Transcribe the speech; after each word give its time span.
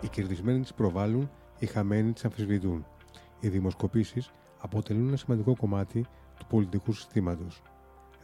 Οι 0.00 0.08
κερδισμένοι 0.08 0.60
τις 0.60 0.74
προβάλλουν, 0.74 1.30
οι 1.58 1.66
χαμένοι 1.66 2.12
τις 2.12 2.24
αμφισβητούν. 2.24 2.86
Οι 3.40 3.48
δημοσκοπήσεις 3.48 4.30
αποτελούν 4.58 5.08
ένα 5.08 5.16
σημαντικό 5.16 5.56
κομμάτι 5.56 6.06
του 6.38 6.46
πολιτικού 6.46 6.92
συστήματος. 6.92 7.62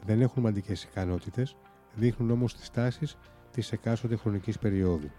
Δεν 0.04 0.20
έχουν 0.20 0.42
μαντικές 0.42 0.82
ικανότητες, 0.82 1.56
δείχνουν 1.94 2.30
όμως 2.30 2.54
τις 2.56 2.70
τάσεις 2.70 3.16
της 3.50 3.72
εκάστοτε 3.72 4.16
χρονικής 4.16 4.58
περίοδου. 4.58 5.10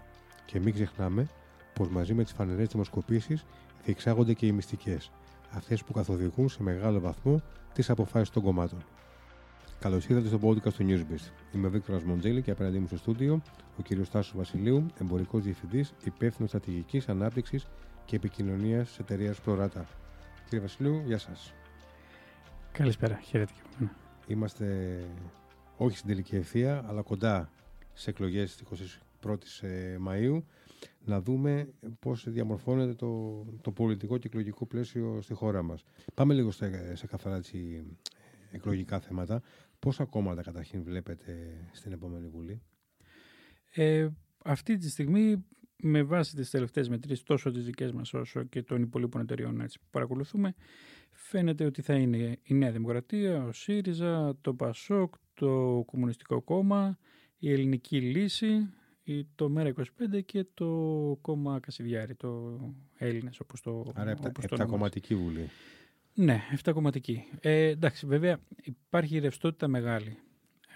Και 0.46 0.60
μην 0.60 0.72
ξεχνάμε 0.72 1.26
πως 1.74 1.88
μαζί 1.88 2.14
με 2.14 2.22
τις 2.22 2.32
φανερές 2.32 2.68
δημοσκοπήσεις 2.68 3.44
διεξάγονται 3.84 4.32
και 4.32 4.46
οι 4.46 4.52
μυστικές, 4.52 5.10
αυτές 5.50 5.84
που 5.84 5.92
καθοδηγούν 5.92 6.48
σε 6.48 6.62
μεγάλο 6.62 7.00
βαθμό 7.00 7.40
τις 7.72 7.90
αποφάσεις 7.90 8.30
των 8.30 8.42
κομμάτων. 8.42 8.84
Καλώς 9.84 10.06
ήρθατε 10.06 10.28
στο 10.28 10.38
podcast 10.42 10.72
του 10.72 10.86
Newsbeast. 10.88 11.54
Είμαι 11.54 11.66
ο 11.66 11.70
Βίκτορας 11.70 12.02
Μοντζέλη 12.02 12.42
και 12.42 12.50
απέναντί 12.50 12.78
μου 12.78 12.86
στο 12.86 12.96
στούντιο 12.96 13.42
ο 13.78 13.82
κ. 13.82 14.08
Τάσο 14.08 14.36
Βασιλείου, 14.36 14.86
εμπορικός 15.00 15.42
διευθυντής, 15.42 15.94
υπεύθυνος 16.04 16.48
στρατηγικής 16.48 17.08
ανάπτυξης 17.08 17.66
και 18.04 18.16
επικοινωνίας 18.16 18.90
τη 18.90 18.96
εταιρείας 19.00 19.40
Προρata. 19.46 19.82
Κύριε 20.44 20.60
Βασιλείου, 20.60 21.02
γεια 21.06 21.18
σας. 21.18 21.54
Καλησπέρα, 22.72 23.16
χαίρετε 23.16 23.52
και 23.52 23.60
από 23.84 23.90
Είμαστε 24.26 24.98
όχι 25.76 25.96
στην 25.96 26.08
τελική 26.08 26.36
ευθεία, 26.36 26.84
αλλά 26.88 27.02
κοντά 27.02 27.50
σε 27.92 28.10
εκλογές 28.10 28.56
τη 28.56 28.64
21η 29.22 29.98
Μαου 29.98 30.44
να 31.04 31.20
δούμε 31.20 31.68
πώς 31.98 32.24
διαμορφώνεται 32.28 32.94
το, 32.94 33.44
το 33.60 33.70
πολιτικό 33.70 34.18
και 34.18 34.26
εκλογικό 34.26 34.66
πλαίσιο 34.66 35.18
στη 35.22 35.34
χώρα 35.34 35.62
μας. 35.62 35.84
Πάμε 36.14 36.34
λίγο 36.34 36.50
σε, 36.50 36.96
σε 36.96 37.06
καθαρά 37.06 37.36
έτσι, 37.36 37.84
εκλογικά 38.54 39.00
θέματα. 39.00 39.42
Πόσα 39.84 40.04
κόμματα 40.04 40.42
καταρχήν 40.42 40.82
βλέπετε 40.82 41.32
στην 41.72 41.92
επόμενη 41.92 42.28
Βουλή; 42.28 42.62
Ε, 43.70 44.08
αυτή 44.44 44.76
τη 44.76 44.90
στιγμή 44.90 45.44
με 45.76 46.02
βάση 46.02 46.36
τις 46.36 46.50
τελευταίες 46.50 46.88
μετρήσεις 46.88 47.22
τόσο 47.22 47.50
τις 47.50 47.64
δικές 47.64 47.92
μας 47.92 48.14
όσο 48.14 48.44
και 48.44 48.62
των 48.62 48.82
υπολείπων 48.82 49.20
εταιριών 49.20 49.60
έτσι, 49.60 49.78
που 49.78 49.86
παρακολουθούμε 49.90 50.54
φαίνεται 51.12 51.64
ότι 51.64 51.82
θα 51.82 51.94
είναι 51.94 52.38
η 52.42 52.54
Νέα 52.54 52.70
Δημοκρατία, 52.72 53.44
ο 53.44 53.52
ΣΥΡΙΖΑ, 53.52 54.36
το 54.40 54.54
ΠΑΣΟΚ, 54.54 55.14
το 55.34 55.82
Κομμουνιστικό 55.86 56.42
Κόμμα, 56.42 56.98
η 57.38 57.52
Ελληνική 57.52 58.00
Λύση, 58.00 58.68
το 59.34 59.52
ΜΕΡΑ25 59.56 60.24
και 60.24 60.46
το 60.54 60.68
κόμμα 61.20 61.60
Κασιδιάρη, 61.60 62.14
το 62.14 62.60
Έλληνες 62.96 63.40
όπως 63.40 63.60
το 63.60 63.92
Άρα 63.94 64.10
επτακομματική 64.40 65.14
βουλή. 65.14 65.48
Ναι, 66.14 66.42
επτακομματική. 66.52 67.24
Ε, 67.40 67.66
εντάξει, 67.66 68.06
βέβαια 68.06 68.40
υπάρχει 68.62 69.18
ρευστότητα 69.18 69.68
μεγάλη 69.68 70.18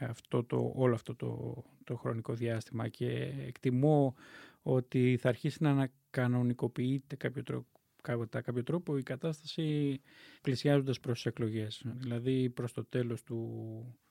αυτό 0.00 0.45
το, 0.45 0.72
όλο 0.75 0.95
αυτό 0.95 1.14
το, 1.14 1.62
το 1.84 1.97
χρονικό 1.97 2.34
διάστημα 2.34 2.89
και 2.89 3.33
εκτιμώ 3.47 4.14
ότι 4.62 5.17
θα 5.20 5.28
αρχίσει 5.28 5.62
να 5.62 5.70
ανακανονικοποιείται 5.70 7.17
κάποιο 7.17 7.42
τρόπο, 7.42 7.67
κατά 8.03 8.41
κάποιο 8.41 8.62
τρόπο 8.62 8.98
η 8.98 9.03
κατάσταση 9.03 10.00
πλησιάζοντας 10.42 11.00
προς 11.00 11.14
τις 11.14 11.27
εκλογές. 11.27 11.83
Δηλαδή 11.86 12.50
προς 12.50 12.73
το 12.73 12.84
τέλος 12.84 13.23
του, 13.23 13.39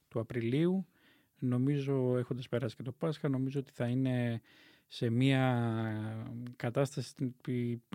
του 0.08 0.20
Απριλίου 0.20 0.88
νομίζω 1.40 2.18
έχοντας 2.18 2.48
περάσει 2.48 2.76
και 2.76 2.84
το 2.84 2.92
Πάσχα 2.92 3.30
νομίζω 3.30 3.60
ότι 3.60 3.72
θα 3.72 3.88
είναι 3.88 4.42
σε 4.88 5.10
μια 5.10 6.32
κατάσταση 6.56 7.14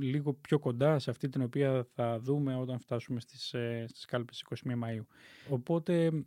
λίγο 0.01 0.33
πιο 0.33 0.59
κοντά 0.59 0.99
σε 0.99 1.11
αυτή 1.11 1.29
την 1.29 1.43
οποία 1.43 1.87
θα 1.95 2.21
δούμε 2.21 2.57
όταν 2.57 2.79
φτάσουμε 2.79 3.21
στις, 3.21 3.55
ε, 3.55 3.85
στις 3.89 4.05
κάλπες 4.05 4.41
21 4.41 4.79
Μαΐου. 4.85 5.07
Οπότε 5.49 6.25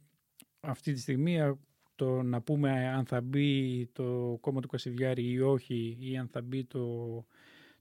αυτή 0.60 0.94
τη 0.94 1.00
στιγμή 1.00 1.58
το 1.96 2.22
να 2.22 2.42
πούμε 2.42 2.88
αν 2.90 3.06
θα 3.06 3.22
μπει 3.22 3.86
το 3.94 4.38
κόμμα 4.42 4.62
του 4.62 4.68
Κασιδιάρη 4.68 5.32
ή 5.32 5.40
όχι 5.40 5.98
ή 6.00 6.18
αν 6.18 6.28
θα 6.28 6.42
μπει 6.42 6.64
το, 6.64 7.26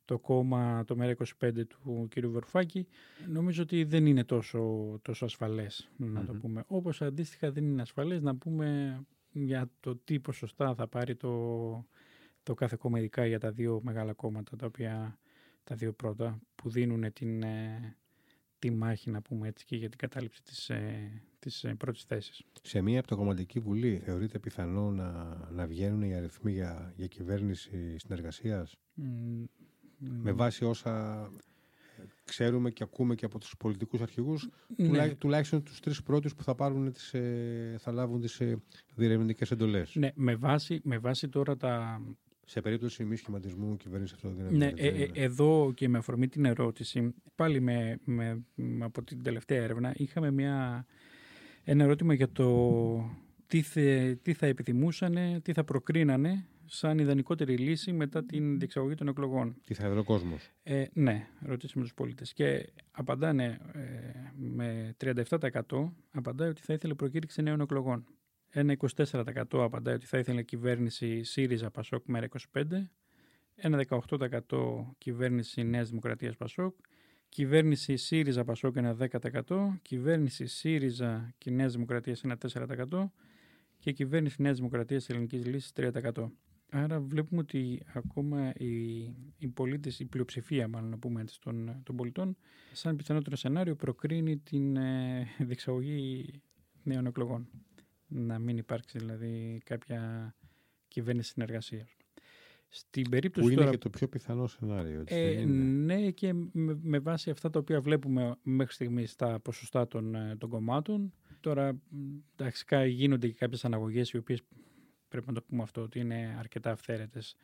το 0.05 0.19
κόμμα 0.19 0.85
το 0.85 0.97
ΜΕΡΑ25 1.01 1.67
του 1.69 2.09
κ. 2.11 2.27
Βερουφάκη 2.27 2.87
νομίζω 3.29 3.63
ότι 3.63 3.85
δεν 3.85 4.07
είναι 4.07 4.25
τόσο, 4.25 4.61
τόσο 5.03 5.25
ασφαλές 5.25 5.91
να 5.97 6.25
το 6.25 6.35
πούμε. 6.35 6.65
Όπως 6.67 7.03
αντίστοιχα 7.03 7.53
δεν 7.53 7.65
είναι 7.65 7.83
ασφαλές 7.83 8.23
να 8.23 8.37
πούμε 8.37 8.99
για 9.33 9.71
το 9.81 9.97
τι 9.97 10.21
ποσοστά 10.21 10.75
θα 10.75 10.89
πάρει 10.89 11.17
το, 11.17 11.31
το 12.45 12.55
κάθε 12.55 12.77
κόμμα 12.79 12.99
ειδικά 12.99 13.27
για 13.27 13.39
τα 13.39 13.51
δύο 13.51 13.81
μεγάλα 13.83 14.13
κόμματα 14.13 14.57
τα 14.57 14.67
οποία 14.67 15.19
τα 15.65 15.75
δύο 15.75 15.93
πρώτα 15.93 16.41
που 16.55 16.71
δίνουν 16.71 17.13
την, 17.13 17.43
ε, 17.43 17.97
τη 18.59 18.71
μάχη 18.71 19.11
να 19.11 19.23
πούμε 19.23 19.49
έτσι 19.49 19.65
και 19.65 19.77
για 19.77 19.89
την 19.89 19.99
κατάληψη 19.99 20.43
της, 20.43 20.71
ε, 20.71 21.23
της 21.39 21.65
ε, 21.65 21.75
πρώτης 21.75 22.05
θέσης. 22.05 22.43
Σε 22.63 22.81
μια 22.81 23.03
κομματική 23.09 23.59
βουλή 23.59 24.01
θεωρείται 24.05 24.39
πιθανό 24.39 24.91
να, 24.91 25.39
να 25.51 25.67
βγαίνουν 25.67 26.03
οι 26.03 26.15
αριθμοί 26.15 26.53
για, 26.53 26.93
για 26.97 27.07
κυβέρνηση 27.07 27.99
συνεργασίας; 27.99 28.77
Με 29.99 30.33
βάση 30.33 30.65
όσα 30.65 31.31
ξέρουμε 32.25 32.71
και 32.71 32.83
ακούμε 32.83 33.15
και 33.15 33.25
από 33.25 33.39
τους 33.39 33.57
πολιτικούς 33.59 34.01
αρχηγούς 34.01 34.49
ναι. 34.77 35.15
τουλάχιστον 35.15 35.63
τους 35.63 35.81
τρεις 35.81 36.03
πρώτους 36.03 36.35
που 36.35 36.43
θα, 36.43 36.55
πάρουν 36.55 36.93
τις, 36.93 37.15
θα 37.79 37.93
λάβουν 37.93 38.21
τις 38.21 38.43
διερευνητικές 38.95 39.51
εντολές; 39.51 39.95
Ναι, 39.95 40.11
με 40.15 40.35
βάση, 40.35 40.81
με 40.85 40.99
βάση 40.99 41.29
τώρα 41.29 41.57
τα, 41.57 42.01
σε 42.47 42.61
περίπτωση 42.61 43.05
μη 43.05 43.17
σχηματισμού 43.17 43.77
κυβέρνησης 43.77 44.15
αυτό 44.15 44.31
δεν 44.31 44.57
ναι, 44.57 44.73
ε, 44.77 44.89
ε, 44.89 45.11
εδώ 45.13 45.73
και 45.75 45.89
με 45.89 45.99
αφορμή 45.99 46.29
την 46.29 46.45
ερώτηση, 46.45 47.15
πάλι 47.35 47.61
με, 47.61 47.99
με, 48.05 48.43
από 48.79 49.03
την 49.03 49.23
τελευταία 49.23 49.63
έρευνα, 49.63 49.93
είχαμε 49.97 50.31
μια, 50.31 50.87
ένα 51.65 51.85
ερώτημα 51.85 52.15
για 52.15 52.29
το 52.33 53.11
τι, 53.47 53.63
θε, 53.63 54.15
τι 54.15 54.33
θα 54.33 54.47
επιθυμούσαν, 54.47 55.43
τι 55.43 55.53
θα 55.53 55.65
προκρίνανε 55.65 56.47
σαν 56.67 56.99
ιδανικότερη 56.99 57.57
λύση 57.57 57.93
μετά 57.93 58.25
την 58.25 58.59
διεξαγωγή 58.59 58.95
των 58.95 59.09
εκλογών. 59.09 59.57
Τι 59.65 59.75
θα 59.75 59.85
έδωσε 59.85 60.01
ο 60.01 60.05
κόσμος. 60.05 60.51
Ε, 60.63 60.85
ναι, 60.93 61.27
ρωτήσαμε 61.41 61.85
τους 61.85 61.95
πολίτες. 61.95 62.33
Και 62.33 62.73
απαντάνε 62.91 63.59
ε, 63.73 63.81
με 64.37 64.97
37% 65.05 65.91
απαντάει 66.11 66.49
ότι 66.49 66.63
θα 66.63 66.73
ήθελε 66.73 66.95
προκήρυξη 66.95 67.43
νέων 67.43 67.61
εκλογών. 67.61 68.07
Ένα 68.57 68.77
24% 68.97 69.43
απαντάει 69.51 69.95
ότι 69.95 70.07
θα 70.07 70.19
ήθελε 70.19 70.43
κυβέρνηση 70.43 71.23
ΣΥΡΙΖΑ 71.23 71.71
ΠΑΣΟΚ 71.71 72.05
ΜΕΡΑ 72.07 72.29
25. 72.53 72.63
Ένα 73.55 73.85
18% 74.09 74.85
κυβέρνηση 74.99 75.63
Νέας 75.63 75.89
Δημοκρατίας 75.89 76.37
ΠΑΣΟΚ. 76.37 76.77
Κυβέρνηση 77.29 77.97
ΣΥΡΙΖΑ 77.97 78.45
ΠΑΣΟΚ 78.45 78.77
ένα 78.77 78.95
10%. 78.95 79.79
Κυβέρνηση 79.83 80.47
ΣΥΡΙΖΑ 80.47 81.35
και 81.39 81.51
Νέας 81.51 81.73
Δημοκρατίας 81.73 82.25
ένα 82.25 82.39
4%. 82.39 83.13
Και 83.79 83.93
κυβέρνηση 83.93 84.43
Νέας 84.43 84.57
Δημοκρατίας 84.57 85.09
Ελληνικής 85.09 85.47
Λύσης 85.47 85.73
3%. 85.73 86.31
Άρα 86.71 87.01
βλέπουμε 87.01 87.41
ότι 87.41 87.83
ακόμα 87.95 88.53
οι, 88.57 89.03
οι 89.39 89.49
πολίτες, 89.55 90.01
η 90.01 90.05
πλειοψηφία 90.05 90.69
μάλλον 90.69 90.91
να 90.91 90.99
πούμε 90.99 91.21
έτσι, 91.21 91.41
των, 91.41 91.81
των 91.83 91.97
πολιτών, 91.97 92.37
σαν 92.73 92.97
πιθανότερο 92.97 93.37
σενάριο 93.37 93.75
προκρίνει 93.75 94.37
την 94.39 94.77
ε, 94.77 95.27
διεξαγωγή 95.39 96.25
νέων 96.83 97.07
εκλογών 97.07 97.49
να 98.07 98.39
μην 98.39 98.57
υπάρξει 98.57 98.99
δηλαδή 98.99 99.61
κάποια 99.65 100.35
κυβέρνηση 100.89 101.31
συνεργασίας. 101.31 101.97
Στην 102.69 103.11
περίπτωση 103.11 103.47
που 103.47 103.53
είναι 103.53 103.61
τώρα... 103.61 103.71
και 103.71 103.79
το 103.79 103.91
πιο 103.91 104.09
πιθανό 104.09 104.47
σενάριο. 104.47 105.01
Έτσι, 105.01 105.15
ε, 105.15 105.45
ναι, 105.45 106.11
και 106.11 106.33
με, 106.83 106.99
βάση 106.99 107.31
αυτά 107.31 107.51
τα 107.51 107.59
οποία 107.59 107.81
βλέπουμε 107.81 108.37
μέχρι 108.43 108.73
στιγμής 108.75 109.11
στα 109.11 109.41
ποσοστά 109.41 109.89
των, 109.89 110.15
ε, 110.15 110.37
των 110.39 110.49
κομμάτων. 110.49 111.13
Τώρα, 111.41 111.81
εντάξει, 112.37 112.89
γίνονται 112.89 113.27
και 113.27 113.35
κάποιες 113.35 113.65
αναγωγές 113.65 114.11
οι 114.11 114.17
οποίες 114.17 114.43
πρέπει 115.09 115.27
να 115.27 115.33
το 115.33 115.43
πούμε 115.43 115.63
αυτό 115.63 115.83
ότι 115.83 115.99
είναι 115.99 116.37
αρκετά 116.39 116.71
αυθαίρετες 116.71 117.37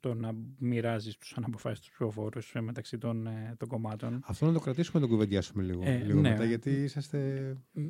το 0.00 0.14
να 0.14 0.32
μοιράζεις 0.58 1.16
τους 1.16 1.34
αναποφάσει 1.36 1.80
του 1.80 1.88
ψηφοφόρου 1.88 2.40
ε, 2.52 2.60
μεταξύ 2.60 2.98
των, 2.98 3.26
ε, 3.26 3.54
των 3.58 3.68
κομμάτων. 3.68 4.20
Αυτό 4.24 4.46
να 4.46 4.52
το 4.52 4.60
κρατήσουμε 4.60 5.00
να 5.00 5.06
το 5.06 5.12
κουβεντιάσουμε 5.12 5.62
λίγο, 5.62 5.82
ε, 5.84 6.02
λίγο 6.06 6.20
ναι. 6.20 6.30
μετά, 6.30 6.44
γιατί 6.44 6.70
είσαστε 6.70 7.18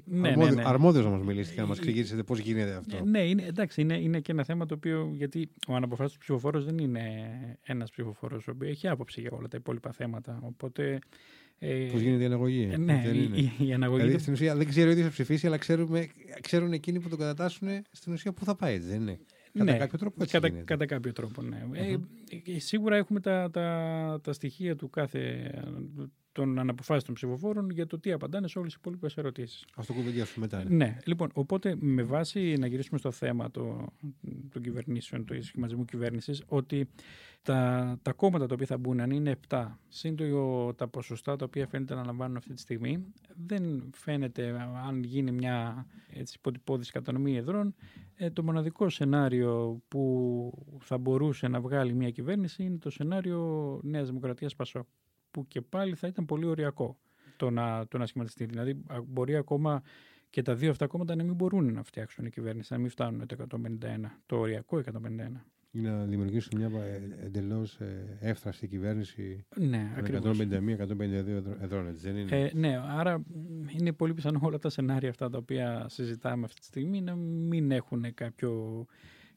ναι, 0.04 0.28
αρμόδιο, 0.28 0.54
ναι, 0.54 0.62
ναι. 0.62 0.68
αρμόδιος 0.68 1.04
να 1.04 1.10
μας 1.10 1.22
μιλήσετε 1.22 1.54
και 1.54 1.60
να 1.60 1.66
μας 1.66 1.78
εξηγήσετε 1.78 2.22
πώς 2.22 2.38
γίνεται 2.38 2.74
αυτό. 2.74 3.04
Ναι, 3.04 3.28
είναι, 3.28 3.42
εντάξει, 3.42 3.80
είναι, 3.80 4.00
είναι 4.00 4.20
και 4.20 4.32
ένα 4.32 4.44
θέμα 4.44 4.66
το 4.66 4.74
οποίο. 4.74 5.10
Γιατί 5.14 5.50
ο 5.68 5.74
αναποφάσει 5.74 6.12
του 6.14 6.20
ψηφοφόρου 6.20 6.62
δεν 6.62 6.78
είναι 6.78 7.02
ένας 7.62 7.90
ψηφοφόρος 7.90 8.48
ο 8.48 8.50
οποίος 8.50 8.70
έχει 8.70 8.88
άποψη 8.88 9.20
για 9.20 9.30
όλα 9.32 9.48
τα 9.48 9.56
υπόλοιπα 9.56 9.92
θέματα. 9.92 10.40
Οπότε. 10.42 10.98
Ε, 11.58 11.88
Πώς 11.92 12.00
γίνεται 12.00 12.22
η 12.22 12.26
αναγωγή; 12.26 12.68
Ε, 12.72 12.76
ναι, 12.76 13.02
δεν 13.04 13.14
είναι. 13.14 13.36
Η, 13.36 13.52
η 13.66 13.72
αναγωγή. 13.72 14.02
Δηλαδή, 14.02 14.18
στην 14.18 14.32
ουσία 14.32 14.56
δεν 14.56 14.68
ξέρει 14.68 14.88
ο 14.88 14.92
ίδιο 14.92 15.04
θα 15.04 15.10
ψηφίσει, 15.10 15.46
αλλά 15.46 15.56
ξέρουμε, 15.56 16.08
ξέρουν 16.40 16.72
εκείνοι 16.72 17.00
που 17.00 17.08
τον 17.08 17.18
κατατάσσουν 17.18 17.68
στην 17.90 18.12
ουσία 18.12 18.32
πού 18.32 18.44
θα 18.44 18.56
πάει, 18.56 18.78
δεν 18.78 19.00
είναι. 19.00 19.18
Κατά 19.58 19.72
ναι, 19.72 19.78
κάποιο 19.78 19.98
τρόπο 19.98 20.22
έτσι 20.22 20.40
κατά, 20.40 20.50
κατά 20.50 20.86
κάποιο 20.86 21.12
τρόπο, 21.12 21.42
ναι. 21.42 21.66
Ε, 22.44 22.58
σίγουρα 22.58 22.96
έχουμε 22.96 23.20
τα, 23.20 23.50
τα, 23.50 24.20
τα 24.22 24.32
στοιχεία 24.32 24.76
του 24.76 24.90
κάθε, 24.90 25.50
των 26.32 26.58
αναποφάσεων 26.58 27.14
ψηφοφόρων 27.14 27.70
για 27.70 27.86
το 27.86 27.98
τι 27.98 28.12
απαντάνε 28.12 28.48
σε 28.48 28.58
όλες 28.58 28.72
τις 28.72 28.80
υπόλοιπες 28.80 29.16
ερωτήσεις. 29.16 29.64
Α 29.74 29.82
το 29.86 29.92
κουβεντιάσουμε 29.92 30.46
μετά. 30.50 30.64
Ναι. 30.68 30.76
ναι. 30.76 30.96
λοιπόν, 31.04 31.30
οπότε 31.34 31.76
με 31.78 32.02
βάση 32.02 32.56
να 32.58 32.66
γυρίσουμε 32.66 32.98
στο 32.98 33.10
θέμα 33.10 33.50
των 33.50 33.92
το 34.50 34.60
κυβερνήσεων, 34.60 35.24
του 35.24 35.42
σχηματισμού 35.42 35.84
κυβέρνησης, 35.84 36.42
ότι 36.46 36.88
τα, 37.46 37.98
τα 38.02 38.12
κόμματα 38.12 38.46
τα 38.46 38.54
οποία 38.54 38.66
θα 38.66 38.78
μπουν, 38.78 39.00
αν 39.00 39.10
είναι 39.10 39.36
7, 39.48 39.66
σύν 39.88 40.16
το, 40.16 40.74
τα 40.74 40.88
ποσοστά 40.88 41.36
τα 41.36 41.44
οποία 41.44 41.66
φαίνεται 41.66 41.94
να 41.94 42.04
λαμβάνουν 42.04 42.36
αυτή 42.36 42.54
τη 42.54 42.60
στιγμή, 42.60 43.04
δεν 43.46 43.90
φαίνεται, 43.94 44.68
αν 44.86 45.02
γίνει 45.02 45.32
μια 45.32 45.86
έτσι, 46.08 46.34
υποτυπώδηση 46.38 46.92
κατανομή 46.92 47.36
εδρών, 47.36 47.74
ε, 48.14 48.30
το 48.30 48.42
μοναδικό 48.42 48.88
σενάριο 48.88 49.82
που 49.88 50.78
θα 50.80 50.98
μπορούσε 50.98 51.48
να 51.48 51.60
βγάλει 51.60 51.94
μια 51.94 52.10
κυβέρνηση 52.10 52.62
είναι 52.62 52.78
το 52.78 52.90
σενάριο 52.90 53.80
Νέας 53.82 54.06
Δημοκρατίας 54.06 54.56
Πασό 54.56 54.86
που 55.30 55.46
και 55.48 55.60
πάλι 55.60 55.94
θα 55.94 56.06
ήταν 56.06 56.24
πολύ 56.24 56.46
ωριακό 56.46 56.98
το 57.36 57.50
να, 57.50 57.86
το 57.88 57.98
να 57.98 58.06
σχηματιστεί. 58.06 58.44
Δηλαδή, 58.44 58.82
μπορεί 59.06 59.36
ακόμα 59.36 59.82
και 60.30 60.42
τα 60.42 60.54
δύο 60.54 60.70
αυτά 60.70 60.86
κόμματα 60.86 61.16
να 61.16 61.22
μην 61.22 61.34
μπορούν 61.34 61.72
να 61.72 61.82
φτιάξουν 61.82 62.24
η 62.24 62.30
κυβέρνηση, 62.30 62.72
να 62.72 62.78
μην 62.78 62.90
φτάνουν 62.90 63.26
το 63.26 63.36
151, 63.50 63.76
το 64.26 64.38
ωριακό 64.38 64.80
151. 64.84 64.90
Ή 65.70 65.80
να 65.80 66.04
δημιουργήσουν 66.04 66.58
μια 66.58 66.70
εντελώς 67.24 67.80
ε, 67.80 68.18
εύθραστη 68.20 68.68
κυβέρνηση 68.68 69.46
ναι, 69.56 69.92
με 70.60 70.76
151-152 70.88 71.10
εδρών, 71.60 71.86
έτσι 71.86 72.10
δεν 72.10 72.16
είναι; 72.16 72.40
Ε, 72.40 72.50
ναι, 72.54 72.80
άρα 72.86 73.24
είναι 73.78 73.92
πολύ 73.92 74.14
πιθανό 74.14 74.40
όλα 74.42 74.58
τα 74.58 74.70
σενάρια 74.70 75.08
αυτά 75.08 75.30
τα 75.30 75.38
οποία 75.38 75.86
συζητάμε 75.88 76.44
αυτή 76.44 76.60
τη 76.60 76.66
στιγμή 76.66 77.00
να 77.00 77.14
μην 77.16 77.70
έχουν 77.70 78.14
κάποιο, 78.14 78.84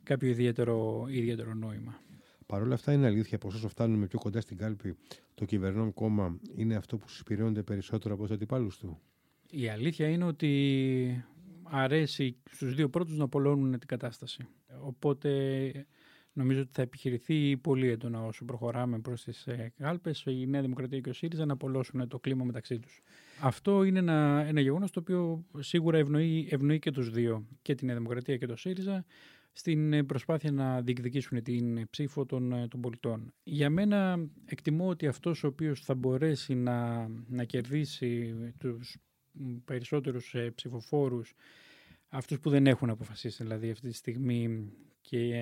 κάποιο 0.04 0.30
ιδιαίτερο, 0.30 1.06
ιδιαίτερο 1.10 1.54
νόημα. 1.54 2.00
Παρ' 2.46 2.62
όλα 2.62 2.74
αυτά 2.74 2.94
είναι 2.94 3.06
αλήθεια 3.06 3.38
πως 3.38 3.56
όσο 3.56 3.68
φτάνουμε 3.68 4.08
πιο 4.08 4.20
κοντά 4.20 4.42
στην 4.42 4.58
κάλπη 4.58 4.96
το 5.34 5.46
κυβερνών 5.46 5.94
κόμμα 5.94 6.40
είναι 6.56 6.76
αυτό 6.76 6.98
που 6.98 7.10
συσπηρώνεται 7.10 7.64
περισσότερο 7.64 8.14
από 8.14 8.24
τους 8.24 8.32
αντιπάλους 8.32 8.78
του; 8.78 9.00
Η 9.50 9.70
αλήθεια 9.70 10.08
είναι 10.08 10.24
ότι 10.24 11.26
αρέσει 11.64 12.38
στους 12.52 12.76
δύο 12.76 12.90
πρώτους 12.90 13.18
να 13.18 13.24
απολώνουν 13.24 13.72
την 13.72 13.88
κατάσταση. 13.88 14.48
Οπότε 14.82 15.72
νομίζω 16.40 16.62
ότι 16.62 16.70
θα 16.72 16.82
επιχειρηθεί 16.82 17.58
πολύ 17.58 17.88
έντονα 17.90 18.26
όσο 18.26 18.46
προχωράμε 18.46 19.00
προς 19.00 19.24
τις 19.24 19.48
ε, 19.48 19.74
κάλπες 19.78 20.24
η 20.28 20.48
Νέα 20.48 20.62
Δημοκρατία 20.62 21.00
και 21.00 21.10
ο 21.10 21.14
ΣΥΡΙΖΑ 21.14 21.46
να 21.46 21.54
απολώσουν 21.54 22.08
το 22.08 22.20
κλίμα 22.20 22.44
μεταξύ 22.44 22.80
τους. 22.80 23.02
Αυτό 23.42 23.84
είναι 23.84 24.00
ένα, 24.00 24.46
ένα 24.48 24.62
γεγονός 24.62 24.92
το 24.92 25.00
οποίο 25.00 25.46
σίγουρα 25.58 25.98
ευνοεί, 25.98 26.48
ευνοεί 26.52 26.80
και 26.80 26.92
τους 26.92 27.10
δύο, 27.10 27.48
και 27.62 27.76
τη 27.76 27.86
Νέα 27.86 27.96
Δημοκρατία 27.96 28.38
και 28.38 28.46
το 28.46 28.56
ΣΥΡΙΖΑ 28.56 29.06
στην 29.52 29.94
ε, 29.94 30.04
προσπάθεια 30.04 30.52
να 30.52 30.82
διεκδικήσουν 30.82 31.44
την 31.44 31.90
ψήφο 31.90 32.26
των, 32.26 32.52
ε, 32.52 32.68
των 32.68 32.82
πολιτών. 32.82 33.34
Για 33.44 33.70
μένα 33.70 34.30
εκτιμώ 34.46 34.88
ότι 34.88 35.08
αυτός 35.08 35.44
ο 35.44 35.48
οποίος 35.48 35.82
θα 35.82 35.96
μπορέσει 35.96 36.56
να, 36.56 37.08
να 37.28 37.44
κερδίσει 37.44 38.36
τους 38.60 38.98
περισσότερους 39.66 40.34
ε, 40.34 40.52
ψηφοφόρους, 40.56 41.34
αυτούς 42.10 42.40
που 42.40 42.50
δεν 42.50 42.68
έχουν 42.68 42.90
αποφασίσει 42.90 43.44
δηλαδή 43.44 43.70
αυτή 43.70 43.88
τη 43.88 43.96
στιγμή 43.96 44.72
και 45.02 45.34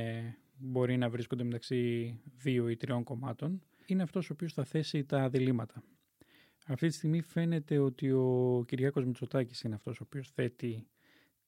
μπορεί 0.58 0.98
να 0.98 1.10
βρίσκονται 1.10 1.44
μεταξύ 1.44 2.14
δύο 2.38 2.70
ή 2.70 2.76
τριών 2.76 3.04
κομμάτων, 3.04 3.62
είναι 3.86 4.04
αυτός 4.04 4.30
ο 4.30 4.34
οποίος 4.34 4.54
θα 4.54 4.64
θέσει 4.64 5.04
τα 5.04 5.30
διλήμματα. 5.30 5.84
Αυτή 6.68 6.88
τη 6.88 6.94
στιγμή 6.94 7.22
φαίνεται 7.22 7.78
ότι 7.78 8.12
ο 8.12 8.64
Κυριάκος 8.68 9.06
Μητσοτάκης 9.06 9.62
είναι 9.62 9.76
αυτός 9.76 10.00
ο 10.00 10.04
οποίος 10.06 10.32
θέτει 10.32 10.88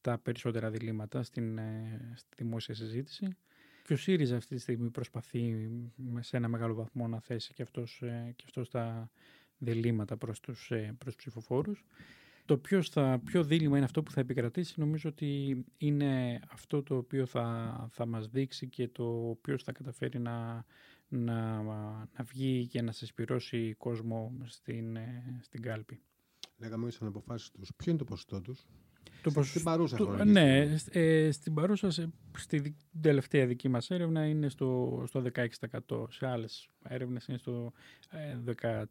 τα 0.01 0.17
περισσότερα 0.17 0.69
διλήμματα 0.69 1.23
στην, 1.23 1.57
ε, 1.57 2.13
στη 2.15 2.43
δημόσια 2.43 2.75
συζήτηση. 2.75 3.27
Και 3.85 3.93
ο 3.93 3.97
ΣΥΡΙΖΑ 3.97 4.35
αυτή 4.35 4.55
τη 4.55 4.61
στιγμή 4.61 4.89
προσπαθεί 4.89 5.69
σε 6.19 6.37
ένα 6.37 6.47
μεγάλο 6.47 6.73
βαθμό 6.73 7.07
να 7.07 7.19
θέσει 7.19 7.53
και 7.53 7.61
αυτός, 7.61 8.01
ε, 8.01 8.33
και 8.35 8.43
αυτός 8.45 8.69
τα 8.69 9.09
διλήμματα 9.57 10.17
προς 10.17 10.39
τους, 10.39 10.71
ε, 10.71 10.95
προς 10.97 11.15
ψηφοφόρους. 11.15 11.85
Το 12.45 12.57
ποιος 12.57 12.89
θα, 12.89 13.21
ποιο 13.25 13.43
δίλημα 13.43 13.75
είναι 13.75 13.85
αυτό 13.85 14.03
που 14.03 14.11
θα 14.11 14.19
επικρατήσει 14.19 14.79
νομίζω 14.79 15.09
ότι 15.09 15.63
είναι 15.77 16.28
αυτό 16.47 16.83
το 16.83 16.95
οποίο 16.97 17.25
θα, 17.25 17.87
θα 17.91 18.05
μας 18.05 18.27
δείξει 18.27 18.67
και 18.67 18.87
το 18.87 19.37
ποιος 19.41 19.63
θα 19.63 19.71
καταφέρει 19.71 20.19
να, 20.19 20.65
να, 21.07 21.63
να 21.63 22.23
βγει 22.23 22.67
και 22.67 22.81
να 22.81 22.91
συσπηρώσει 22.91 23.73
κόσμο 23.77 24.37
στην, 24.45 24.97
στην 25.41 25.61
κάλπη. 25.61 26.01
Λέγαμε 26.57 26.85
ότι 26.85 26.97
αποφάσει 27.01 27.51
τους. 27.53 27.71
Ποιο 27.75 27.91
είναι 27.91 27.99
το 27.99 28.05
ποσοστό 28.05 28.41
τους; 28.41 28.67
Το 29.21 29.43
στην 29.43 29.63
παρούσα 29.63 29.97
το, 29.97 30.23
Ναι, 30.25 30.77
ε, 30.91 31.31
στην 31.31 31.53
παρούσα, 31.53 31.91
στη 32.37 32.75
τελευταία 33.01 33.45
δική 33.45 33.69
μας 33.69 33.89
έρευνα 33.89 34.25
είναι 34.25 34.49
στο, 34.49 35.03
στο 35.07 35.23
16%. 35.89 36.05
Σε 36.09 36.27
άλλες 36.27 36.69
έρευνες 36.83 37.25
είναι 37.25 37.37
στο 37.37 37.71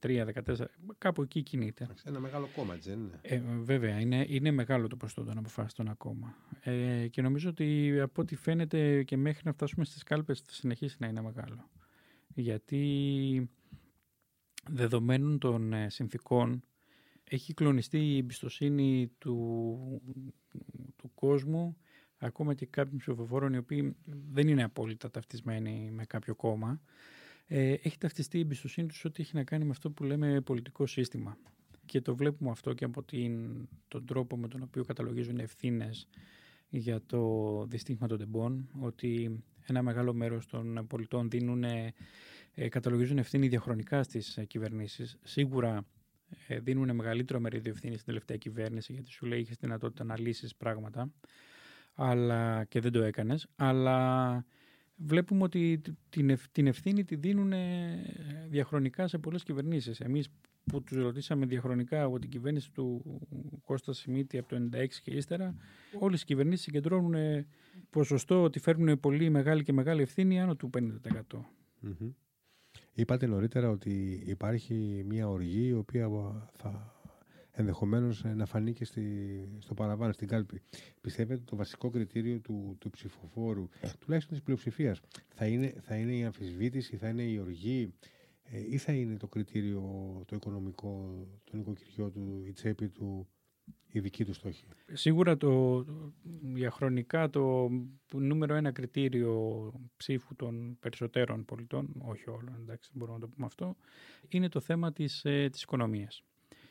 13-14%. 0.00 0.60
Ε, 0.60 0.64
κάπου 0.98 1.22
εκεί 1.22 1.42
κινείται. 1.42 1.88
Ένα 2.04 2.20
μεγάλο 2.20 2.48
κόμμα, 2.56 2.74
έτσι 2.74 2.88
δεν 2.88 2.98
είναι; 2.98 3.18
Ε, 3.22 3.40
βέβαια, 3.62 4.00
είναι, 4.00 4.26
είναι 4.28 4.50
μεγάλο 4.50 4.86
το 4.86 4.96
ποσοστό 4.96 5.24
των 5.24 5.38
αποφάσεων 5.38 5.88
ακόμα. 5.88 6.34
Ε, 6.60 7.06
και 7.08 7.22
νομίζω 7.22 7.48
ότι 7.48 8.00
από 8.00 8.22
ό,τι 8.22 8.36
φαίνεται 8.36 9.02
και 9.02 9.16
μέχρι 9.16 9.42
να 9.44 9.52
φτάσουμε 9.52 9.84
στις 9.84 10.02
κάλπες 10.02 10.40
θα 10.40 10.52
συνεχίσει 10.52 10.96
να 10.98 11.06
είναι 11.06 11.22
μεγάλο. 11.22 11.70
Γιατί 12.34 13.50
δεδομένων 14.70 15.38
των 15.38 15.72
ε, 15.72 15.90
συνθήκων 15.90 16.62
έχει 17.28 17.54
κλονιστεί 17.54 17.98
η 17.98 18.16
εμπιστοσύνη 18.16 19.10
του, 19.18 20.02
του 20.96 21.10
κόσμου 21.14 21.76
ακόμα 22.18 22.54
και 22.54 22.66
κάποιων 22.66 22.98
ψηφοφόρων 22.98 23.52
οι 23.52 23.56
οποίοι 23.56 23.96
δεν 24.30 24.48
είναι 24.48 24.62
απόλυτα 24.62 25.10
ταυτισμένοι 25.10 25.90
με 25.92 26.04
κάποιο 26.04 26.34
κόμμα. 26.34 26.80
Ε, 27.46 27.72
έχει 27.72 27.98
ταυτιστεί 27.98 28.38
η 28.38 28.40
εμπιστοσύνη 28.40 28.88
τους 28.88 29.04
ότι 29.04 29.22
έχει 29.22 29.34
να 29.34 29.44
κάνει 29.44 29.64
με 29.64 29.70
αυτό 29.70 29.90
που 29.90 30.04
λέμε 30.04 30.40
πολιτικό 30.40 30.86
σύστημα. 30.86 31.38
Και 31.86 32.00
το 32.00 32.16
βλέπουμε 32.16 32.50
αυτό 32.50 32.72
και 32.72 32.84
από 32.84 33.02
την, 33.02 33.68
τον 33.88 34.06
τρόπο 34.06 34.36
με 34.36 34.48
τον 34.48 34.62
οποίο 34.62 34.84
καταλογίζουν 34.84 35.38
ευθύνες 35.38 36.08
για 36.68 37.02
το 37.06 37.64
δυστύχημα 37.68 38.06
των 38.08 38.18
τεμπών, 38.18 38.68
ότι 38.80 39.42
ένα 39.66 39.82
μεγάλο 39.82 40.14
μέρος 40.14 40.46
των 40.46 40.86
πολιτών 40.86 41.30
δίνουν, 41.30 41.64
ε, 41.64 41.94
καταλογίζουν 42.68 43.18
ευθύνη 43.18 43.48
διαχρονικά 43.48 44.02
στις 44.02 44.38
κυβερνήσεις. 44.46 45.18
Σίγουρα 45.22 45.76
ε, 45.76 45.97
δίνουν 46.60 46.94
μεγαλύτερο 46.94 47.40
μερίδιο 47.40 47.72
ευθύνη 47.72 47.94
στην 47.94 48.06
τελευταία 48.06 48.36
κυβέρνηση 48.36 48.92
γιατί 48.92 49.10
σου 49.10 49.26
λέει 49.26 49.40
είχες 49.40 49.56
δυνατότητα 49.56 50.04
να 50.04 50.20
λύσεις 50.20 50.54
πράγματα 50.54 51.12
αλλά, 51.94 52.64
και 52.64 52.80
δεν 52.80 52.92
το 52.92 53.02
έκανες. 53.02 53.46
Αλλά 53.56 54.44
βλέπουμε 54.96 55.42
ότι 55.42 55.80
την 56.52 56.66
ευθύνη 56.66 57.04
τη 57.04 57.16
δίνουν 57.16 57.52
διαχρονικά 58.48 59.08
σε 59.08 59.18
πολλές 59.18 59.42
κυβερνήσεις. 59.42 60.00
Εμείς 60.00 60.28
που 60.64 60.82
τους 60.82 60.96
ρωτήσαμε 60.96 61.46
διαχρονικά 61.46 62.02
από 62.02 62.18
την 62.18 62.30
κυβέρνηση 62.30 62.72
του 62.72 63.18
Κώστα 63.64 63.92
Σιμίτη 63.92 64.38
από 64.38 64.48
το 64.48 64.68
1996 64.72 64.86
και 65.02 65.10
ύστερα, 65.10 65.54
όλες 65.98 66.22
οι 66.22 66.24
κυβερνήσεις 66.24 66.64
συγκεντρώνουν 66.64 67.46
ποσοστό 67.90 68.42
ότι 68.42 68.58
φέρνουν 68.58 69.00
πολύ 69.00 69.30
μεγάλη 69.30 69.62
και 69.62 69.72
μεγάλη 69.72 70.02
ευθύνη 70.02 70.40
άνω 70.40 70.56
του 70.56 70.70
50%. 70.78 71.40
Είπατε 72.98 73.26
νωρίτερα 73.26 73.70
ότι 73.70 74.22
υπάρχει 74.26 75.04
μια 75.08 75.28
οργή 75.28 75.66
η 75.66 75.72
οποία 75.72 76.08
θα 76.52 76.94
ενδεχομένως 77.50 78.24
να 78.24 78.46
φανεί 78.46 78.72
και 78.72 78.84
στη, 78.84 79.02
στο 79.58 79.74
παραβάν, 79.74 80.12
στην 80.12 80.28
κάλπη. 80.28 80.62
Πιστεύετε 81.00 81.34
ότι 81.34 81.44
το 81.44 81.56
βασικό 81.56 81.90
κριτήριο 81.90 82.38
του, 82.38 82.76
του 82.78 82.90
ψηφοφόρου, 82.90 83.68
τουλάχιστον 83.98 84.34
της 84.34 84.44
πλειοψηφίας, 84.44 85.00
θα 85.34 85.46
είναι, 85.46 85.74
θα 85.80 85.96
είναι 85.96 86.12
η 86.12 86.24
αμφισβήτηση, 86.24 86.96
θα 86.96 87.08
είναι 87.08 87.22
η 87.22 87.38
οργή 87.38 87.94
ε, 88.44 88.64
ή 88.70 88.76
θα 88.76 88.92
είναι 88.92 89.16
το 89.16 89.26
κριτήριο 89.26 89.82
το 90.26 90.36
οικονομικό, 90.36 91.26
το 91.44 91.56
νοικοκυριό 91.56 92.10
του, 92.10 92.42
η 92.46 92.52
τσέπη 92.52 92.88
του, 92.88 93.28
η 93.92 94.00
δική 94.00 94.24
του 94.24 94.32
στόχη. 94.32 94.64
Σίγουρα 94.92 95.36
το, 95.36 95.84
διαχρονικά 96.42 97.30
το 97.30 97.68
νούμερο 98.12 98.54
ένα 98.54 98.70
κριτήριο 98.70 99.72
ψήφου 99.96 100.36
των 100.36 100.76
περισσότερων 100.80 101.44
πολιτών, 101.44 101.94
όχι 101.98 102.30
όλων, 102.30 102.56
εντάξει, 102.60 102.90
μπορούμε 102.94 103.18
να 103.18 103.24
το 103.24 103.32
πούμε 103.34 103.46
αυτό, 103.46 103.76
είναι 104.28 104.48
το 104.48 104.60
θέμα 104.60 104.92
της, 104.92 105.24
ε, 105.24 105.48
της 105.48 105.62
οικονομίας. 105.62 106.22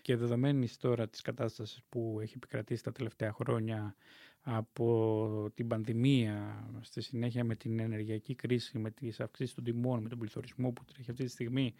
Και 0.02 0.16
δεδομένης 0.16 0.78
τώρα 0.78 1.08
της 1.08 1.22
κατάστασης 1.22 1.82
που 1.90 2.18
έχει 2.22 2.34
επικρατήσει 2.36 2.84
τα 2.84 2.92
τελευταία 2.92 3.34
χρόνια 3.34 3.96
από 4.50 5.52
την 5.56 5.68
πανδημία, 5.68 6.66
στη 6.82 7.02
συνέχεια 7.02 7.44
με 7.44 7.56
την 7.56 7.80
ενεργειακή 7.80 8.36
κρίση, 8.36 8.78
με 8.78 8.92
τις 8.92 9.20
αυξήσεις 9.20 9.54
των 9.54 9.64
τιμών, 9.64 10.02
με 10.02 10.10
τον 10.10 10.18
πληθωρισμό 10.18 10.72
που 10.72 10.84
τρέχει 10.86 11.12
αυτή 11.12 11.24
τη 11.24 11.30
στιγμή, 11.30 11.74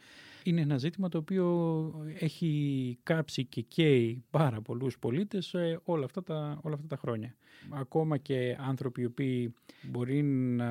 είναι 0.44 0.62
ένα 0.62 0.78
ζήτημα 0.78 1.10
το 1.10 1.18
οποίο 1.18 2.06
έχει 2.20 3.00
κάψει 3.04 3.46
και 3.46 3.62
καίει 3.62 4.24
πάρα 4.30 4.62
πολλούς 4.62 5.00
πολίτες 5.00 5.56
όλα 5.84 6.06
αυτά 6.06 6.24
τα, 6.24 6.60
όλα 6.64 6.76
αυτά 6.76 6.88
τα 6.88 6.98
χρόνια. 6.98 7.36
Ακόμα 7.70 8.18
και 8.18 8.58
άνθρωποι 8.60 9.02
οι 9.02 9.06
οποίοι 9.06 9.54
μπορεί 9.82 10.24
να 10.24 10.70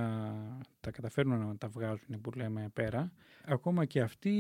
τα 0.81 0.91
καταφέρουν 0.91 1.39
να 1.39 1.57
τα 1.57 1.69
βγάζουν 1.69 2.21
που 2.21 2.31
λέμε 2.31 2.71
πέρα, 2.73 3.13
ακόμα 3.45 3.85
και 3.85 4.01
αυτοί 4.01 4.31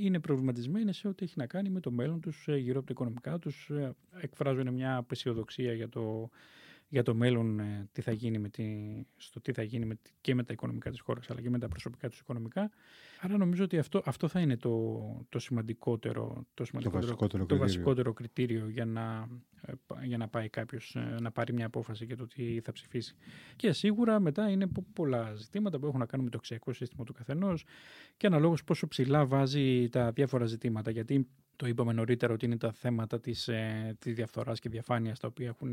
είναι 0.00 0.20
προβληματισμένοι 0.20 0.92
σε 0.92 1.08
ό,τι 1.08 1.24
έχει 1.24 1.34
να 1.36 1.46
κάνει 1.46 1.68
με 1.68 1.80
το 1.80 1.90
μέλλον 1.90 2.20
τους 2.20 2.48
γύρω 2.56 2.78
από 2.78 2.86
τα 2.86 2.92
οικονομικά 2.92 3.38
τους, 3.38 3.70
εκφράζουν 4.20 4.72
μια 4.72 4.96
απεσιοδοξία 4.96 5.72
για 5.72 5.88
το 5.88 6.30
για 6.88 7.02
το 7.02 7.14
μέλλον 7.14 7.60
ε, 7.60 7.88
τι 7.92 8.00
θα 8.00 8.12
γίνει 8.12 8.38
με 8.38 8.48
τη, 8.48 8.64
στο 9.16 9.40
τι 9.40 9.52
θα 9.52 9.62
γίνει 9.62 9.84
με, 9.84 9.98
και 10.20 10.34
με 10.34 10.42
τα 10.42 10.52
οικονομικά 10.52 10.90
της 10.90 11.00
χώρας 11.00 11.30
αλλά 11.30 11.40
και 11.40 11.50
με 11.50 11.58
τα 11.58 11.68
προσωπικά 11.68 12.08
τους 12.08 12.18
οικονομικά. 12.18 12.70
Άρα 13.20 13.36
νομίζω 13.36 13.64
ότι 13.64 13.78
αυτό, 13.78 14.02
αυτό 14.04 14.28
θα 14.28 14.40
είναι 14.40 14.56
το, 14.56 15.00
το 15.28 15.38
σημαντικότερο, 15.38 16.46
το, 16.54 16.64
σημαντικότερο, 16.64 17.00
το, 17.00 17.12
βασικότερο, 17.12 17.46
το 17.46 17.56
κριτήριο. 17.56 17.64
βασικότερο 17.64 18.12
κριτήριο 18.12 18.68
για 18.68 18.84
να, 18.84 19.28
ε, 19.60 19.72
για 20.04 20.16
να 20.16 20.28
πάει 20.28 20.48
κάποιος 20.48 20.94
ε, 20.96 21.16
να 21.20 21.30
πάρει 21.30 21.52
μια 21.52 21.66
απόφαση 21.66 22.04
για 22.04 22.16
το 22.16 22.26
τι 22.26 22.60
θα 22.60 22.72
ψηφίσει. 22.72 23.16
Και 23.56 23.72
σίγουρα 23.72 24.20
μετά 24.20 24.50
είναι 24.50 24.68
πολλά 24.92 25.34
ζητήματα 25.34 25.78
που 25.78 25.86
έχουν 25.86 25.98
να 25.98 26.06
κάνουν 26.06 26.24
με 26.24 26.30
το 26.30 26.38
αξιακό 26.38 26.72
σύστημα 26.72 27.04
του 27.04 27.12
καθενός 27.12 27.64
και 28.16 28.26
αναλόγως 28.26 28.64
πόσο 28.64 28.88
ψηλά 28.88 29.26
βάζει 29.26 29.88
τα 29.88 30.10
διάφορα 30.12 30.46
ζητήματα. 30.46 30.90
Γιατί 30.90 31.28
το 31.56 31.66
είπαμε 31.66 31.92
νωρίτερα 31.92 32.32
ότι 32.32 32.44
είναι 32.44 32.56
τα 32.56 32.72
θέματα 32.72 33.20
της, 33.20 33.48
ε, 33.48 33.96
της 33.98 34.14
διαφθοράς 34.14 34.58
και 34.60 34.68
διαφάνειας 34.68 35.18
τα 35.18 35.28
οποία 35.28 35.46
έχουν 35.46 35.72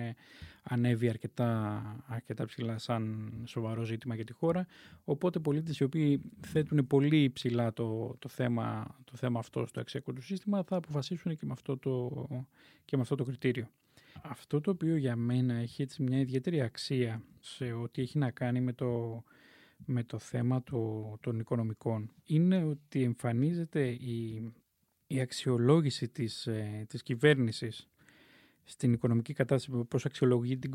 ανέβει 0.63 1.09
αρκετά, 1.09 1.81
αρκετά 2.07 2.45
ψηλά 2.45 2.77
σαν 2.77 3.31
σοβαρό 3.45 3.83
ζήτημα 3.83 4.15
για 4.15 4.23
τη 4.23 4.33
χώρα. 4.33 4.67
Οπότε 5.03 5.39
πολίτες 5.39 5.79
οι 5.79 5.83
οποίοι 5.83 6.21
θέτουν 6.41 6.87
πολύ 6.87 7.29
ψηλά 7.33 7.73
το, 7.73 8.15
το, 8.19 8.29
θέμα, 8.29 8.97
το 9.05 9.17
θέμα 9.17 9.39
αυτό 9.39 9.65
στο 9.65 9.79
αξιακό 9.79 10.13
του 10.13 10.21
σύστημα 10.21 10.63
θα 10.63 10.75
αποφασίσουν 10.75 11.35
και 11.35 11.45
με 11.45 11.51
αυτό 11.51 11.77
το, 11.77 12.27
και 12.85 12.95
με 12.95 13.01
αυτό 13.01 13.15
το 13.15 13.23
κριτήριο. 13.23 13.69
Αυτό 14.21 14.61
το 14.61 14.71
οποίο 14.71 14.95
για 14.95 15.15
μένα 15.15 15.53
έχει 15.53 15.81
έτσι 15.81 16.03
μια 16.03 16.19
ιδιαίτερη 16.19 16.61
αξία 16.61 17.23
σε 17.39 17.71
ό,τι 17.71 18.01
έχει 18.01 18.17
να 18.17 18.31
κάνει 18.31 18.61
με 18.61 18.73
το, 18.73 19.23
με 19.85 20.03
το 20.03 20.19
θέμα 20.19 20.63
το, 20.63 21.13
των 21.21 21.39
οικονομικών 21.39 22.11
είναι 22.23 22.63
ότι 22.63 23.03
εμφανίζεται 23.03 23.87
η, 23.87 24.51
η 25.13 25.21
αξιολόγηση 25.21 26.09
της, 26.09 26.47
ε, 26.47 26.85
της 26.89 27.03
κυβέρνησης 27.03 27.87
στην 28.63 28.93
οικονομική 28.93 29.33
κατάσταση, 29.33 29.83
πώς 29.87 30.05
αξιολογεί 30.05 30.57
την, 30.57 30.71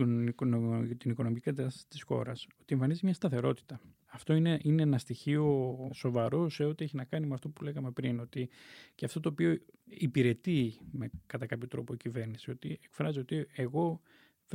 την 0.99 1.11
οικονομική 1.11 1.41
κατάσταση 1.41 1.89
της 1.89 2.03
χώρας, 2.03 2.47
ότι 2.61 2.75
εμφανίζει 2.75 3.01
μια 3.05 3.15
σταθερότητα. 3.15 3.81
Αυτό 4.07 4.35
είναι, 4.35 4.59
είναι 4.63 4.83
ένα 4.83 4.99
στοιχείο 4.99 5.77
σοβαρό 5.95 6.49
σε 6.49 6.65
ό,τι 6.65 6.85
έχει 6.85 6.97
να 6.97 7.05
κάνει 7.05 7.27
με 7.27 7.35
αυτό 7.35 7.49
που 7.49 7.63
λέγαμε 7.65 7.91
πριν, 7.91 8.21
ότι 8.21 8.49
και 8.95 9.05
αυτό 9.05 9.21
το 9.21 9.29
οποίο 9.29 9.59
υπηρετεί 9.85 10.79
με, 10.91 11.11
κατά 11.27 11.47
κάποιο 11.47 11.69
τρόπο 11.69 11.95
η 11.95 11.97
κυβέρνηση, 11.97 12.51
ότι 12.51 12.79
εκφράζει 12.83 13.19
ότι 13.19 13.47
εγώ 13.53 14.01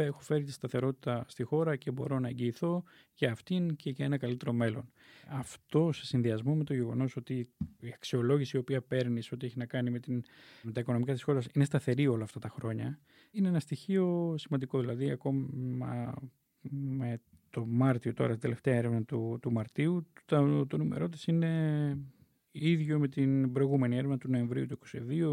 έχω 0.02 0.20
φέρει 0.20 0.44
τη 0.44 0.52
σταθερότητα 0.52 1.26
στη 1.28 1.44
χώρα 1.44 1.76
και 1.76 1.92
μπορώ 1.92 2.20
να 2.20 2.28
εγγυηθώ 2.28 2.84
για 3.14 3.32
αυτήν 3.32 3.76
και 3.76 3.90
για 3.90 4.06
ένα 4.06 4.18
καλύτερο 4.18 4.54
μέλλον. 4.54 4.92
Αυτό 5.28 5.92
σε 5.92 6.06
συνδυασμό 6.06 6.56
με 6.56 6.64
το 6.64 6.74
γεγονός 6.74 7.16
ότι 7.16 7.50
η 7.80 7.92
αξιολόγηση 7.94 8.58
η 8.58 8.60
οποία 8.60 8.82
παίρνεις, 8.82 9.32
ότι 9.32 9.46
έχει 9.46 9.58
να 9.58 9.66
κάνει 9.66 9.90
με, 9.90 10.00
την, 10.00 10.24
με 10.62 10.72
τα 10.72 10.80
οικονομικά 10.80 11.14
της 11.14 11.24
χώρας, 11.24 11.48
είναι 11.54 11.66
σταθερή 11.66 12.08
όλα 12.08 12.24
αυτά 12.24 12.40
τα 12.40 12.50
χρόνια, 12.50 13.00
είναι 13.32 13.48
ένα 13.48 13.60
στοιχείο 13.60 14.36
σημαντικό. 14.38 14.80
Δηλαδή, 14.80 15.12
ακόμα 15.12 15.48
με 16.70 17.22
το 17.50 17.66
Μάρτιο, 17.66 18.14
τώρα, 18.14 18.38
τελευταία 18.38 18.76
έρευνα 18.76 19.04
του, 19.04 19.38
του 19.42 19.52
Μαρτίου, 19.52 20.08
το, 20.26 20.66
το 20.66 20.78
νούμερό 20.78 21.10
της 21.10 21.26
είναι 21.26 21.98
ίδιο 22.52 23.00
με 23.00 23.08
την 23.08 23.52
προηγούμενη 23.52 23.96
έρευνα 23.98 24.18
του 24.18 24.30
Νοεμβρίου 24.30 24.66
του 24.66 24.80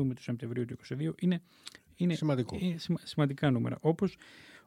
2022, 0.00 0.02
με 0.04 0.14
τους 0.14 0.24
Σεπτεμβρίου 0.24 0.64
του 0.64 0.76
2022. 0.88 1.12
Είναι, 1.18 1.42
είναι, 1.96 2.14
Σημαντικό. 2.14 2.56
είναι 2.60 2.76
σημαντικά 3.02 3.50
νούμερα. 3.50 3.78
Όπως 3.80 4.16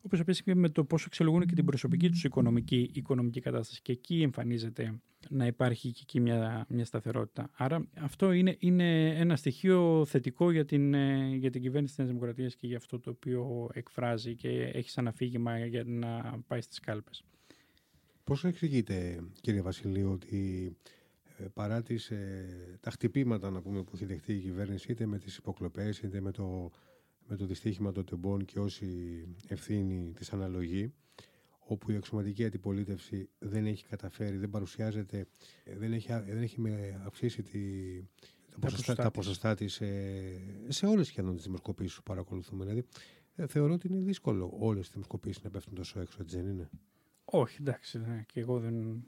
όπως 0.05 0.19
επίσης 0.19 0.43
και 0.43 0.55
με 0.55 0.69
το 0.69 0.83
πόσο 0.83 1.05
αξιολογούν 1.07 1.45
και 1.45 1.55
την 1.55 1.65
προσωπική 1.65 2.09
τους 2.09 2.23
οικονομική, 2.23 2.89
οικονομική 2.93 3.39
κατάσταση. 3.39 3.81
Και 3.81 3.91
εκεί 3.91 4.21
εμφανίζεται 4.21 4.99
να 5.29 5.45
υπάρχει 5.45 5.91
και 5.91 5.99
εκεί 6.01 6.19
μια, 6.19 6.65
μια 6.69 6.85
σταθερότητα. 6.85 7.49
Άρα 7.53 7.87
αυτό 7.93 8.31
είναι, 8.31 8.55
είναι 8.59 9.17
ένα 9.19 9.35
στοιχείο 9.35 10.05
θετικό 10.05 10.51
για 10.51 10.65
την, 10.65 10.93
για 11.33 11.49
την 11.49 11.61
κυβέρνηση 11.61 11.95
της 11.95 12.05
Δημοκρατίας 12.05 12.55
και 12.55 12.67
για 12.67 12.77
αυτό 12.77 12.99
το 12.99 13.09
οποίο 13.09 13.69
εκφράζει 13.73 14.35
και 14.35 14.49
έχει 14.49 14.89
σαν 14.89 15.07
αφήγημα 15.07 15.65
για 15.65 15.83
να 15.85 16.39
πάει 16.47 16.61
στις 16.61 16.79
κάλπες. 16.79 17.23
Πώς 18.23 18.45
εξηγείτε 18.45 19.23
κύριε 19.41 19.61
Βασιλείου 19.61 20.11
ότι 20.11 20.75
ε, 21.37 21.43
παρά 21.53 21.81
τις, 21.81 22.09
ε, 22.09 22.77
τα 22.79 22.91
χτυπήματα 22.91 23.49
να 23.49 23.61
πούμε, 23.61 23.83
που 23.83 23.91
έχει 23.95 24.05
δεχτεί 24.05 24.33
η 24.33 24.39
κυβέρνηση 24.39 24.91
είτε 24.91 25.05
με 25.05 25.17
τις 25.17 25.37
υποκλοπές 25.37 25.99
είτε 25.99 26.21
με 26.21 26.31
το 26.31 26.71
με 27.27 27.35
το 27.35 27.45
δυστύχημα 27.45 27.91
των 27.91 28.05
τεμπών 28.05 28.45
και 28.45 28.59
όση 28.59 28.87
ευθύνη 29.47 30.13
της 30.15 30.33
αναλογή 30.33 30.93
όπου 31.65 31.91
η 31.91 31.95
αξιωματική 31.95 32.45
αντιπολίτευση 32.45 33.29
δεν 33.39 33.65
έχει 33.65 33.85
καταφέρει, 33.85 34.37
δεν 34.37 34.49
παρουσιάζεται, 34.49 35.27
δεν 35.77 35.93
έχει, 35.93 36.07
δεν 36.07 36.41
έχει 36.41 36.57
αυξήσει 37.05 37.41
τη, 37.43 37.59
τα, 38.51 38.59
ποσοστά, 38.59 38.95
τα 38.95 39.11
ποσοστά 39.11 39.55
της 39.55 39.73
σε, 39.73 39.85
σε 40.67 40.85
όλες 40.85 41.07
σχεδόν 41.07 41.35
τις 41.35 41.43
δημοσκοπήσεις 41.43 41.95
που 41.95 42.03
παρακολουθούμε. 42.03 42.65
Δηλαδή, 42.65 42.85
ε, 43.35 43.47
θεωρώ 43.47 43.73
ότι 43.73 43.87
είναι 43.87 43.99
δύσκολο 43.99 44.53
όλες 44.59 44.81
τις 44.81 44.91
δημοσκοπήσεις 44.91 45.43
να 45.43 45.49
πέφτουν 45.49 45.75
τόσο 45.75 45.99
έξω, 45.99 46.17
έτσι 46.21 46.35
δεν 46.35 46.47
είναι; 46.47 46.69
Όχι, 47.25 47.57
εντάξει, 47.59 47.99
ναι, 47.99 48.25
και 48.27 48.39
εγώ 48.39 48.59
δεν, 48.59 49.03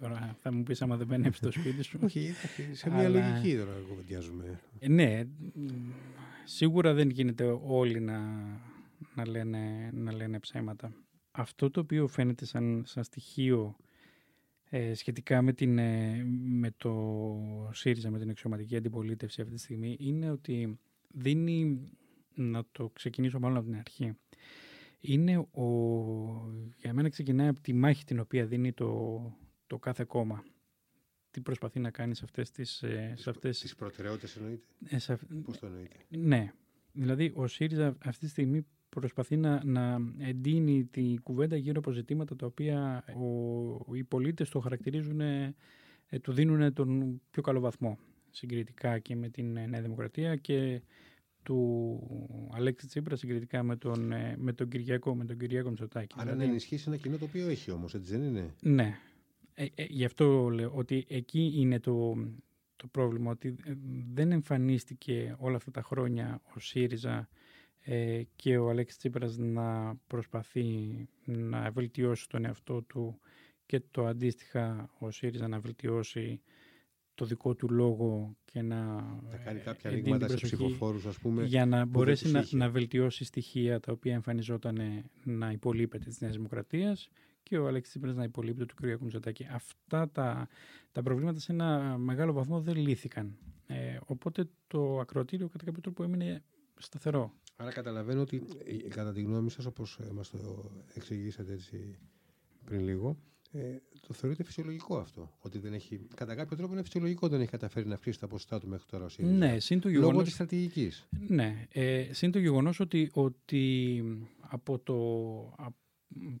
Τώρα 0.00 0.36
θα 0.40 0.52
μου 0.52 0.62
πεις 0.62 0.82
άμα 0.82 0.96
δεν 0.96 1.06
μπαίνει 1.06 1.32
στο 1.32 1.50
σπίτι 1.52 1.82
σου. 1.82 1.98
Όχι, 2.02 2.32
σε 2.72 2.90
μια 2.90 3.08
λογική 3.08 3.56
τώρα 3.56 3.72
κουβεντιάζουμε. 3.88 4.60
Ναι, 4.88 5.24
σίγουρα 6.50 6.94
δεν 6.94 7.10
γίνεται 7.10 7.58
όλοι 7.62 8.00
να, 8.00 8.20
να, 9.14 9.28
λένε, 9.28 9.90
να 9.92 10.12
λένε 10.12 10.38
ψέματα. 10.38 10.92
Αυτό 11.30 11.70
το 11.70 11.80
οποίο 11.80 12.06
φαίνεται 12.06 12.44
σαν, 12.44 12.82
σαν 12.86 13.04
στοιχείο 13.04 13.76
ε, 14.64 14.94
σχετικά 14.94 15.42
με, 15.42 15.52
την, 15.52 15.78
ε, 15.78 16.24
με 16.42 16.74
το 16.76 16.92
ΣΥΡΙΖΑ, 17.72 18.10
με 18.10 18.18
την 18.18 18.28
εξωματική 18.28 18.76
αντιπολίτευση 18.76 19.40
αυτή 19.40 19.54
τη 19.54 19.60
στιγμή, 19.60 19.96
είναι 20.00 20.30
ότι 20.30 20.78
δίνει, 21.08 21.88
να 22.34 22.64
το 22.72 22.88
ξεκινήσω 22.88 23.38
μάλλον 23.38 23.56
από 23.56 23.66
την 23.66 23.78
αρχή, 23.78 24.12
είναι 25.00 25.38
ο, 25.38 25.66
για 26.76 26.94
μένα 26.94 27.08
ξεκινάει 27.08 27.48
από 27.48 27.60
τη 27.60 27.72
μάχη 27.72 28.04
την 28.04 28.20
οποία 28.20 28.46
δίνει 28.46 28.72
το, 28.72 29.20
το 29.66 29.78
κάθε 29.78 30.04
κόμμα. 30.04 30.44
Τι 31.30 31.40
προσπαθεί 31.40 31.80
να 31.80 31.90
κάνει 31.90 32.14
σε 32.14 32.24
αυτές 32.24 32.50
τις... 32.50 32.82
Ε, 32.82 33.14
σε 33.16 33.30
αυτές... 33.30 33.60
Τις 33.60 33.74
προτεραιότητες 33.74 34.36
εννοείται; 34.36 34.64
Ε, 34.88 34.98
σε... 34.98 35.18
Πώς 35.44 35.58
το 35.58 35.66
εννοείται; 35.66 35.96
Ναι. 36.08 36.52
Δηλαδή 36.92 37.32
ο 37.34 37.46
ΣΥΡΙΖΑ 37.46 37.96
αυτή 38.04 38.24
τη 38.24 38.30
στιγμή 38.30 38.66
προσπαθεί 38.88 39.36
να, 39.36 39.64
να 39.64 39.98
εντείνει 40.18 40.84
τη 40.84 41.14
κουβέντα 41.22 41.56
γύρω 41.56 41.78
από 41.78 41.90
ζητήματα 41.90 42.36
τα 42.36 42.46
οποία 42.46 43.04
ο, 43.86 43.96
οι 43.96 44.04
πολίτες 44.04 44.48
το 44.48 44.60
χαρακτηρίζουν, 44.60 45.20
ε, 45.20 45.54
του 46.22 46.32
δίνουν 46.32 46.72
τον 46.72 47.20
πιο 47.30 47.42
καλό 47.42 47.60
βαθμό 47.60 47.98
συγκριτικά 48.30 48.98
και 48.98 49.16
με 49.16 49.28
την 49.28 49.52
Νέα 49.52 49.82
Δημοκρατία 49.82 50.36
και 50.36 50.82
του 51.42 52.48
Αλέξη 52.52 52.86
Τσίπρα 52.86 53.16
συγκριτικά 53.16 53.62
με 53.62 53.76
τον, 53.76 54.12
με 54.36 54.52
τον 54.52 54.68
Κυριακό, 54.68 55.14
με 55.14 55.24
τον 55.24 55.38
Κυριακό 55.38 55.68
Μητσοτάκη. 55.68 56.14
Άρα 56.14 56.24
δηλαδή... 56.24 56.44
να 56.44 56.50
ενισχύσει 56.50 56.84
ένα 56.86 56.96
κοινό 56.96 57.16
το 57.16 57.24
οποίο 57.24 57.48
έχει 57.48 57.70
όμως, 57.70 57.94
έτσι 57.94 58.16
δεν 58.16 58.22
είναι; 58.22 58.54
Ναι, 58.60 58.98
ε, 59.60 59.66
ε, 59.74 59.84
γι' 59.88 60.04
αυτό 60.04 60.48
λέω 60.48 60.70
ότι 60.74 61.04
εκεί 61.08 61.52
είναι 61.56 61.80
το, 61.80 62.14
το 62.76 62.86
πρόβλημα, 62.86 63.30
ότι 63.30 63.48
ε, 63.64 63.72
δεν 64.12 64.32
εμφανίστηκε 64.32 65.36
όλα 65.38 65.56
αυτά 65.56 65.70
τα 65.70 65.82
χρόνια 65.82 66.40
ο 66.56 66.60
ΣΥΡΙΖΑ 66.60 67.28
ε, 67.80 68.22
και 68.36 68.58
ο 68.58 68.68
Αλέξης 68.70 68.98
Τσίπρας 68.98 69.36
να 69.36 69.94
προσπαθεί 70.06 70.68
να 71.24 71.70
βελτιώσει 71.70 72.28
τον 72.28 72.44
εαυτό 72.44 72.82
του 72.82 73.20
και 73.66 73.80
το 73.90 74.06
αντίστοιχα 74.06 74.90
ο 74.98 75.10
ΣΥΡΙΖΑ 75.10 75.48
να 75.48 75.60
βελτιώσει 75.60 76.40
το 77.14 77.24
δικό 77.24 77.54
του 77.54 77.70
λόγο 77.70 78.36
και 78.44 78.62
να, 78.62 78.84
να 79.30 79.36
κάνει 79.44 79.60
κάποια 79.60 79.90
ρήγματα 79.90 80.28
σε 80.28 80.34
ψηφοφόρους 80.36 81.06
ας 81.06 81.18
πούμε 81.18 81.44
για 81.44 81.66
να 81.66 81.84
μπορέσει 81.84 82.30
να, 82.30 82.44
να 82.50 82.70
βελτιώσει 82.70 83.24
στοιχεία 83.24 83.80
τα 83.80 83.92
οποία 83.92 84.14
εμφανιζόταν 84.14 85.04
να 85.24 85.50
υπολείπεται 85.50 86.04
της 86.04 86.20
Νέας 86.20 86.34
Δημοκρατίας 86.36 87.10
και 87.50 87.58
ο 87.58 87.66
Αλέξης 87.66 87.92
Τσίπρας 87.92 88.14
να 88.14 88.24
υπολείπεται 88.24 88.66
του 88.66 88.74
Κυριακού 88.74 89.04
Μητσοτάκη. 89.04 89.46
Αυτά 89.50 90.10
τα, 90.10 90.48
τα 90.92 91.02
προβλήματα 91.02 91.38
σε 91.38 91.52
ένα 91.52 91.98
μεγάλο 91.98 92.32
βαθμό 92.32 92.60
δεν 92.60 92.76
λύθηκαν. 92.76 93.36
Ε, 93.66 93.98
οπότε 94.06 94.48
το 94.66 94.98
ακροατήριο 94.98 95.48
κατά 95.48 95.64
κάποιο 95.64 95.80
τρόπο 95.80 96.02
έμεινε 96.02 96.42
σταθερό. 96.78 97.32
Άρα 97.56 97.72
καταλαβαίνω 97.72 98.20
ότι 98.20 98.42
ε, 98.64 98.88
κατά 98.88 99.12
τη 99.12 99.22
γνώμη 99.22 99.50
σας 99.50 99.66
όπως 99.66 99.98
ε, 100.00 100.12
μας 100.12 100.30
το 100.30 100.70
εξηγήσατε 100.94 101.52
έτσι 101.52 101.98
πριν 102.64 102.80
λίγο 102.80 103.16
ε, 103.52 103.76
το 104.06 104.14
θεωρείτε 104.14 104.42
φυσιολογικό 104.42 104.98
αυτό. 104.98 105.30
Ότι 105.38 105.58
δεν 105.58 105.72
έχει, 105.72 106.00
κατά 106.14 106.34
κάποιο 106.34 106.56
τρόπο 106.56 106.72
είναι 106.72 106.82
φυσιολογικό 106.82 107.20
ότι 107.22 107.32
δεν 107.32 107.42
έχει 107.42 107.50
καταφέρει 107.50 107.86
να 107.86 107.94
αυξήσει 107.94 108.18
τα 108.20 108.26
ποσοστά 108.26 108.60
του 108.60 108.68
μέχρι 108.68 108.86
τώρα 108.86 109.04
ο 109.04 109.08
ΣΥΡΙΖΑ. 109.08 109.34
Ναι, 109.34 109.58
συν 109.58 109.80
το 109.80 109.88
γεγονός, 109.88 110.10
Λόγω 110.12 110.24
της 110.24 110.32
στρατηγικής. 110.32 111.08
Ναι, 111.28 111.66
ε, 111.72 112.08
συν 112.12 112.30
το 112.30 112.38
γεγονός 112.38 112.80
ότι, 112.80 113.10
ότι 113.12 114.02
από 114.40 114.78
το, 114.78 114.94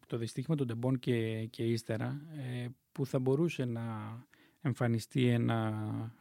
το 0.06 0.16
δυστύχημα 0.16 0.56
των 0.56 0.66
τεμπών 0.66 0.98
και, 0.98 1.46
και 1.50 1.64
ύστερα 1.64 2.20
ε, 2.36 2.68
που 2.92 3.06
θα 3.06 3.18
μπορούσε 3.18 3.64
να 3.64 3.82
εμφανιστεί 4.60 5.26
ένα, 5.26 5.72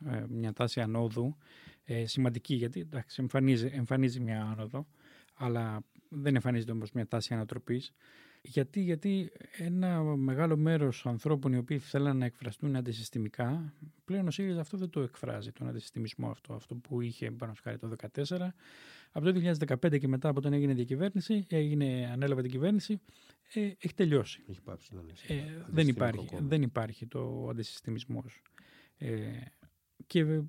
ε, 0.05 0.23
μια 0.29 0.53
τάση 0.53 0.81
ανόδου 0.81 1.35
ε, 1.83 2.05
σημαντική 2.05 2.55
γιατί 2.55 2.79
εντάξει, 2.79 3.21
εμφανίζει, 3.21 3.69
εμφανίζει 3.73 4.19
μια 4.19 4.41
άνοδο 4.43 4.87
αλλά 5.33 5.83
δεν 6.09 6.35
εμφανίζεται 6.35 6.71
όμως 6.71 6.91
μια 6.91 7.07
τάση 7.07 7.33
ανατροπής 7.33 7.93
γιατί, 8.41 8.81
γιατί 8.81 9.31
ένα 9.57 10.03
μεγάλο 10.03 10.57
μέρος 10.57 11.05
ανθρώπων 11.05 11.53
οι 11.53 11.57
οποίοι 11.57 11.77
θέλαν 11.79 12.17
να 12.17 12.25
εκφραστούν 12.25 12.75
αντισυστημικά 12.75 13.73
πλέον 14.05 14.27
ο 14.27 14.31
ΣΥΡΙΖΑ 14.31 14.61
αυτό 14.61 14.77
δεν 14.77 14.89
το 14.89 15.01
εκφράζει 15.01 15.51
τον 15.51 15.67
αντισυστημισμό 15.67 16.29
αυτό, 16.29 16.53
αυτό 16.53 16.75
που 16.75 17.01
είχε 17.01 17.31
πάνω 17.31 17.53
χάρη 17.63 17.77
το 17.77 17.95
2014 18.13 18.49
Από 19.11 19.31
το 19.31 19.55
2015 19.67 19.99
και 19.99 20.07
μετά 20.07 20.29
από 20.29 20.39
όταν 20.39 20.53
έγινε 20.53 20.73
διακυβέρνηση, 20.73 21.45
έγινε, 21.49 22.09
ανέλαβε 22.11 22.41
την 22.41 22.51
κυβέρνηση, 22.51 23.01
ε, 23.53 23.61
έχει 23.61 23.93
τελειώσει. 23.95 24.43
Έχει 24.47 24.61
πάψει 24.61 24.95
να 24.95 25.01
ε, 25.27 25.65
δεν, 25.67 25.87
υπάρχει, 25.87 26.27
δεν 26.39 26.61
υπάρχει 26.61 27.07
το 27.07 27.47
αντισυστημισμός. 27.49 28.41
Ε, 28.97 29.17
και 30.07 30.41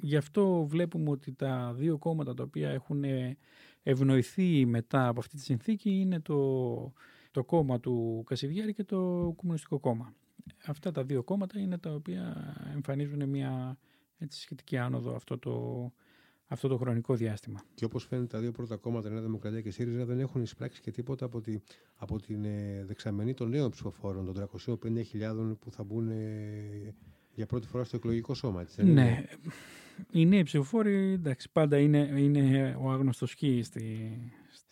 γι' 0.00 0.16
αυτό 0.16 0.66
βλέπουμε 0.66 1.10
ότι 1.10 1.32
τα 1.32 1.74
δύο 1.76 1.98
κόμματα 1.98 2.34
τα 2.34 2.42
οποία 2.42 2.70
έχουν 2.70 3.04
ευνοηθεί 3.82 4.66
μετά 4.66 5.08
από 5.08 5.20
αυτή 5.20 5.36
τη 5.36 5.42
συνθήκη 5.42 5.90
είναι 5.90 6.20
το, 6.20 6.92
το 7.38 7.44
κόμμα 7.44 7.80
του 7.80 8.22
Κασιδιάρη 8.26 8.74
και 8.74 8.84
το 8.84 9.32
Κομμουνιστικό 9.36 9.78
Κόμμα. 9.78 10.14
Αυτά 10.66 10.92
τα 10.92 11.04
δύο 11.04 11.22
κόμματα 11.22 11.58
είναι 11.58 11.78
τα 11.78 11.94
οποία 11.94 12.54
εμφανίζουν 12.74 13.28
μια 13.28 13.78
έτσι, 14.18 14.40
σχετική 14.40 14.76
άνοδο 14.76 15.14
αυτό 15.14 15.38
το, 15.38 15.92
αυτό 16.46 16.68
το 16.68 16.76
χρονικό 16.76 17.14
διάστημα. 17.14 17.62
Και 17.74 17.84
όπως 17.84 18.04
φαίνεται, 18.04 18.26
τα 18.26 18.38
δύο 18.38 18.52
πρώτα 18.52 18.76
κόμματα, 18.76 19.10
Νέα 19.10 19.20
Δημοκρατία 19.20 19.60
και 19.60 19.70
ΣΥΡΙΖΑ, 19.70 20.04
δεν 20.04 20.20
έχουν 20.20 20.42
εισπράξει 20.42 20.80
και 20.80 20.90
τίποτα 20.90 21.24
από, 21.24 21.40
τη, 21.40 21.58
από 21.96 22.20
την 22.20 22.44
ε, 22.44 22.84
δεξαμενή 22.86 23.34
των 23.34 23.48
νέων 23.48 23.70
ψηφοφόρων, 23.70 24.32
των 24.32 24.48
350.000 25.12 25.56
που 25.60 25.70
θα 25.70 25.82
μπουν 25.84 26.08
ε, 26.08 26.94
για 27.34 27.46
πρώτη 27.46 27.66
φορά 27.66 27.84
στο 27.84 27.96
εκλογικό 27.96 28.34
σώμα. 28.34 28.60
Έτσι, 28.60 28.82
ναι. 28.82 28.90
Είναι; 28.90 29.28
Οι 30.10 30.26
νέοι 30.26 30.42
ψηφοφόροι, 30.42 31.12
εντάξει, 31.12 31.50
πάντα 31.52 31.78
είναι, 31.78 31.98
είναι 32.16 32.76
ο 32.80 32.90
άγνωστος 32.90 33.32
χ 33.32 33.36
στις 33.62 33.82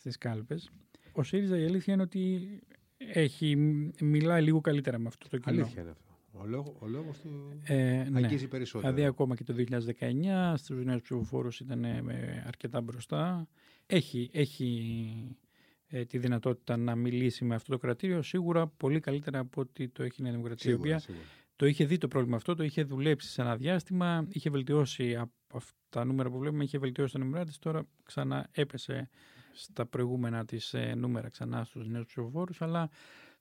στις 0.07 0.19
κάλπες. 0.19 0.71
Ο 1.17 1.23
ΣΥΡΙΖΑ 1.23 1.59
η 1.59 1.65
αλήθεια 1.65 1.95
είναι 1.95 2.03
ότι 2.03 2.49
έχει, 2.97 3.57
μιλάει 4.01 4.43
λίγο 4.43 4.61
καλύτερα 4.61 4.99
με 4.99 5.09
αυτό 5.09 5.29
το 5.29 5.39
κοινό. 5.39 5.61
Αλήθεια 5.63 5.83
είναι 5.83 5.91
αυτό. 5.91 6.05
Ο, 6.33 6.47
λόγο, 6.47 6.77
ο 6.79 6.87
λόγος 6.87 7.19
του 7.19 7.61
ε, 7.63 8.07
ναι. 8.11 8.19
αγγίζει 8.19 8.49
περισσότερο. 8.49 8.93
Δηλαδή 8.93 9.09
ακόμα 9.09 9.35
και 9.35 9.45
το 9.45 9.55
2019 9.99 10.53
στους 10.57 10.85
νέους 10.85 11.03
ψηφοφόρους 11.03 11.61
ήταν 11.61 11.85
ε, 11.85 12.45
αρκετά 12.47 12.81
μπροστά. 12.81 13.49
Έχει, 13.87 14.31
έχει 14.33 15.39
ε, 15.87 16.05
τη 16.05 16.19
δυνατότητα 16.19 16.77
να 16.77 16.95
μιλήσει 16.95 17.45
με 17.45 17.55
αυτό 17.55 17.73
το 17.73 17.79
κρατήριο 17.79 18.23
σίγουρα 18.23 18.67
πολύ 18.67 19.01
καλύτερα 19.01 19.39
από 19.39 19.61
ότι 19.61 19.89
το 19.89 20.03
έχει 20.03 20.21
η 20.21 20.23
Νέα 20.23 20.33
Δημοκρατία. 20.33 20.71
Σίγουρα, 20.71 20.99
σίγουρα. 20.99 21.25
Το 21.57 21.67
είχε 21.67 21.85
δει 21.85 21.99
το 21.99 22.09
πρόβλημα 22.09 22.37
αυτό, 22.37 22.55
το 22.55 22.65
είχε 22.65 22.83
δουλέψει 22.83 23.29
σε 23.29 23.41
ένα 23.41 23.57
διάστημα, 23.57 24.27
είχε 24.29 24.51
βελτιώσει 24.51 25.17
από 25.17 25.57
αυτά 25.57 25.75
τα 25.89 26.05
νούμερα 26.05 26.31
που 26.31 26.39
βλέπουμε, 26.39 26.65
είχε 26.65 26.79
βελτιώσει 26.79 27.13
το 27.13 27.19
νούμερα 27.19 27.45
της, 27.45 27.59
τώρα 27.59 27.87
ξανά 28.03 28.49
έπεσε 28.53 29.09
στα 29.57 29.87
προηγούμενα 29.87 30.45
της 30.45 30.75
ε, 30.75 30.95
νούμερα 30.95 31.29
ξανά 31.29 31.65
στους 31.65 31.89
νέους 31.89 32.07
ψηφοφόρους, 32.07 32.63
αλλά 32.63 32.91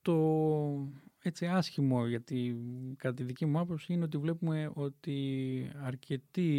το 0.01 0.15
έτσι 1.22 1.48
άσχημο, 1.48 2.07
γιατί 2.07 2.55
κατά 2.98 3.13
τη 3.13 3.24
δική 3.24 3.45
μου 3.45 3.60
άποψη 3.60 3.93
είναι 3.93 4.03
ότι 4.03 4.17
βλέπουμε 4.17 4.72
ότι 4.74 5.72
αρκετοί 5.81 6.50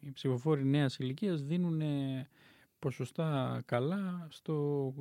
οι 0.00 0.10
ψηφοφόροι 0.12 0.64
νέας 0.64 0.98
ηλικίας 0.98 1.42
δίνουν 1.42 1.82
ποσοστά 2.78 3.62
καλά 3.64 4.26
στο, 4.30 4.94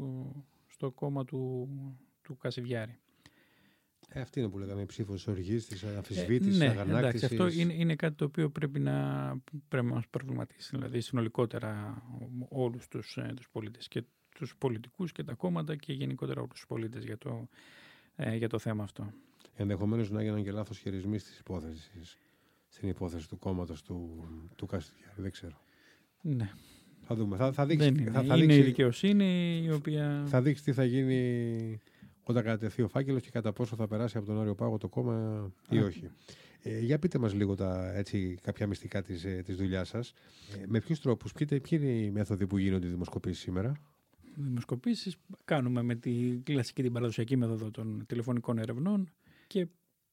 στο 0.68 0.92
κόμμα 0.92 1.25
του, 1.25 1.70
του 2.22 2.38
Κασιβιάρη. 2.38 3.00
Ε, 4.12 4.22
αυτή 4.22 4.39
είναι 4.39 4.50
που 4.50 4.58
λέγαμε 4.58 4.82
η 4.82 4.86
ψήφος 4.86 5.16
της 5.16 5.28
οργής, 5.28 5.66
της 5.68 5.84
αμφισβήτησης, 5.84 6.60
ε, 6.60 6.74
ναι, 6.74 6.98
Εντάξει, 6.98 7.25
αυτό 7.25 7.48
είναι, 7.48 7.74
είναι 7.74 7.96
κάτι 7.96 8.16
το 8.16 8.25
οποίο 8.25 8.50
πρέπει 8.50 8.80
να, 8.80 8.94
πρέπει 9.68 9.86
να 9.86 9.94
μας 9.94 10.08
προβληματίσει. 10.08 10.70
Δηλαδή, 10.75 11.01
συνολικότερα 11.01 12.04
όλους 12.50 12.88
τους 12.88 13.13
τους 13.13 13.18
ε, 13.18 13.34
πολίτες 13.51 13.88
και 13.88 14.04
τους 14.36 14.56
πολιτικούς 14.58 15.12
και 15.12 15.24
τα 15.24 15.34
κόμματα 15.34 15.75
και 15.75 15.94
γενικότερα 15.94 16.42
όλους 16.42 16.54
τους 16.54 16.66
πολίτες 16.68 17.04
για, 17.04 17.18
το, 17.18 17.48
ε, 18.16 18.36
για 18.36 18.50
το 18.50 18.60
θέμα 18.60 18.84
αυτό. 18.84 19.13
Ενδεχομένως 19.56 20.12
να 20.12 20.20
έγιναν 20.22 20.44
και 20.44 20.51
λάθος 20.51 20.78
χειρισμοί 20.78 21.18
τη 21.18 21.32
υπόθεση, 21.39 21.92
στην 22.68 22.89
υπόθεση 22.89 23.28
του 23.28 23.38
κόμματος 23.38 23.82
του, 23.82 24.28
του 24.56 24.68
Δεν 25.16 25.32
ξέρω. 25.32 25.62
Ναι. 26.22 26.51
Θα 27.01 27.16
δούμε. 27.16 27.38
Θα, 27.38 27.51
θα 27.51 27.66
δείξει, 27.66 27.88
είναι. 27.88 28.12
Θα, 28.12 28.24
θα 28.24 28.38
είναι 28.38 28.56
η 28.56 28.62
δικαιοσύνη 28.62 29.62
η 29.66 29.72
οποία. 29.72 30.24
Θα 30.28 30.42
δείξει 30.42 30.63
τι 30.63 30.74
θα 30.74 30.84
γίνει 30.84 31.82
όταν 32.30 32.44
κατατεθεί 32.44 32.82
ο 32.82 32.88
φάκελος 32.88 33.22
και 33.22 33.30
κατά 33.30 33.54
πόσο 33.54 33.76
θα 33.76 33.88
περάσει 33.88 34.18
από 34.18 34.26
τον 34.26 34.40
Άριο 34.40 34.56
Πάγο 34.56 34.78
το 34.78 34.88
κόμμα 34.88 35.52
ή 35.70 35.80
όχι. 35.80 36.10
Ε, 36.62 36.80
για 36.80 37.00
πείτε 37.00 37.18
μας 37.18 37.34
λίγο 37.34 37.56
τα, 37.56 37.94
έτσι, 37.96 38.38
κάποια 38.42 38.68
μυστικά 38.68 39.02
της, 39.02 39.24
ε, 39.24 39.42
της 39.46 39.56
δουλειάς 39.56 39.88
σας. 39.88 40.14
Ε, 40.62 40.64
με 40.68 40.80
ποιους 40.80 41.00
τρόπους, 41.00 41.32
ποιοι, 41.34 41.48
ποιοι 41.48 41.80
είναι 41.82 41.92
οι 41.92 42.12
μέθοδοι 42.12 42.48
που 42.48 42.58
γίνονται 42.58 42.88
δημοσκοπήσεις 42.88 43.42
σήμερα; 43.44 43.82
Δημοσκοπήσεις 44.36 45.18
κάνουμε 45.46 45.82
με 45.82 45.96
τη 45.96 46.40
κλασική 46.44 46.82
την 46.82 46.94
παραδοσιακή 46.94 47.36
μέθοδο 47.36 47.72
των 47.72 48.06
τηλεφωνικών 48.06 48.58
ερευνών 48.58 49.10
και 49.48 49.68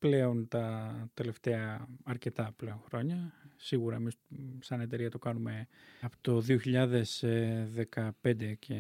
πλέον 0.07 0.49
τα 0.49 0.95
τελευταία 1.15 1.89
αρκετά 2.05 2.53
πλέον 2.57 2.83
χρόνια. 2.89 3.33
Σίγουρα 3.57 3.97
εμείς 3.97 4.15
σαν 4.61 4.81
εταιρεία 4.81 5.11
το 5.11 5.19
κάνουμε 5.19 5.67
από 6.01 6.17
το 6.21 6.43
2015 6.49 8.11
και, 8.59 8.77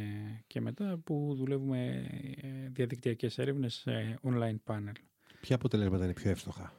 και 0.47 0.61
μετά 0.61 1.01
που 1.05 1.35
δουλεύουμε 1.37 2.07
ε, 2.43 2.69
διαδικτυακές 2.69 3.39
έρευνες 3.39 3.75
σε 3.75 4.19
online 4.23 4.57
panel. 4.65 4.93
Ποια 5.41 5.57
αποτελέσματα 5.57 6.05
είναι 6.05 6.13
πιο 6.13 6.31
εύστοχα; 6.31 6.73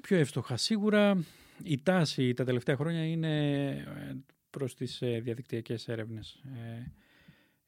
Πιο 0.00 0.16
εύστοχα. 0.16 0.56
Σίγουρα 0.56 1.24
η 1.62 1.82
τάση 1.82 2.34
τα 2.34 2.44
τελευταία 2.44 2.76
χρόνια 2.76 3.06
είναι 3.06 3.68
ε, 3.68 4.14
προς 4.50 4.74
τις 4.74 5.02
ε, 5.02 5.20
διαδικτυακές 5.20 5.88
έρευνες. 5.88 6.42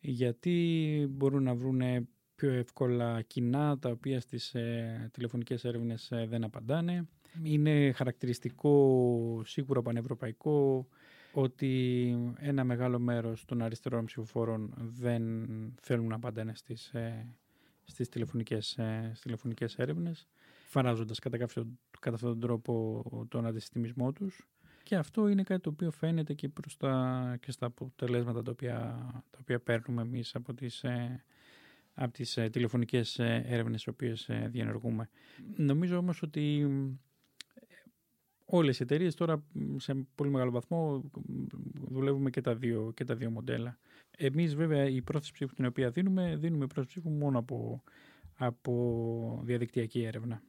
Γιατί 0.00 1.06
μπορούν 1.10 1.42
να 1.42 1.54
βρουν 1.54 2.08
πιο 2.42 2.50
εύκολα 2.50 3.22
κοινά 3.22 3.78
τα 3.78 3.90
οποία 3.90 4.20
στις 4.20 4.54
ε, 4.54 5.08
τηλεφωνικές 5.12 5.64
έρευνες 5.64 6.10
ε, 6.10 6.26
δεν 6.28 6.44
απαντάνε. 6.44 7.08
Είναι 7.42 7.92
χαρακτηριστικό 7.92 9.42
σίγουρα 9.44 9.82
πανευρωπαϊκό 9.82 10.86
ότι 11.32 12.14
ένα 12.38 12.64
μεγάλο 12.64 12.98
μέρος 12.98 13.44
των 13.44 13.62
αριστερών 13.62 14.04
ψηφοφόρων 14.04 14.74
δεν 14.76 15.22
θέλουν 15.80 16.06
να 16.06 16.14
απαντάνε 16.14 16.54
στις, 16.54 16.88
ε, 16.88 17.26
στις 17.84 18.08
τηλεφωνικές, 18.08 18.78
ε, 18.78 19.12
τηλεφωνικές 19.22 19.76
έρευνες 19.76 20.28
φαράζοντας 20.66 21.18
κατά, 21.18 21.36
κατά 22.00 22.14
αυτόν 22.14 22.30
τον 22.30 22.40
τρόπο 22.40 23.04
τον 23.28 23.46
αντισυστημισμό 23.46 24.12
τους 24.12 24.46
και 24.82 24.96
αυτό 24.96 25.28
είναι 25.28 25.42
κάτι 25.42 25.60
το 25.60 25.70
οποίο 25.70 25.90
φαίνεται 25.90 26.34
και, 26.34 26.48
προς 26.48 26.76
τα, 26.76 27.36
και 27.40 27.50
στα 27.50 27.66
αποτελέσματα 27.66 28.42
τα 28.42 28.50
οποία, 28.50 28.96
τα 29.30 29.38
οποία 29.40 29.60
παίρνουμε 29.60 30.02
εμείς 30.02 30.34
από 30.34 30.54
τις, 30.54 30.84
ε, 30.84 31.24
από 31.94 32.12
τις 32.12 32.36
ε, 32.36 32.48
τηλεφωνικές 32.48 33.18
ε, 33.18 33.44
έρευνες 33.46 33.76
τις 33.76 33.86
οποίες 33.86 34.28
ε, 34.28 34.48
διενεργούμε. 34.50 35.08
Νομίζω 35.56 35.96
όμως 35.96 36.22
ότι 36.22 36.66
όλες 38.44 38.80
οι 38.80 38.82
εταιρείες 38.82 39.14
τώρα 39.14 39.44
σε 39.76 40.06
πολύ 40.14 40.30
μεγάλο 40.30 40.50
βαθμό 40.50 41.10
δουλεύουμε 41.88 42.30
και 42.30 42.40
τα 42.40 42.54
δύο, 42.54 42.92
και 42.94 43.04
τα 43.04 43.14
δύο 43.14 43.30
μοντέλα. 43.30 43.78
Εμείς 44.16 44.54
βέβαια 44.54 44.88
η 44.88 45.02
πρόθεση 45.02 45.32
ψήφου 45.32 45.54
την 45.54 45.64
οποία 45.64 45.90
δίνουμε, 45.90 46.36
δίνουμε 46.36 46.66
πρόθεση 46.66 46.86
ψήφου 46.88 47.10
μόνο 47.10 47.38
από, 47.38 47.82
από 48.36 49.42
διαδικτυακή 49.44 50.02
έρευνα. 50.02 50.42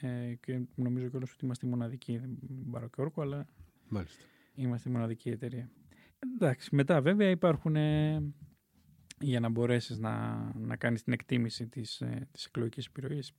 Ε, 0.00 0.34
και 0.40 0.60
νομίζω 0.74 1.08
κιόλας 1.08 1.32
ότι 1.32 1.44
είμαστε 1.44 1.66
μοναδική, 1.66 2.16
δεν 2.18 2.38
πάρω 2.70 2.88
και 2.88 3.00
όρκο, 3.00 3.22
αλλά 3.22 3.46
Μάλιστα. 3.88 4.24
είμαστε 4.54 4.90
μοναδική 4.90 5.28
εταιρεία. 5.30 5.70
Εντάξει, 6.34 6.74
μετά 6.74 7.00
βέβαια 7.00 7.30
υπάρχουν 7.30 7.76
για 9.20 9.40
να 9.40 9.48
μπορέσεις 9.48 9.98
να, 9.98 10.44
να 10.58 10.76
κάνεις 10.76 11.02
την 11.02 11.12
εκτίμηση 11.12 11.66
της, 11.66 12.00
ε, 12.00 12.28
της 12.32 12.44
εκλογικής 12.44 12.86
επιρροής. 12.86 13.32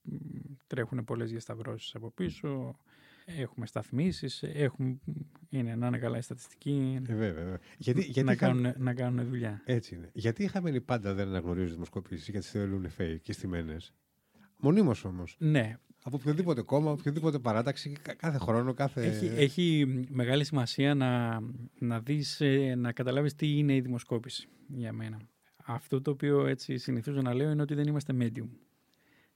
Τρέχουν 0.68 1.04
πολλές 1.04 1.32
διασταυρώσεις 1.32 1.96
από 1.96 2.12
πίσω 2.12 2.80
έχουμε 3.26 3.66
σταθμίσεις 3.66 4.44
έχουμε, 4.44 4.98
είναι 5.50 5.76
να 5.76 5.88
είναι 5.88 5.98
καλά 5.98 6.18
η 6.18 6.22
στατιστική. 6.22 6.96
Ε, 7.08 7.14
βέβαια, 7.14 7.34
βέβαια. 7.34 7.60
Γιατί, 7.78 8.02
γιατί 8.02 8.24
να, 8.24 8.36
κάνουν, 8.36 8.74
να 8.78 8.94
κάνουν 8.94 9.28
δουλειά. 9.28 9.62
Έτσι 9.66 9.96
είναι. 9.96 10.10
Γιατί 10.14 10.44
οι 10.44 10.48
χαμένοι 10.48 10.82
πάντα 10.82 11.14
δεν 11.14 11.28
αναγνωρίζουν 11.28 11.72
δημοσκοπήσεις 11.72 12.30
γιατί 12.30 12.46
θεωρούν 12.46 12.88
fake 12.98 13.18
και 13.22 13.34
στημένες 13.34 13.94
μονίμως 14.60 15.06
όμως. 15.06 15.36
Ναι. 15.40 15.78
Από 16.04 16.18
οποιοδήποτε 16.20 16.62
κόμμα, 16.62 16.92
οποιοδήποτε 16.92 17.40
παράταξη, 17.40 17.98
κάθε 18.18 18.38
χρόνο, 18.38 18.74
κάθε... 18.74 19.06
Έχει, 19.06 19.26
έχει 19.26 19.86
μεγάλη 20.10 20.44
σημασία 20.44 20.96
να, 20.96 21.40
να 21.80 22.00
δεις, 22.00 22.42
ε, 22.42 22.76
να 22.76 22.92
καταλάβεις 22.92 23.36
τι 23.36 23.58
είναι 23.58 23.76
η 23.76 23.82
δημοσκόπηση 23.82 24.48
για 24.68 24.94
μένα. 24.94 25.20
Αυτό 25.72 26.02
το 26.02 26.12
οποίο 26.12 26.46
έτσι 26.46 26.78
συνηθίζω 26.78 27.22
να 27.22 27.34
λέω 27.34 27.52
είναι 27.52 27.62
ότι 27.62 27.74
δεν 27.74 27.88
είμαστε 27.88 28.14
medium. 28.20 28.48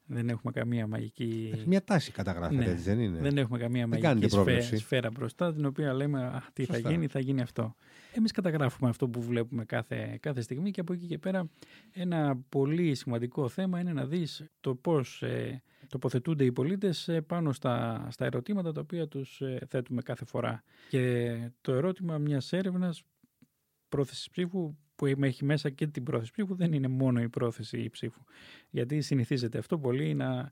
Δεν 0.05 0.29
έχουμε 0.29 0.51
καμία 0.51 0.87
μαγική. 0.87 1.51
Έχει 1.53 1.67
μια 1.67 1.83
τάση 1.83 2.11
καταγράφεται, 2.11 2.63
ναι. 2.63 2.71
έτσι 2.71 2.83
δεν 2.83 2.99
είναι; 2.99 3.19
Δεν 3.19 3.37
έχουμε 3.37 3.57
καμία 3.57 3.87
δεν 3.87 4.01
μαγική 4.03 4.29
σφαίρα, 4.29 4.61
σφαίρα 4.61 5.09
μπροστά, 5.11 5.53
την 5.53 5.65
οποία 5.65 5.93
λέμε 5.93 6.23
α, 6.23 6.43
τι 6.53 6.65
θα 6.65 6.77
γίνει, 6.77 7.07
θα 7.07 7.19
γίνει 7.19 7.41
αυτό. 7.41 7.75
Εμείς 8.13 8.31
καταγράφουμε 8.31 8.89
αυτό 8.89 9.07
που 9.07 9.21
βλέπουμε 9.21 9.65
κάθε, 9.65 10.17
κάθε 10.21 10.41
στιγμή 10.41 10.71
και 10.71 10.79
από 10.79 10.93
εκεί 10.93 11.05
και 11.05 11.17
πέρα 11.17 11.49
ένα 11.91 12.39
πολύ 12.49 12.95
σημαντικό 12.95 13.49
θέμα 13.49 13.79
είναι 13.79 13.93
να 13.93 14.05
δεις 14.05 14.45
το 14.59 14.75
πώς 14.75 15.21
ε, 15.21 15.61
τοποθετούνται 15.87 16.45
οι 16.45 16.51
πολίτες 16.51 17.07
ε, 17.07 17.21
πάνω 17.21 17.51
στα, 17.51 18.07
στα 18.11 18.25
ερωτήματα 18.25 18.71
τα 18.71 18.81
οποία 18.81 19.07
τους 19.07 19.41
ε, 19.41 19.67
θέτουμε 19.69 20.01
κάθε 20.01 20.25
φορά. 20.25 20.63
Και 20.89 21.35
το 21.61 21.73
ερώτημα 21.73 22.17
μιας 22.17 22.53
έρευνας 22.53 23.03
πρόθεσης 23.89 24.29
ψήφου 24.29 24.75
που 24.95 25.05
έχει 25.05 25.45
μέσα 25.45 25.69
και 25.69 25.87
την 25.87 26.03
πρόθεση 26.03 26.31
ψήφου 26.31 26.55
δεν 26.55 26.73
είναι 26.73 26.87
μόνο 26.87 27.21
η 27.21 27.29
πρόθεση 27.29 27.77
η 27.77 27.89
ψήφου. 27.89 28.21
Γιατί 28.69 29.01
συνηθίζεται 29.01 29.57
αυτό 29.57 29.77
πολύ 29.77 30.13
να, 30.13 30.51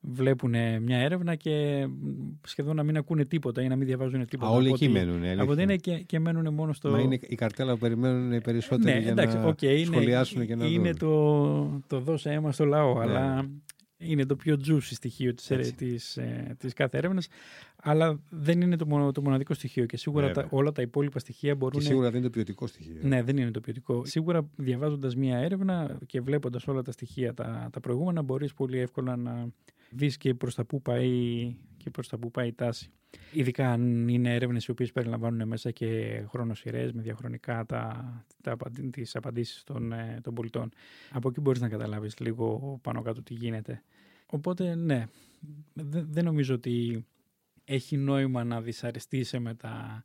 βλέπουν 0.00 0.50
μια 0.82 0.98
έρευνα 0.98 1.34
και 1.34 1.86
σχεδόν 2.46 2.76
να 2.76 2.82
μην 2.82 2.96
ακούνε 2.96 3.24
τίποτα 3.24 3.62
ή 3.62 3.68
να 3.68 3.76
μην 3.76 3.86
διαβάζουν 3.86 4.26
τίποτα. 4.26 4.50
Α, 4.50 4.54
όλοι 4.54 4.68
εκεί 4.68 4.88
μένουν. 4.88 5.40
Από 5.40 5.52
είναι 5.52 5.76
και, 5.76 5.98
και 5.98 6.18
μένουν 6.18 6.54
μόνο 6.54 6.72
στο. 6.72 6.90
Μα 6.90 7.00
είναι 7.00 7.18
η 7.22 7.34
καρτέλα 7.34 7.72
που 7.72 7.78
περιμένουν 7.78 8.32
οι 8.32 8.40
περισσότεροι 8.40 8.94
ναι, 8.94 9.00
για 9.00 9.10
εντάξει, 9.10 9.36
να 9.36 9.54
okay, 9.54 9.82
σχολιάσουν 9.84 10.36
είναι, 10.36 10.46
και 10.46 10.54
να 10.54 10.64
δουν. 10.64 10.72
Είναι 10.72 10.94
το, 10.94 11.80
το 11.86 12.00
δώσε 12.00 12.30
αίμα 12.30 12.52
στο 12.52 12.64
λαό, 12.64 12.94
ναι. 12.94 13.00
αλλά 13.00 13.50
είναι 13.98 14.26
το 14.26 14.36
πιο 14.36 14.60
juicy 14.66 14.80
στοιχείο 14.80 15.34
της, 15.34 15.74
της, 15.76 16.16
ε, 16.16 16.56
της 16.58 16.72
κάθε 16.72 16.96
έρευνας, 16.98 17.28
αλλά 17.76 18.20
δεν 18.30 18.60
είναι 18.60 18.76
το, 18.76 18.86
μονο, 18.86 19.12
το 19.12 19.22
μοναδικό 19.22 19.54
στοιχείο 19.54 19.86
και 19.86 19.96
σίγουρα 19.96 20.30
τα, 20.30 20.46
όλα 20.50 20.72
τα 20.72 20.82
υπόλοιπα 20.82 21.18
στοιχεία 21.18 21.54
μπορούν... 21.54 21.80
Και 21.80 21.86
σίγουρα 21.86 22.10
δεν 22.10 22.16
είναι 22.18 22.26
το 22.26 22.30
ποιοτικό 22.30 22.66
στοιχείο. 22.66 23.00
Ναι, 23.02 23.22
δεν 23.22 23.36
είναι 23.36 23.50
το 23.50 23.60
ποιοτικό. 23.60 24.04
Σίγουρα 24.04 24.48
διαβάζοντας 24.56 25.16
μία 25.16 25.38
έρευνα 25.38 25.98
και 26.06 26.20
βλέποντας 26.20 26.66
όλα 26.66 26.82
τα 26.82 26.92
στοιχεία 26.92 27.34
τα, 27.34 27.68
τα 27.72 27.80
προηγούμενα 27.80 28.22
μπορείς 28.22 28.54
πολύ 28.54 28.78
εύκολα 28.78 29.16
να 29.16 29.48
δεις 29.90 30.16
και 30.16 30.34
προς 30.34 30.54
τα 30.54 30.64
που 30.64 30.82
πάει, 30.82 31.54
και 31.88 31.94
προς 31.94 32.08
τα 32.08 32.18
που 32.18 32.30
πάει 32.30 32.48
η 32.48 32.52
τάση. 32.52 32.90
Ειδικά 33.32 33.70
αν 33.70 34.08
είναι 34.08 34.34
έρευνες 34.34 34.64
οι 34.64 34.70
οποίες 34.70 34.92
περιλαμβάνουν 34.92 35.48
μέσα 35.48 35.70
και 35.70 36.22
χρονοσυρές 36.28 36.92
με 36.92 37.02
διαχρονικά 37.02 37.66
τα, 37.66 38.12
τα, 38.42 38.56
τις 38.90 39.16
απαντήσεις 39.16 39.64
των, 39.64 39.92
ε, 39.92 40.20
των 40.22 40.34
πολιτών. 40.34 40.70
Από 41.10 41.28
εκεί 41.28 41.40
μπορείς 41.40 41.60
να 41.60 41.68
καταλάβεις 41.68 42.18
λίγο 42.18 42.78
πάνω 42.82 43.02
κάτω 43.02 43.22
τι 43.22 43.34
γίνεται. 43.34 43.82
Οπότε 44.26 44.74
ναι, 44.74 45.06
δεν 45.74 46.24
νομίζω 46.24 46.54
ότι 46.54 47.06
έχει 47.64 47.96
νόημα 47.96 48.44
να 48.44 48.60
δυσαρεστήσει 48.60 49.38
με 49.38 49.54
τα 49.54 50.04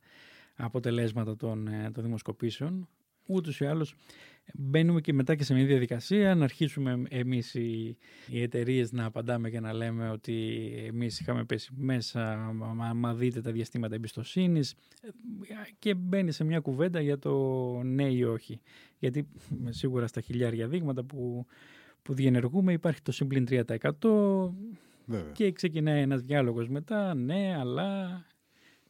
αποτελέσματα 0.56 1.36
των, 1.36 1.66
ε, 1.66 1.90
των 1.90 2.04
δημοσκοπήσεων. 2.04 2.88
Ούτως 3.26 3.60
ή 3.60 3.64
άλλως 3.66 3.94
μπαίνουμε 4.54 5.00
και 5.00 5.12
μετά 5.12 5.34
και 5.34 5.44
σε 5.44 5.54
μια 5.54 5.64
διαδικασία 5.64 6.34
να 6.34 6.44
αρχίσουμε 6.44 7.02
εμείς 7.08 7.54
οι, 7.54 7.96
οι 8.28 8.42
εταιρείες 8.42 8.92
να 8.92 9.04
απαντάμε 9.04 9.50
και 9.50 9.60
να 9.60 9.72
λέμε 9.72 10.10
ότι 10.10 10.56
εμείς 10.86 11.20
είχαμε 11.20 11.44
πέσει 11.44 11.70
μέσα, 11.76 12.36
μα, 12.54 12.94
μα 12.94 13.14
δείτε 13.14 13.40
τα 13.40 13.52
διαστήματα 13.52 13.94
εμπιστοσύνης 13.94 14.74
και 15.78 15.94
μπαίνει 15.94 16.32
σε 16.32 16.44
μια 16.44 16.60
κουβέντα 16.60 17.00
για 17.00 17.18
το 17.18 17.32
ναι 17.82 18.10
ή 18.10 18.22
όχι. 18.22 18.60
Γιατί 18.98 19.28
σίγουρα 19.68 20.06
στα 20.06 20.20
χιλιάρια 20.20 20.68
δείγματα 20.68 21.04
που, 21.04 21.46
που 22.02 22.14
διενεργούμε 22.14 22.72
υπάρχει 22.72 23.02
το 23.02 23.12
συμπλήν 23.12 23.46
3% 23.50 24.50
και 25.32 25.52
ξεκινάει 25.52 26.00
ένας 26.00 26.20
διάλογος 26.20 26.68
μετά, 26.68 27.14
ναι, 27.14 27.56
αλλά 27.58 28.24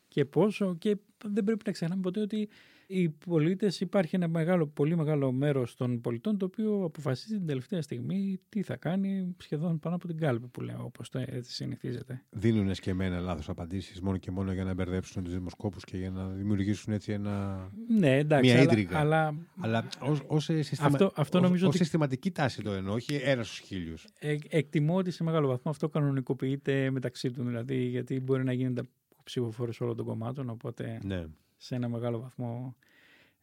και 0.09 0.25
πόσο 0.25 0.77
και 0.79 0.97
δεν 1.25 1.45
πρέπει 1.45 1.63
να 1.67 1.73
ξεχνάμε 1.73 2.03
ποτέ 2.03 2.21
ότι 2.21 2.49
οι 2.87 3.09
πολίτες 3.09 3.81
υπάρχει 3.81 4.17
ένα 4.17 4.29
μεγάλο, 4.29 4.67
πολύ 4.67 4.97
μεγάλο 4.97 5.33
μέρος 5.33 5.77
των 5.77 6.01
πολιτών 6.01 6.39
το 6.39 6.45
οποίο 6.45 6.85
αποφασίζει 6.85 7.37
την 7.37 7.47
τελευταία 7.47 7.83
στιγμή 7.83 8.41
τι 8.49 8.63
θα 8.63 8.77
κάνει 8.77 9.35
σχεδόν 9.39 9.79
πάνω 9.79 9.95
από 9.95 10.07
την 10.07 10.19
κάλπη 10.19 10.47
που 10.47 10.61
λέω, 10.61 10.85
όπως 10.85 11.09
το 11.09 11.19
έτσι 11.27 11.53
συνηθίζεται. 11.53 12.25
Δίνουν 12.31 12.71
εμένα 12.85 13.21
λάθος 13.21 13.49
απαντήσεις 13.49 14.01
μόνο 14.01 14.17
και 14.17 14.31
μόνο 14.31 14.53
για 14.53 14.65
να 14.65 14.75
μπερδέψουν 14.75 15.25
τους 15.25 15.33
δημοσκόπους 15.33 15.85
και 15.85 15.97
για 15.97 16.11
να 16.11 16.29
δημιουργήσουν 16.29 16.93
έτσι 16.93 17.13
ένα. 17.13 17.69
Ναι, 17.89 18.17
εντάξει. 18.17 18.53
Μια 18.53 18.63
ίντριγα. 18.63 18.99
Αλλά, 18.99 19.35
αλλά 19.61 19.89
ως 20.27 20.45
συστημα... 20.45 20.87
αυτό, 20.87 21.13
αυτό 21.15 21.41
νομίζω 21.41 21.67
ότι... 21.67 21.77
συστηματική 21.77 22.31
τάση 22.31 22.63
το 22.63 22.73
εννοώ, 22.73 22.95
όχι 22.95 23.15
ένα 23.15 23.43
στους 23.43 23.59
χίλιους. 23.59 24.07
Ε, 24.19 24.37
εκτιμώ 24.49 24.97
ότι 24.97 25.11
σε 25.11 25.25
μεγάλο 25.25 25.49
βαθμό 25.49 25.71
αυτό 25.71 25.89
κανονικοποιείται 25.89 26.91
μεταξύ 26.91 27.31
του. 27.31 27.45
Δηλαδή, 27.45 27.85
γιατί 27.85 28.21
μπορεί 28.21 28.45
να 28.45 28.53
γίνεται 28.53 28.83
ψηφοφόρο 29.25 29.73
όλων 29.81 29.97
των 29.97 30.07
κομμάτων. 30.07 30.51
Οπότε. 30.51 31.01
Ναι 31.05 31.27
σε 31.57 31.75
ένα 31.75 31.89
μεγάλο 31.89 32.21
βαθμό 32.21 32.77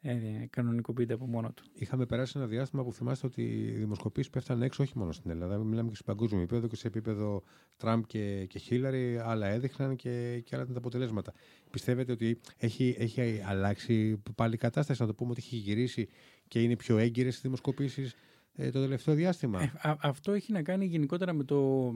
ε, 0.04 0.46
κανονικοποιείται 0.50 1.14
από 1.14 1.28
μόνο 1.28 1.52
του. 1.52 1.64
Είχαμε 1.74 2.06
περάσει 2.06 2.34
ένα 2.38 2.48
διάστημα 2.48 2.84
που 2.84 2.94
θυμάστε 2.94 3.28
ότι 3.28 3.42
οι 3.42 3.72
δημοσκοπήσεις 3.72 4.30
πέφτανε 4.30 4.66
έξω 4.66 4.84
όχι 4.84 4.98
μόνο 4.98 5.12
στην 5.12 5.32
Ελλάδα. 5.32 5.58
Μιλάμε 5.58 5.90
και 5.90 5.96
σε 5.96 6.04
παγκόσμιο 6.04 6.42
επίπεδο 6.42 6.68
και 6.68 6.76
σε 6.76 6.88
επίπεδο 6.88 7.44
Τραμπ 7.78 8.04
και, 8.08 8.46
και 8.46 8.60
Χίλαρη. 8.60 9.18
Άλλα 9.18 9.48
έδειχναν 9.48 9.96
και, 9.96 10.42
και 10.46 10.56
άλλα 10.56 10.62
ήταν 10.62 10.74
τα 10.74 10.80
αποτελέσματα. 10.80 11.34
Πιστεύετε 11.72 12.12
ότι 12.12 12.40
έχει, 12.58 12.96
έχει 13.00 13.42
αλλάξει 13.46 14.22
πάλι 14.36 14.54
η 14.54 14.58
κατάσταση, 14.58 15.02
να 15.02 15.08
το 15.08 15.14
πούμε 15.14 15.32
ότι 15.32 15.42
έχει 15.46 15.56
γυρίσει 15.56 16.10
και 16.48 16.62
είναι 16.62 16.76
πιο 16.76 16.98
έγκυρες 16.98 17.38
οι 17.38 17.40
δημοσκοπήσεις; 17.42 18.12
ε, 18.12 18.16
το 18.56 18.82
τελευταίο 18.82 19.16
διάστημα. 19.16 19.62
Ε, 19.62 19.70
αυτό 19.82 20.32
έχει 20.32 20.52
να 20.52 20.62
κάνει 20.62 20.86
γενικότερα 20.86 21.34
με 21.34 21.44
το, 21.44 21.92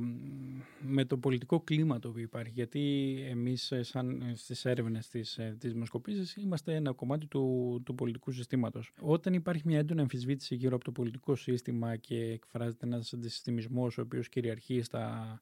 με 0.79 1.05
το 1.05 1.17
πολιτικό 1.17 1.59
κλίμα 1.59 1.99
το 1.99 2.07
οποίο 2.07 2.21
υπάρχει. 2.21 2.51
Γιατί 2.55 3.15
εμείς 3.29 3.71
ε, 3.71 3.83
σαν 3.83 4.31
στις 4.35 4.65
έρευνες 4.65 5.07
της, 5.07 5.39
της 5.59 5.71
δημοσκοπήσης 5.71 6.35
είμαστε 6.35 6.75
ένα 6.75 6.91
κομμάτι 6.91 7.27
του, 7.27 7.81
του 7.85 7.95
πολιτικού 7.95 8.31
συστήματος. 8.31 8.91
Όταν 8.99 9.33
υπάρχει 9.33 9.61
μια 9.65 9.79
έντονη 9.79 10.01
αμφισβήτηση 10.01 10.55
γύρω 10.55 10.75
από 10.75 10.83
το 10.83 10.91
πολιτικό 10.91 11.35
σύστημα 11.35 11.95
και 11.95 12.15
εκφράζεται 12.15 12.85
ένας 12.85 13.13
αντισυστημισμός 13.13 13.97
ο 13.97 14.01
οποίος 14.01 14.29
κυριαρχεί 14.29 14.81
στα, 14.81 15.39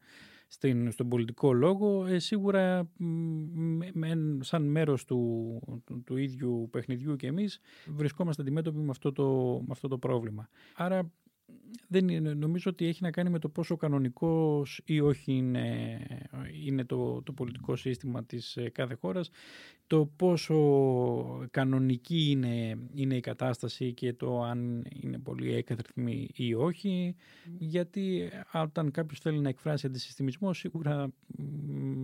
στην, 0.53 0.91
στον 0.91 1.09
πολιτικό 1.09 1.53
λόγο, 1.53 2.05
ε, 2.05 2.19
σίγουρα 2.19 2.89
με, 3.93 4.17
σαν 4.39 4.63
μέρος 4.63 5.05
του, 5.05 5.59
του, 5.85 6.03
του, 6.05 6.17
ίδιου 6.17 6.67
παιχνιδιού 6.71 7.15
και 7.15 7.27
εμείς 7.27 7.59
βρισκόμαστε 7.87 8.41
αντιμέτωποι 8.41 8.77
με 8.79 8.89
αυτό 8.89 9.11
το, 9.11 9.25
με 9.59 9.67
αυτό 9.69 9.87
το 9.87 9.97
πρόβλημα. 9.97 10.49
Άρα 10.75 11.11
δεν 11.87 12.07
είναι, 12.09 12.33
νομίζω 12.33 12.71
ότι 12.71 12.85
έχει 12.85 13.03
να 13.03 13.11
κάνει 13.11 13.29
με 13.29 13.39
το 13.39 13.49
πόσο 13.49 13.77
κανονικός 13.77 14.81
ή 14.85 14.99
όχι 14.99 15.33
είναι, 15.33 15.99
είναι 16.65 16.85
το, 16.85 17.21
το 17.21 17.31
πολιτικό 17.33 17.75
σύστημα 17.75 18.23
της 18.23 18.57
ε, 18.57 18.69
κάθε 18.69 18.93
χώρας, 18.93 19.29
το 19.87 20.05
πόσο 20.15 21.47
κανονική 21.51 22.29
είναι, 22.29 22.77
είναι 22.93 23.15
η 23.15 23.19
κατάσταση 23.19 23.93
και 23.93 24.13
το 24.13 24.41
αν 24.43 24.85
είναι 25.01 25.19
πολύ 25.19 25.53
έκαθρηθμη 25.53 26.29
ή 26.33 26.53
όχι, 26.53 27.15
γιατί 27.57 28.29
όταν 28.53 28.91
κάποιος 28.91 29.19
θέλει 29.19 29.39
να 29.39 29.49
εκφράσει 29.49 29.85
αντισυστημισμό, 29.85 30.53
σίγουρα 30.53 31.13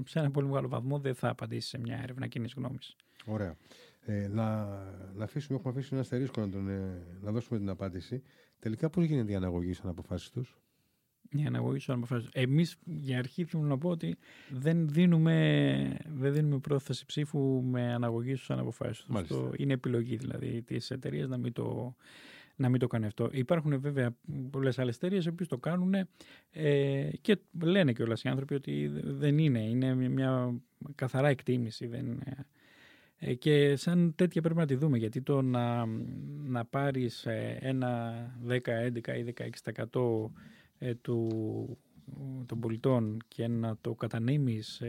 σε 0.06 0.20
ένα 0.20 0.32
πολύ 0.32 0.48
μεγάλο 0.48 0.68
βαθμό 0.68 1.00
δεν 1.00 1.16
θα 1.16 1.30
απαντήσει 1.30 1.68
σε 1.68 1.78
μια 1.80 2.00
έρευνα 2.04 2.28
κοινής 2.28 2.54
γνώμης. 2.54 2.96
Ωραία. 3.26 3.56
Ε, 4.02 4.28
να, 4.28 4.66
να 5.16 5.24
αφήσουμε, 5.24 5.58
έχουμε 5.58 5.74
αφήσει 5.74 5.90
ένα 5.92 6.02
αστερίσκο 6.02 6.42
να, 6.42 6.50
τον, 6.50 6.70
ε, 6.70 7.04
να 7.22 7.32
δώσουμε 7.32 7.60
την 7.60 7.70
απάντηση. 7.70 8.24
Τελικά 8.60 8.90
πώς 8.90 9.06
γίνεται 9.06 9.32
η 9.32 9.36
αναγωγή 9.36 9.74
σαν 9.74 9.90
αποφάσεις 9.90 10.30
τους; 10.30 10.58
Η 11.30 11.46
αναγωγή 11.46 11.80
σαν 11.80 11.98
αποφάσεις 11.98 12.24
τους. 12.24 12.42
Εμείς 12.42 12.78
για 12.86 13.18
αρχή 13.18 13.46
θέλω 13.46 13.64
να 13.64 13.78
πω 13.78 13.90
ότι 13.90 14.18
δεν 14.50 14.90
δίνουμε, 14.90 15.98
δεν 16.08 16.34
δίνουμε 16.34 16.60
πρόθεση 16.60 17.06
ψήφου 17.06 17.62
με 17.64 17.94
αναγωγή 17.94 18.36
στους 18.36 18.50
αποφάσει 18.50 19.06
τους. 19.08 19.38
Είναι 19.58 19.74
επιλογή 19.74 20.16
δηλαδή 20.16 20.62
της 20.62 20.92
εταιρείας 20.92 21.28
να 21.28 21.38
μην 21.38 21.54
το 21.54 21.96
να 22.60 22.70
μην 22.70 22.80
το 22.80 22.88
κάνει 22.88 23.06
αυτό. 23.06 23.30
Υπάρχουν 23.32 23.80
βέβαια 23.80 24.16
πολλές 24.50 24.80
άλλες 24.80 24.96
εταιρείες 24.96 25.26
οι 25.26 25.30
οποίες 25.30 25.48
το 25.48 25.58
κάνουν 25.58 25.94
ε, 26.52 27.10
και 27.22 27.40
λένε 27.62 27.94
κιόλας 27.94 28.22
οι 28.24 28.30
άνθρωποι 28.30 28.54
ότι 28.54 28.92
δεν 29.04 29.38
είναι. 29.38 29.60
Είναι 29.60 29.94
μια 29.94 30.62
καθαρά 30.96 31.28
εκτίμηση. 31.28 31.88
Δεν, 31.88 32.22
ε, 32.26 32.46
και 33.40 33.76
σαν 33.76 34.14
τέτοια 34.16 34.42
πρέπει 34.42 34.60
να 34.60 34.66
τη 34.66 34.76
δούμε 34.76 34.98
γιατί 34.98 35.22
το 35.22 35.42
να, 35.42 35.86
να 36.44 36.66
πάρεις 36.66 37.26
ε, 37.26 37.58
ένα 37.62 38.14
10, 38.48 38.58
11 38.58 38.60
ή 39.18 39.34
16% 39.92 40.32
ε, 40.78 40.96
του, 40.96 41.28
των 42.46 42.60
πολιτών 42.60 43.18
και 43.28 43.48
να 43.48 43.78
το 43.82 43.96
κατανείμεις 43.96 44.82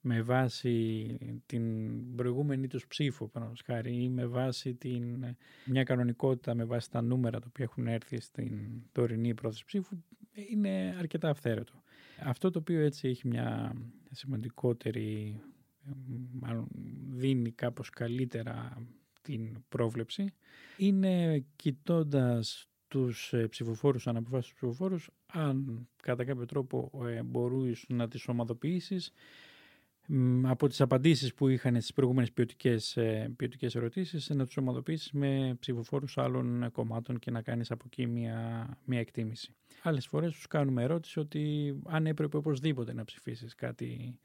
με 0.00 0.22
βάση 0.22 1.06
την 1.46 1.64
προηγούμενη 2.16 2.66
τους 2.66 2.86
ψήφο 2.86 3.30
χάρη 3.64 4.02
ή 4.02 4.08
με 4.08 4.26
βάση 4.26 4.74
την, 4.74 5.24
μια 5.64 5.82
κανονικότητα 5.82 6.54
με 6.54 6.64
βάση 6.64 6.90
τα 6.90 7.02
νούμερα 7.02 7.38
τα 7.38 7.46
οποία 7.48 7.64
έχουν 7.64 7.86
έρθει 7.86 8.20
στην 8.20 8.82
τωρινή 8.92 9.34
πρόθεση 9.34 9.64
ψήφου 9.64 9.96
είναι 10.50 10.94
αρκετά 10.98 11.28
αυθαίρετο. 11.28 11.82
Αυτό 12.24 12.50
το 12.50 12.58
οποίο 12.58 12.80
έτσι 12.80 13.08
έχει 13.08 13.28
μια 13.28 13.72
σημαντικότερη 14.10 15.40
μάλλον 16.40 16.68
δίνει 17.08 17.50
κάπως 17.50 17.90
καλύτερα 17.90 18.86
την 19.22 19.64
πρόβλεψη 19.68 20.32
είναι 20.76 21.44
κοιτώντας 21.56 22.68
τους 22.88 23.32
ε, 23.32 23.46
ψηφοφόρους, 23.46 24.06
αν 24.06 24.16
αποφάσεις 24.16 24.44
τους 24.46 24.54
ψηφοφόρους, 24.54 25.10
αν 25.26 25.88
κατά 26.02 26.24
κάποιο 26.24 26.46
τρόπο 26.46 26.90
ε, 27.06 27.22
μπορείς 27.22 27.84
να 27.88 28.08
τις 28.08 28.28
ομαδοποιήσεις 28.28 29.12
από 30.42 30.68
τις 30.68 30.80
απαντήσεις 30.80 31.34
που 31.34 31.48
είχαν 31.48 31.74
στις 31.74 31.92
προηγούμενες 31.92 32.32
ποιοτικές, 32.32 32.96
ε, 32.96 33.32
ποιοτικές 33.36 33.74
ερωτήσεις 33.74 34.28
να 34.28 34.46
τους 34.46 34.56
ομαδοποιήσεις 34.56 35.12
με 35.12 35.56
ψηφοφόρους 35.58 36.18
άλλων 36.18 36.70
κομμάτων 36.72 37.18
και 37.18 37.30
να 37.30 37.42
κάνεις 37.42 37.70
από 37.70 37.84
εκεί 37.86 38.06
μια, 38.06 38.68
μια 38.84 39.00
εκτίμηση. 39.00 39.54
Άλλες 39.82 40.06
φορές 40.06 40.32
τους 40.32 40.46
κάνουμε 40.46 40.82
ερώτηση 40.82 41.18
ότι 41.18 41.74
αν 41.84 42.06
έπρεπε 42.06 42.36
οπωσδήποτε 42.36 42.92
να 42.92 43.04
ψηφίσεις 43.04 43.54
κάτι 43.54 44.18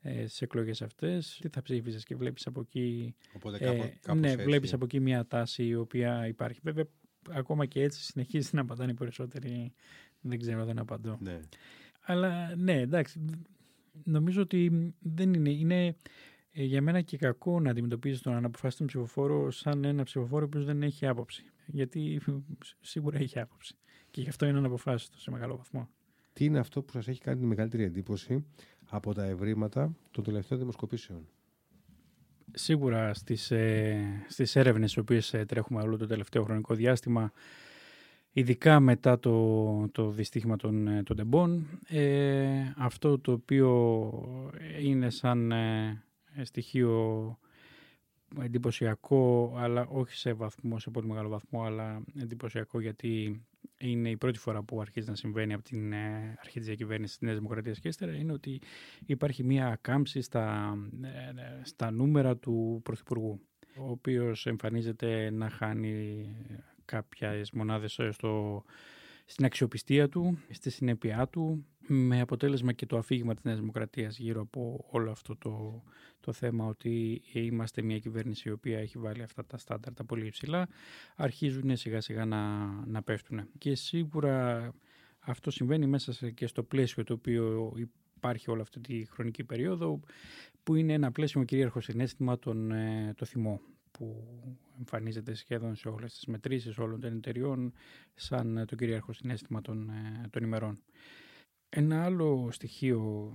ε, 0.00 0.26
στι 0.26 0.44
εκλογές 0.44 0.82
αυτές. 0.82 1.38
Τι 1.40 1.48
θα 1.48 1.62
ψήφιζες 1.62 2.04
και 2.04 2.16
βλέπεις 2.16 2.46
από 2.46 2.60
εκεί. 2.60 3.14
Οπότε 3.34 3.58
κάπου, 3.58 3.82
ε, 4.06 4.14
ναι, 4.14 4.36
βλέπεις 4.36 4.72
από 4.72 4.84
εκεί 4.84 5.00
μια 5.00 5.26
τάση 5.26 5.64
η 5.64 5.74
οποία 5.74 6.26
υπάρχει. 6.26 6.60
Βέβαια, 6.62 6.84
ακόμα 7.30 7.66
και 7.66 7.82
έτσι 7.82 8.02
συνεχίζει 8.02 8.50
να 8.52 8.60
απαντάνε 8.60 8.90
οι 8.90 8.94
περισσότεροι. 8.94 9.72
Δεν 10.20 10.38
ξέρω, 10.38 10.64
δεν 10.64 10.78
απαντώ. 10.78 11.18
Ναι. 11.20 11.40
Αλλά 12.00 12.56
ναι, 12.56 12.80
εντάξει. 12.80 13.24
Νομίζω 14.04 14.42
ότι 14.42 14.94
δεν 14.98 15.34
είναι. 15.34 15.50
Είναι 15.50 15.96
ε, 16.50 16.64
για 16.64 16.82
μένα 16.82 17.00
και 17.00 17.16
κακό 17.16 17.60
να 17.60 17.70
αντιμετωπίζεις 17.70 18.20
τον 18.20 18.34
αναποφάσιστο 18.34 18.84
ψηφοφόρο 18.84 19.50
σαν 19.50 19.84
ένα 19.84 20.02
ψηφοφόρο 20.02 20.48
που 20.48 20.64
δεν 20.64 20.82
έχει 20.82 21.06
άποψη. 21.06 21.44
Γιατί 21.66 22.20
σίγουρα 22.80 23.18
έχει 23.18 23.38
άποψη. 23.38 23.74
Και 24.10 24.20
γι' 24.20 24.28
αυτό 24.28 24.46
είναι 24.46 24.58
αναποφάσιστο 24.58 25.20
σε 25.20 25.30
μεγάλο 25.30 25.56
βαθμό. 25.56 25.88
τι 26.32 26.44
είναι 26.44 26.58
αυτό 26.58 26.82
που 26.82 26.92
σας 26.92 27.08
έχει 27.08 27.20
κάνει 27.20 27.40
τη 27.40 27.46
μεγαλύτερη 27.46 27.82
εντύπωση 27.82 28.44
από 28.88 29.14
τα 29.14 29.24
ευρήματα 29.24 29.94
των 30.10 30.24
τελευταίων 30.24 30.60
δημοσκοπήσεων. 30.60 31.28
Σίγουρα 32.52 33.14
στις, 33.14 33.50
ε, 33.50 34.24
στις 34.28 34.56
έρευνες 34.56 34.88
τις 34.92 34.98
οποίες 34.98 35.34
ε, 35.34 35.44
τρέχουμε 35.44 35.82
όλο 35.82 35.96
το 35.96 36.06
τελευταίο 36.06 36.44
χρονικό 36.44 36.74
διάστημα 36.74 37.32
ειδικά 38.38 38.80
μετά 38.80 39.18
το, 39.18 39.88
το 39.92 40.10
δυστύχημα 40.10 40.56
των, 40.56 40.88
ε, 40.88 41.02
των 41.02 41.16
τεμπών 41.16 41.66
ε, 41.88 42.74
αυτό 42.76 43.18
το 43.18 43.32
οποίο 43.32 43.80
είναι 44.82 45.10
σαν 45.10 45.52
ε, 45.52 46.02
στοιχείο 46.42 47.38
εντυπωσιακό 48.42 49.54
αλλά 49.56 49.86
όχι 49.86 50.14
σε 50.14 50.32
βαθμό, 50.32 50.78
σε 50.78 50.90
πολύ 50.90 51.06
μεγάλο 51.06 51.28
βαθμό 51.28 51.64
αλλά 51.64 52.02
εντυπωσιακό 52.20 52.80
γιατί 52.80 53.42
είναι 53.78 54.10
η 54.10 54.16
πρώτη 54.16 54.38
φορά 54.38 54.62
που 54.62 54.80
αρχίζει 54.80 55.08
να 55.08 55.14
συμβαίνει 55.14 55.52
από 55.52 55.64
την 55.64 55.92
ε, 55.92 56.34
αρχή 56.40 56.58
της 56.58 56.66
διακυβέρνησης 56.66 57.16
της 57.16 57.26
Νέας 57.26 57.36
Δημοκρατίας 57.36 57.78
και 57.78 57.88
ύστερα 57.88 58.12
είναι 58.12 58.32
ότι 58.32 58.60
υπάρχει 59.06 59.44
μια 59.44 59.78
κάμψη 59.80 60.20
στα, 60.20 60.76
ε, 61.02 61.64
στα 61.64 61.90
νούμερα 61.90 62.36
του 62.36 62.80
Πρωθυπουργού 62.84 63.40
ο 63.78 63.90
οποίος 63.90 64.46
εμφανίζεται 64.46 65.30
να 65.30 65.50
χάνει 65.50 66.26
κάποιες 66.84 67.50
μονάδες 67.50 68.00
στο, 68.10 68.64
στην 69.24 69.44
αξιοπιστία 69.44 70.08
του, 70.08 70.38
στη 70.50 70.70
συνέπειά 70.70 71.28
του, 71.28 71.66
με 71.88 72.20
αποτέλεσμα 72.20 72.72
και 72.72 72.86
το 72.86 72.98
αφήγημα 72.98 73.34
της 73.34 73.44
Νέας 73.44 73.58
Δημοκρατίας 73.58 74.18
γύρω 74.18 74.40
από 74.40 74.86
όλο 74.90 75.10
αυτό 75.10 75.36
το, 75.36 75.82
το 76.20 76.32
θέμα 76.32 76.66
ότι 76.66 77.22
είμαστε 77.32 77.82
μια 77.82 77.98
κυβέρνηση 77.98 78.48
η 78.48 78.52
οποία 78.52 78.78
έχει 78.78 78.98
βάλει 78.98 79.22
αυτά 79.22 79.44
τα 79.46 79.58
στάνταρτα 79.58 80.04
πολύ 80.04 80.26
υψηλά, 80.26 80.68
αρχίζουν 81.16 81.76
σιγά 81.76 82.00
σιγά 82.00 82.24
να, 82.24 82.66
να 82.86 83.02
πέφτουν. 83.02 83.48
Και 83.58 83.74
σίγουρα 83.74 84.70
αυτό 85.18 85.50
συμβαίνει 85.50 85.86
μέσα 85.86 86.30
και 86.30 86.46
στο 86.46 86.62
πλαίσιο 86.62 87.04
το 87.04 87.12
οποίο 87.12 87.72
υπάρχει 88.16 88.50
όλη 88.50 88.60
αυτή 88.60 88.80
τη 88.80 89.04
χρονική 89.10 89.44
περίοδο 89.44 90.00
που 90.62 90.74
είναι 90.74 90.92
ένα 90.92 91.12
πλαίσιο 91.12 91.44
κυρίαρχο 91.44 91.80
συνέστημα 91.80 92.38
τον, 92.38 92.70
ε, 92.70 93.12
το 93.16 93.24
θυμό 93.24 93.60
που 93.90 94.24
εμφανίζεται 94.78 95.34
σχεδόν 95.34 95.74
σε 95.74 95.88
όλες 95.88 96.12
τις 96.12 96.26
μετρήσεις 96.26 96.78
όλων 96.78 97.00
των 97.00 97.16
εταιριών 97.16 97.72
σαν 98.14 98.64
το 98.66 98.76
κυρίαρχο 98.76 99.12
συνέστημα 99.12 99.60
των, 99.60 99.90
ε, 99.90 100.28
των 100.30 100.42
ημερών. 100.42 100.82
Ένα 101.68 102.04
άλλο 102.04 102.48
στοιχείο 102.50 103.32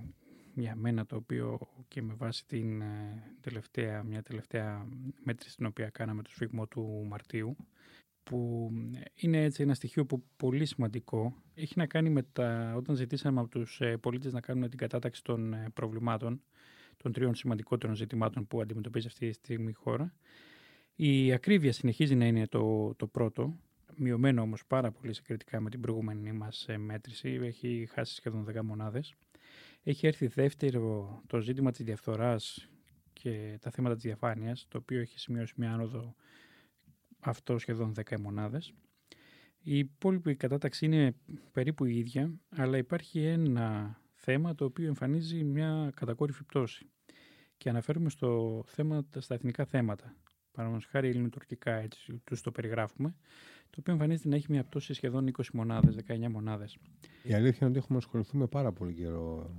για 0.54 0.76
μένα 0.76 1.06
το 1.06 1.16
οποίο 1.16 1.60
και 1.88 2.02
με 2.02 2.14
βάση 2.14 2.46
την 2.46 2.80
ε, 2.80 3.22
τελευταία, 3.40 4.02
μια 4.02 4.22
τελευταία 4.22 4.88
μέτρηση 5.24 5.56
την 5.56 5.66
οποία 5.66 5.88
κάναμε 5.88 6.22
το 6.22 6.30
σφίγμο 6.30 6.66
του 6.66 7.06
Μαρτίου 7.08 7.56
που 8.22 8.70
είναι 9.14 9.42
έτσι 9.42 9.62
ένα 9.62 9.74
στοιχείο 9.74 10.06
που 10.06 10.24
πολύ 10.36 10.64
σημαντικό 10.66 11.42
έχει 11.54 11.72
να 11.76 11.86
κάνει 11.86 12.10
με 12.10 12.22
τα, 12.22 12.74
όταν 12.76 12.96
ζητήσαμε 12.96 13.40
από 13.40 13.48
τους 13.48 13.80
ε, 13.80 13.96
πολίτες 13.96 14.32
να 14.32 14.40
κάνουν 14.40 14.68
την 14.68 14.78
κατάταξη 14.78 15.22
των 15.24 15.54
προβλημάτων 15.74 16.42
των 16.96 17.12
τριών 17.12 17.34
σημαντικότερων 17.34 17.94
ζητημάτων 17.94 18.46
που 18.46 18.60
αντιμετωπίζει 18.60 19.06
αυτή 19.06 19.28
τη 19.28 19.32
στιγμή 19.32 19.70
η 19.70 19.72
χώρα 19.72 20.14
η 20.96 21.32
ακρίβεια 21.32 21.72
συνεχίζει 21.72 22.14
να 22.14 22.26
είναι 22.26 22.46
το, 22.46 22.94
το 22.94 23.06
πρώτο, 23.06 23.58
μειωμένο 23.96 24.42
όμως 24.42 24.66
πάρα 24.66 24.90
πολύ 24.90 25.14
συγκριτικά 25.14 25.60
με 25.60 25.70
την 25.70 25.80
προηγούμενη 25.80 26.32
μας 26.32 26.68
ε, 26.68 26.78
μέτρηση, 26.78 27.38
έχει 27.42 27.88
χάσει 27.92 28.14
σχεδόν 28.14 28.46
10 28.48 28.60
μονάδες. 28.62 29.14
Έχει 29.82 30.06
έρθει 30.06 30.26
δεύτερο 30.26 31.22
το 31.26 31.40
ζήτημα 31.40 31.70
της 31.70 31.84
διαφθοράς 31.84 32.68
και 33.12 33.58
τα 33.60 33.70
θέματα 33.70 33.94
της 33.94 34.04
διαφάνειας, 34.04 34.66
το 34.68 34.78
οποίο 34.78 35.00
έχει 35.00 35.18
σημειώσει 35.18 35.54
μια 35.56 35.72
άνοδο 35.72 36.14
αυτό 37.18 37.58
σχεδόν 37.58 37.94
10 38.10 38.18
μονάδες. 38.20 38.74
Η 39.58 39.78
υπόλοιπη 39.78 40.34
κατάταξη 40.34 40.84
είναι 40.84 41.14
περίπου 41.52 41.84
η 41.84 41.98
ίδια, 41.98 42.32
αλλά 42.48 42.76
υπάρχει 42.76 43.24
ένα 43.24 43.98
θέμα 44.14 44.54
το 44.54 44.64
οποίο 44.64 44.86
εμφανίζει 44.86 45.44
μια 45.44 45.92
κατακόρυφη 45.96 46.44
πτώση. 46.44 46.90
Και 47.56 47.68
αναφέρουμε 47.68 48.10
στο 48.10 48.62
θέμα, 48.66 49.06
στα 49.18 49.34
εθνικά 49.34 49.64
θέματα 49.64 50.16
παραδείγματος 50.54 50.90
χάρη 50.90 51.08
ελληνοτουρκικά, 51.08 51.72
έτσι 51.72 52.20
τους 52.24 52.40
το 52.40 52.50
περιγράφουμε, 52.50 53.14
το 53.74 53.80
οποίο 53.80 53.92
εμφανίζεται 53.92 54.28
να 54.28 54.36
έχει 54.36 54.46
μια 54.48 54.64
πτώση 54.64 54.94
σχεδόν 54.94 55.30
20 55.38 55.42
μονάδες, 55.52 55.96
19 56.08 56.28
μονάδες. 56.30 56.76
Η 57.22 57.34
αλήθεια 57.34 57.58
είναι 57.60 57.70
ότι 57.70 57.78
έχουμε 57.78 57.98
ασχοληθεί 57.98 58.36
με 58.36 58.46
πάρα 58.46 58.72
πολύ 58.72 58.92
καιρό. 58.92 59.50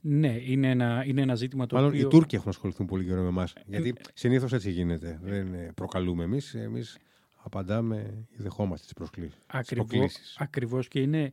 Ναι, 0.00 0.36
είναι 0.42 0.70
ένα, 0.70 1.04
είναι 1.06 1.20
ένα 1.20 1.34
ζήτημα 1.34 1.66
το 1.66 1.76
Μάλλον 1.76 1.90
οποίο. 1.90 2.06
οι 2.06 2.10
Τούρκοι 2.10 2.34
έχουν 2.34 2.48
ασχοληθεί 2.48 2.84
πολύ 2.84 3.04
καιρό 3.04 3.22
με 3.22 3.28
εμάς. 3.28 3.52
Γιατί 3.66 3.88
ε, 3.88 3.92
συνήθως 4.14 4.52
έτσι 4.52 4.70
γίνεται. 4.70 5.18
Δεν 5.22 5.74
προκαλούμε 5.74 6.24
εμείς. 6.24 6.54
Εμείς 6.54 6.98
απαντάμε 7.36 8.26
ή 8.30 8.42
δεχόμαστε 8.42 8.84
τις 8.84 8.94
προσκλήσεις. 8.94 10.36
Ακριβώς 10.38 10.88
και 10.88 11.00
είναι, 11.00 11.32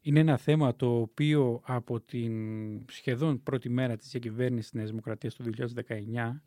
είναι 0.00 0.20
ένα 0.20 0.36
θέμα 0.36 0.76
το 0.76 1.00
οποίο 1.00 1.60
από 1.64 2.00
την 2.00 2.32
σχεδόν 2.90 3.42
πρώτη 3.42 3.68
μέρα 3.68 3.96
της 3.96 4.10
διακυβέρνησης 4.10 4.64
της 4.64 4.74
Νέας 4.74 4.88
Δημοκρατίας 4.88 5.34
το 5.34 5.44
2019 5.44 6.40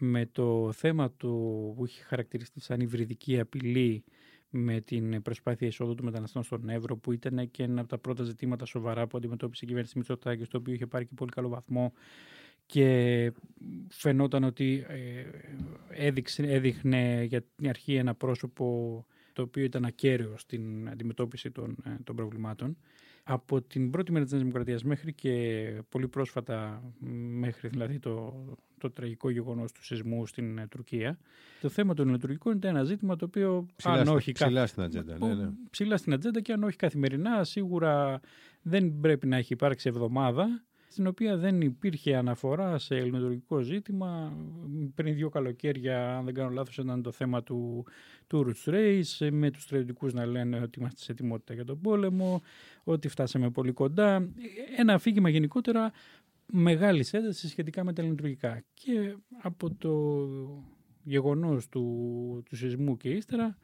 με 0.00 0.26
το 0.26 0.72
θέμα 0.72 1.10
του 1.10 1.28
που 1.76 1.86
είχε 1.86 2.02
χαρακτηριστεί 2.02 2.60
σαν 2.60 2.80
υβριδική 2.80 3.40
απειλή 3.40 4.04
με 4.50 4.80
την 4.80 5.22
προσπάθεια 5.22 5.66
εισόδου 5.66 5.94
του 5.94 6.04
μεταναστών 6.04 6.42
στον 6.42 6.68
Εύρο, 6.68 6.96
που 6.96 7.12
ήταν 7.12 7.50
και 7.50 7.62
ένα 7.62 7.80
από 7.80 7.88
τα 7.88 7.98
πρώτα 7.98 8.24
ζητήματα 8.24 8.64
σοβαρά 8.64 9.06
που 9.06 9.16
αντιμετώπισε 9.16 9.64
η 9.64 9.68
κυβέρνηση 9.68 9.98
Μητσοτάκης, 9.98 10.46
στο 10.46 10.58
οποίο 10.58 10.74
είχε 10.74 10.86
πάρει 10.86 11.06
και 11.06 11.14
πολύ 11.14 11.30
καλό 11.30 11.48
βαθμό 11.48 11.92
και 12.66 13.32
φαινόταν 13.88 14.44
ότι 14.44 14.84
ε, 14.88 15.24
έδειξε, 15.88 16.42
έδειχνε 16.42 17.24
για 17.28 17.42
την 17.56 17.68
αρχή 17.68 17.94
ένα 17.94 18.14
πρόσωπο 18.14 19.06
το 19.32 19.42
οποίο 19.42 19.64
ήταν 19.64 19.84
ακέραιος 19.84 20.40
στην 20.40 20.88
αντιμετώπιση 20.88 21.50
των, 21.50 21.76
ε, 21.84 21.90
των 22.04 22.16
προβλημάτων. 22.16 22.76
Από 23.32 23.62
την 23.62 23.90
πρώτη 23.90 24.12
μέρα 24.12 24.24
της 24.24 24.38
Δημοκρατίας 24.38 24.84
μέχρι 24.84 25.12
και 25.12 25.64
πολύ 25.88 26.08
πρόσφατα, 26.08 26.82
μέχρι 27.38 27.68
δηλαδή 27.68 27.98
το, 27.98 28.44
το 28.78 28.90
τραγικό 28.90 29.30
γεγονός 29.30 29.72
του 29.72 29.84
σεισμού 29.84 30.26
στην 30.26 30.58
ε, 30.58 30.66
Τουρκία, 30.66 31.18
το 31.60 31.68
θέμα 31.68 31.94
των 31.94 32.08
λειτουργικών 32.08 32.52
είναι 32.54 32.68
ένα 32.68 32.84
ζήτημα 32.84 33.16
το 33.16 33.24
οποίο 33.24 33.66
ψηλά, 33.76 33.94
αν 33.94 34.08
όχι 34.08 34.32
ψηλά 34.32 34.66
στην 34.66 34.82
ατζέντα. 34.82 35.18
Ναι, 35.18 35.34
ναι. 35.34 35.48
Ψηλά 35.70 35.96
στην 35.96 36.12
ατζέντα 36.12 36.40
και 36.40 36.52
αν 36.52 36.62
όχι 36.62 36.76
καθημερινά, 36.76 37.44
σίγουρα 37.44 38.20
δεν 38.62 39.00
πρέπει 39.00 39.26
να 39.26 39.36
έχει 39.36 39.52
υπάρξει 39.52 39.88
εβδομάδα 39.88 40.64
στην 40.90 41.06
οποία 41.06 41.36
δεν 41.36 41.60
υπήρχε 41.60 42.16
αναφορά 42.16 42.78
σε 42.78 42.96
ελληνοτουρκικό 42.96 43.60
ζήτημα. 43.60 44.32
Πριν 44.94 45.14
δύο 45.14 45.28
καλοκαίρια, 45.28 46.16
αν 46.16 46.24
δεν 46.24 46.34
κάνω 46.34 46.50
λάθος, 46.50 46.78
ήταν 46.78 47.02
το 47.02 47.12
θέμα 47.12 47.42
του, 47.42 47.84
του 48.26 48.46
Roots 48.46 48.70
Race, 48.70 49.28
με 49.32 49.50
τους 49.50 49.62
στρατιωτικούς 49.62 50.12
να 50.12 50.26
λένε 50.26 50.60
ότι 50.60 50.78
είμαστε 50.78 51.00
σε 51.02 51.12
ετοιμότητα 51.12 51.54
για 51.54 51.64
τον 51.64 51.80
πόλεμο, 51.80 52.42
ότι 52.84 53.08
φτάσαμε 53.08 53.50
πολύ 53.50 53.72
κοντά. 53.72 54.28
Ένα 54.76 54.94
αφήγημα 54.94 55.28
γενικότερα 55.28 55.92
μεγάλη 56.46 57.06
ένταση 57.10 57.48
σχετικά 57.48 57.84
με 57.84 57.92
τα 57.92 58.00
ελληνοτουρκικά. 58.00 58.62
Και 58.74 59.16
από 59.42 59.74
το 59.74 60.26
γεγονός 61.02 61.68
του, 61.68 62.42
του 62.48 62.56
σεισμού 62.56 62.96
και 62.96 63.08
ύστερα 63.08 63.56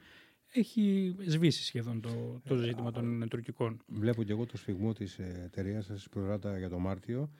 έχει 0.59 1.15
σβήσει 1.27 1.65
σχεδόν 1.65 2.01
το, 2.01 2.41
το 2.49 2.57
ζήτημα 2.57 2.91
των 2.91 3.29
τουρκικών. 3.29 3.81
Βλέπω 3.87 4.23
και 4.23 4.33
εγώ 4.33 4.47
το 4.47 4.57
σφιγμό 4.57 4.93
της 4.93 5.19
εταιρείας 5.19 5.85
σας 5.85 6.09
προράτα 6.09 6.59
για 6.59 6.69
το 6.69 6.79
Μάρτιο 6.79 7.31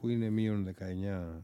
που 0.00 0.08
είναι 0.08 0.30
μείον 0.30 0.68
19 0.68 0.72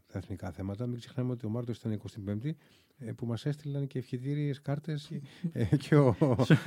τα 0.07 0.19
εθνικά 0.19 0.51
θέματα. 0.51 0.87
Μην 0.87 0.99
ξεχνάμε 0.99 1.33
ότι 1.33 1.47
ο 1.47 1.49
Μάρτιος 1.49 1.79
ήταν 1.79 2.01
25η 2.27 2.51
ε, 2.99 3.13
που 3.13 3.27
μας 3.27 3.47
έστειλαν 3.47 3.87
και 3.87 3.99
ευχητήριε 3.99 4.55
κάρτες 4.63 5.11
ε, 5.53 5.65
και 5.77 5.97
ο 5.97 6.17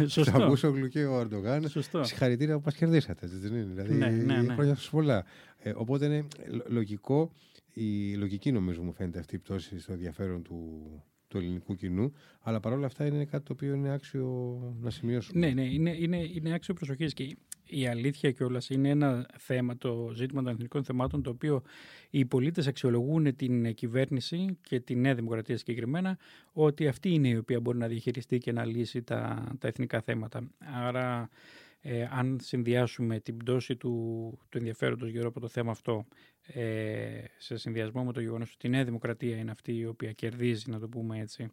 Σαμπούσογλου 0.06 0.88
και 0.88 1.06
ο 1.06 1.20
Αρντογάν. 1.20 1.68
Συγχαρητήρια 2.02 2.56
που 2.56 2.62
μας 2.66 2.76
κερδίσατε. 2.76 3.28
Δηλαδή, 3.28 3.94
ναι, 3.94 4.10
ναι, 4.10 4.42
ναι. 4.42 4.54
χρόνια 4.54 4.76
σας 4.76 4.90
πολλά. 4.90 5.26
Ε, 5.58 5.72
οπότε 5.76 6.06
είναι 6.06 6.28
λογικό, 6.68 7.32
η 7.74 8.14
λογική 8.14 8.52
νομίζω 8.52 8.82
μου 8.82 8.94
φαίνεται 8.94 9.20
αυτή 9.20 9.36
η 9.36 9.40
πτώση 9.40 9.80
στο 9.80 9.94
ενδιαφέρον 9.94 10.44
του, 10.44 10.82
του 11.30 11.38
ελληνικού 11.38 11.76
κοινού, 11.76 12.14
αλλά 12.42 12.60
παρόλα 12.60 12.86
αυτά 12.86 13.06
είναι 13.06 13.26
κάτι 13.26 13.44
το 13.44 13.54
οποίο 13.54 13.74
είναι 13.74 13.94
άξιο 13.94 14.58
να 14.82 14.90
σημειώσουμε. 14.90 15.48
Ναι, 15.48 15.54
ναι, 15.54 15.68
είναι, 15.68 15.96
είναι, 16.00 16.18
είναι 16.18 16.54
άξιο 16.54 16.74
προσοχής 16.74 17.14
και 17.14 17.38
η 17.70 17.88
αλήθεια 17.88 18.32
κιόλας 18.32 18.70
είναι 18.70 18.90
ένα 18.90 19.26
θέμα, 19.38 19.78
το 19.78 20.12
ζήτημα 20.16 20.44
των 20.44 20.52
εθνικών 20.52 20.84
θεμάτων, 20.84 21.24
το 21.24 21.30
οποίο 21.30 21.62
οι 22.10 22.26
πολίτες 22.26 22.68
αξιολογούν 22.68 23.36
την 23.36 23.74
κυβέρνηση 23.74 24.58
και 24.62 24.80
τη 24.80 24.96
Νέα 24.96 25.16
Δημοκρατία 25.16 25.58
συγκεκριμένα, 25.58 26.18
ότι 26.54 26.88
αυτή 26.88 27.10
είναι 27.14 27.28
η 27.28 27.36
οποία 27.36 27.60
μπορεί 27.60 27.78
να 27.78 27.88
διαχειριστεί 27.88 28.38
και 28.38 28.52
να 28.52 28.66
λύσει 28.66 29.02
τα, 29.02 29.52
τα 29.60 29.68
εθνικά 29.68 30.02
θέματα. 30.02 30.50
Άρα, 30.58 31.30
ε, 31.82 32.08
αν 32.12 32.40
συνδυάσουμε 32.42 33.20
την 33.20 33.38
πτώση 33.38 33.76
του, 33.76 33.94
του 34.50 34.58
ενδιαφέροντος 34.58 35.10
γύρω 35.10 35.28
από 35.28 35.40
το 35.40 35.48
θέμα 35.48 35.72
αυτό 35.72 36.06
ε, 36.42 37.24
σε 37.38 37.58
συνδυασμό 37.58 38.04
με 38.04 38.14
το 38.14 38.22
γεγονός 38.22 38.54
ότι 38.54 38.68
η 38.68 38.70
Νέα 38.70 38.84
Δημοκρατία 38.84 39.38
είναι 39.38 39.52
αυτή 39.52 39.78
η 39.78 39.86
οποία 39.86 40.12
κερδίζει, 40.12 40.70
να 40.70 40.80
το 40.80 40.88
πούμε 40.88 41.20
έτσι, 41.20 41.52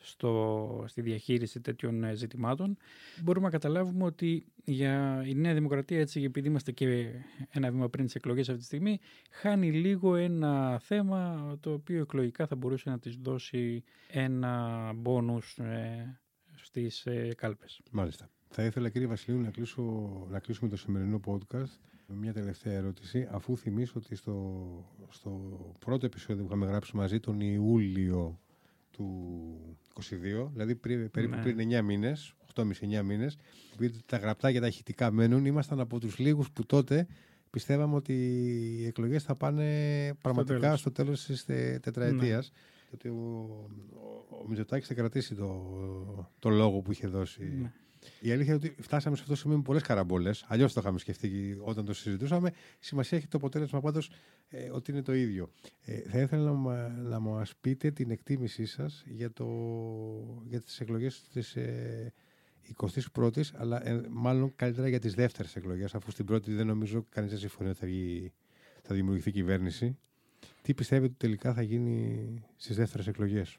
στο, 0.00 0.84
στη 0.86 1.00
διαχείριση 1.00 1.60
τέτοιων 1.60 2.04
ε, 2.04 2.14
ζητημάτων, 2.14 2.76
μπορούμε 3.22 3.46
να 3.46 3.52
καταλάβουμε 3.52 4.04
ότι 4.04 4.46
για 4.64 5.22
η 5.26 5.34
Νέα 5.34 5.54
Δημοκρατία, 5.54 6.00
έτσι 6.00 6.22
επειδή 6.22 6.48
είμαστε 6.48 6.72
και 6.72 7.10
ένα 7.50 7.70
βήμα 7.70 7.88
πριν 7.88 8.04
τις 8.04 8.14
εκλογές 8.14 8.48
αυτή 8.48 8.60
τη 8.60 8.66
στιγμή, 8.66 8.98
χάνει 9.30 9.72
λίγο 9.72 10.16
ένα 10.16 10.78
θέμα 10.78 11.56
το 11.60 11.72
οποίο 11.72 12.00
εκλογικά 12.00 12.46
θα 12.46 12.56
μπορούσε 12.56 12.90
να 12.90 12.98
της 12.98 13.16
δώσει 13.16 13.84
ένα 14.08 14.92
μπόνους 14.96 15.58
ε, 15.58 16.20
στις 16.56 17.06
ε, 17.06 17.34
κάλπες. 17.36 17.80
Μάλιστα. 17.90 18.30
Θα 18.50 18.64
ήθελα 18.64 18.88
κύριε 18.88 19.06
Βασιλείου 19.06 19.40
να, 19.40 19.50
κλείσω, 19.50 19.82
να 20.30 20.38
κλείσουμε 20.38 20.70
το 20.70 20.76
σημερινό 20.76 21.20
podcast 21.26 21.78
με 22.06 22.14
μια 22.16 22.32
τελευταία 22.32 22.72
ερώτηση 22.72 23.28
αφού 23.30 23.56
θυμίσω 23.56 23.92
ότι 23.96 24.14
στο, 24.14 24.56
στο 25.08 25.40
πρώτο 25.78 26.06
επεισόδιο 26.06 26.42
που 26.44 26.48
είχαμε 26.48 26.66
γράψει 26.66 26.96
μαζί 26.96 27.20
τον 27.20 27.40
Ιούλιο 27.40 28.40
του 28.90 29.06
22, 29.94 30.48
δηλαδή 30.52 30.74
πριν, 30.74 31.10
περίπου 31.10 31.34
Ναι. 31.36 31.42
πριν 31.42 31.58
9 31.78 31.82
μήνες, 31.82 32.34
8,5-9 32.54 33.02
μήνες, 33.04 33.36
επειδή 33.74 33.98
τα 34.06 34.16
γραπτά 34.16 34.52
και 34.52 34.60
τα 34.60 34.66
ηχητικά 34.66 35.10
μένουν, 35.10 35.44
ήμασταν 35.44 35.80
από 35.80 35.98
τους 36.00 36.18
λίγους 36.18 36.50
που 36.50 36.66
τότε 36.66 37.06
πιστεύαμε 37.50 37.94
ότι 37.94 38.12
οι 38.80 38.86
εκλογές 38.86 39.22
θα 39.22 39.34
πάνε 39.34 39.64
πραγματικά 40.20 40.58
τέλος. 40.60 40.80
στο 40.80 40.92
τέλος 40.92 41.24
της 41.24 41.44
τε- 41.44 41.80
τετραετίας. 41.82 42.50
Και 42.90 42.94
ότι 42.94 43.08
ο, 43.08 43.14
ο, 44.30 44.36
ο 44.42 44.48
Μητσοτάκης 44.48 44.88
θα 44.88 44.94
κρατήσει 44.94 45.34
το, 45.34 46.28
το 46.38 46.48
λόγο 46.50 46.80
που 46.80 46.92
είχε 46.92 47.06
δώσει. 47.06 47.44
Ναι. 47.60 47.72
Η 48.20 48.32
αλήθεια 48.32 48.54
είναι 48.54 48.66
ότι 48.66 48.82
φτάσαμε 48.82 49.16
σε 49.16 49.22
αυτό 49.22 49.34
το 49.34 49.40
σημείο 49.40 49.56
με 49.56 49.62
πολλές 49.62 49.82
καραμπόλες. 49.82 50.44
Αλλιώς 50.48 50.72
το 50.72 50.80
είχαμε 50.80 50.98
σκεφτεί 50.98 51.58
όταν 51.60 51.84
το 51.84 51.92
συζητούσαμε. 51.94 52.52
Σημασία 52.78 53.18
έχει 53.18 53.26
το 53.26 53.36
αποτέλεσμα 53.36 53.80
πάντως 53.80 54.10
ε, 54.48 54.70
ότι 54.70 54.90
είναι 54.90 55.02
το 55.02 55.14
ίδιο. 55.14 55.50
Ε, 55.84 56.00
θα 56.00 56.18
ήθελα 56.20 56.42
να, 56.44 56.52
μα- 56.52 56.88
να 56.88 57.18
μας 57.18 57.52
πείτε 57.60 57.90
την 57.90 58.10
εκτίμησή 58.10 58.66
σας 58.66 59.02
για, 59.06 59.32
το, 59.32 59.46
για 60.46 60.60
τις 60.60 60.80
εκλογές 60.80 61.28
της 61.32 61.56
ε, 61.56 62.12
21η, 63.14 63.42
αλλά 63.54 63.86
ε, 63.88 64.00
μάλλον 64.10 64.52
καλύτερα 64.56 64.88
για 64.88 64.98
τις 64.98 65.14
δεύτερες 65.14 65.56
εκλογές, 65.56 65.94
αφού 65.94 66.10
στην 66.10 66.24
πρώτη 66.24 66.52
δεν 66.54 66.66
νομίζω 66.66 67.06
κανείς 67.08 67.30
δεν 67.30 67.38
συμφωνεί 67.38 67.68
ότι 67.70 67.78
θα, 67.78 67.86
βγει, 67.86 68.32
θα 68.82 68.94
δημιουργηθεί 68.94 69.30
κυβέρνηση. 69.30 69.98
Τι 70.62 70.74
πιστεύετε 70.74 71.06
ότι 71.06 71.14
τελικά 71.18 71.54
θα 71.54 71.62
γίνει 71.62 72.44
στις 72.56 72.76
δεύτερες 72.76 73.06
εκλογές; 73.06 73.58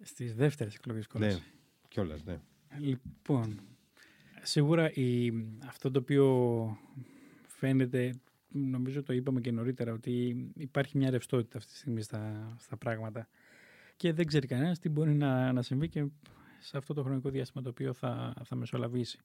Στις 0.00 0.34
δεύτερες 0.34 0.74
εκλογές 0.74 1.06
Ναι, 1.12 1.18
κιόλας. 1.26 1.42
κιόλας, 1.88 2.24
ναι. 2.24 2.40
Λοιπόν, 2.78 3.60
σίγουρα 4.42 4.92
η, 4.92 5.32
αυτό 5.66 5.90
το 5.90 5.98
οποίο 5.98 6.78
φαίνεται, 7.46 8.20
νομίζω 8.48 9.02
το 9.02 9.12
είπαμε 9.12 9.40
και 9.40 9.50
νωρίτερα, 9.50 9.92
ότι 9.92 10.46
υπάρχει 10.54 10.98
μια 10.98 11.10
ρευστότητα 11.10 11.58
αυτή 11.58 11.70
τη 11.72 11.76
στιγμή 11.78 12.02
στα, 12.02 12.54
στα 12.58 12.76
πράγματα 12.76 13.28
και 13.96 14.12
δεν 14.12 14.26
ξέρει 14.26 14.46
κανένας 14.46 14.78
τι 14.78 14.88
μπορεί 14.88 15.14
να, 15.14 15.52
να 15.52 15.62
συμβεί 15.62 15.88
και 15.88 16.06
σε 16.60 16.76
αυτό 16.76 16.94
το 16.94 17.02
χρονικό 17.02 17.30
διάστημα 17.30 17.62
το 17.62 17.68
οποίο 17.68 17.92
θα, 17.92 18.34
θα 18.44 18.56
μεσολαβήσει. 18.56 19.18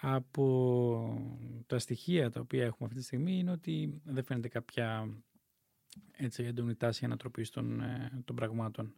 Από 0.00 1.24
τα 1.66 1.78
στοιχεία 1.78 2.30
τα 2.30 2.40
οποία 2.40 2.64
έχουμε 2.64 2.88
αυτή 2.88 2.98
τη 2.98 3.04
στιγμή 3.04 3.38
είναι 3.38 3.50
ότι 3.50 4.00
δεν 4.04 4.24
φαίνεται 4.24 4.48
κάποια 4.48 5.08
έτσι, 6.12 6.42
έντονη 6.42 6.74
τάση 6.74 7.04
ανατροπής 7.04 7.50
των, 7.50 7.80
ε, 7.80 8.22
των 8.24 8.36
πραγμάτων. 8.36 8.94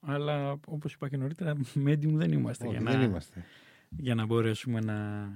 Αλλά 0.00 0.60
όπως 0.66 0.92
είπα 0.92 1.08
και 1.08 1.16
νωρίτερα, 1.16 1.54
medium 1.74 2.12
δεν 2.12 2.32
είμαστε 2.32 2.66
Όχι, 2.66 2.76
για 2.76 2.84
δεν 2.90 2.98
να, 2.98 3.04
είμαστε. 3.04 3.44
για 3.96 4.14
να 4.14 4.26
μπορέσουμε 4.26 4.80
να, 4.80 5.28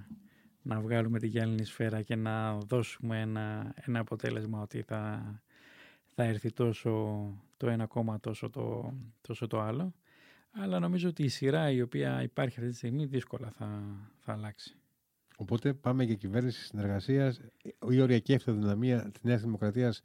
να 0.62 0.80
βγάλουμε 0.80 1.18
τη 1.18 1.26
γυάλινη 1.26 1.64
σφαίρα 1.64 2.02
και 2.02 2.16
να 2.16 2.58
δώσουμε 2.58 3.20
ένα, 3.20 3.74
ένα 3.74 4.00
αποτέλεσμα 4.00 4.60
ότι 4.60 4.82
θα, 4.82 5.22
θα 6.14 6.22
έρθει 6.22 6.52
τόσο 6.52 7.20
το 7.56 7.68
ένα 7.68 7.86
κόμμα 7.86 8.20
τόσο 8.20 8.50
το, 8.50 8.92
τόσο 9.20 9.46
το 9.46 9.60
άλλο. 9.60 9.94
Αλλά 10.50 10.78
νομίζω 10.78 11.08
ότι 11.08 11.22
η 11.22 11.28
σειρά 11.28 11.70
η 11.70 11.82
οποία 11.82 12.22
υπάρχει 12.22 12.58
αυτή 12.58 12.70
τη 12.70 12.76
στιγμή 12.76 13.06
δύσκολα 13.06 13.50
θα, 13.50 13.82
θα 14.18 14.32
αλλάξει. 14.32 14.74
Οπότε 15.36 15.74
πάμε 15.74 16.04
για 16.04 16.14
κυβέρνηση 16.14 16.64
συνεργασίας. 16.64 17.40
Η 17.90 18.00
οριακή 18.00 18.34
αυτοδυναμία 18.34 19.10
της 19.10 19.22
Νέας 19.22 19.42
Δημοκρατίας 19.42 20.02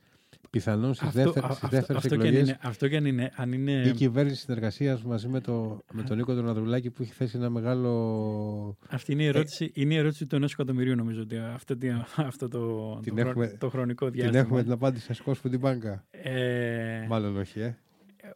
πιθανόν 0.49 0.93
στι 0.93 1.05
δεύτερε 1.13 1.45
α- 1.45 1.57
δεύτερες 1.69 1.89
αυτό, 2.03 2.07
και 2.07 2.13
αν 2.15 2.19
εκλογές. 2.21 2.47
είναι, 2.47 2.57
αυτό 2.61 2.87
και 2.87 2.95
αν 2.97 3.05
είναι, 3.05 3.31
αν 3.35 3.51
είναι 3.51 3.71
Η 3.71 3.91
κυβέρνηση 3.91 4.35
συνεργασίας 4.35 5.03
μαζί 5.03 5.27
με, 5.27 5.39
το, 5.41 5.81
με 5.93 6.03
τον 6.03 6.17
Νίκο 6.17 6.33
τον 6.33 6.47
Ανδρουλάκη 6.47 6.91
που 6.91 7.01
έχει 7.01 7.11
θέσει 7.11 7.37
ένα 7.37 7.49
μεγάλο. 7.49 8.77
αυτή 8.89 9.11
είναι 9.11 9.23
η 9.23 9.25
ερώτηση, 9.25 9.71
είναι 9.73 9.93
η 9.93 9.97
ερώτηση 9.97 10.25
του 10.25 10.35
ενός 10.35 10.53
εκατομμυρίου 10.53 10.95
νομίζω 10.95 11.21
ότι 11.21 11.37
αυτό, 11.37 11.77
τι- 11.77 11.89
αυτό 12.15 12.47
το, 12.47 12.59
Την 13.01 13.15
το, 13.15 13.21
χρον- 13.21 13.27
έχουμε- 13.29 13.57
το 13.59 13.69
χρονικό 13.69 14.05
Την 14.05 14.13
διάστημα. 14.13 14.39
έχουμε 14.39 14.63
την 14.63 14.71
απάντηση 14.71 15.05
σε 15.05 15.13
σκόσπου 15.13 15.49
την 15.49 15.59
μπάνκα. 15.59 16.05
Ε, 16.11 17.05
Μάλλον 17.09 17.37
όχι, 17.37 17.59
ε. 17.59 17.77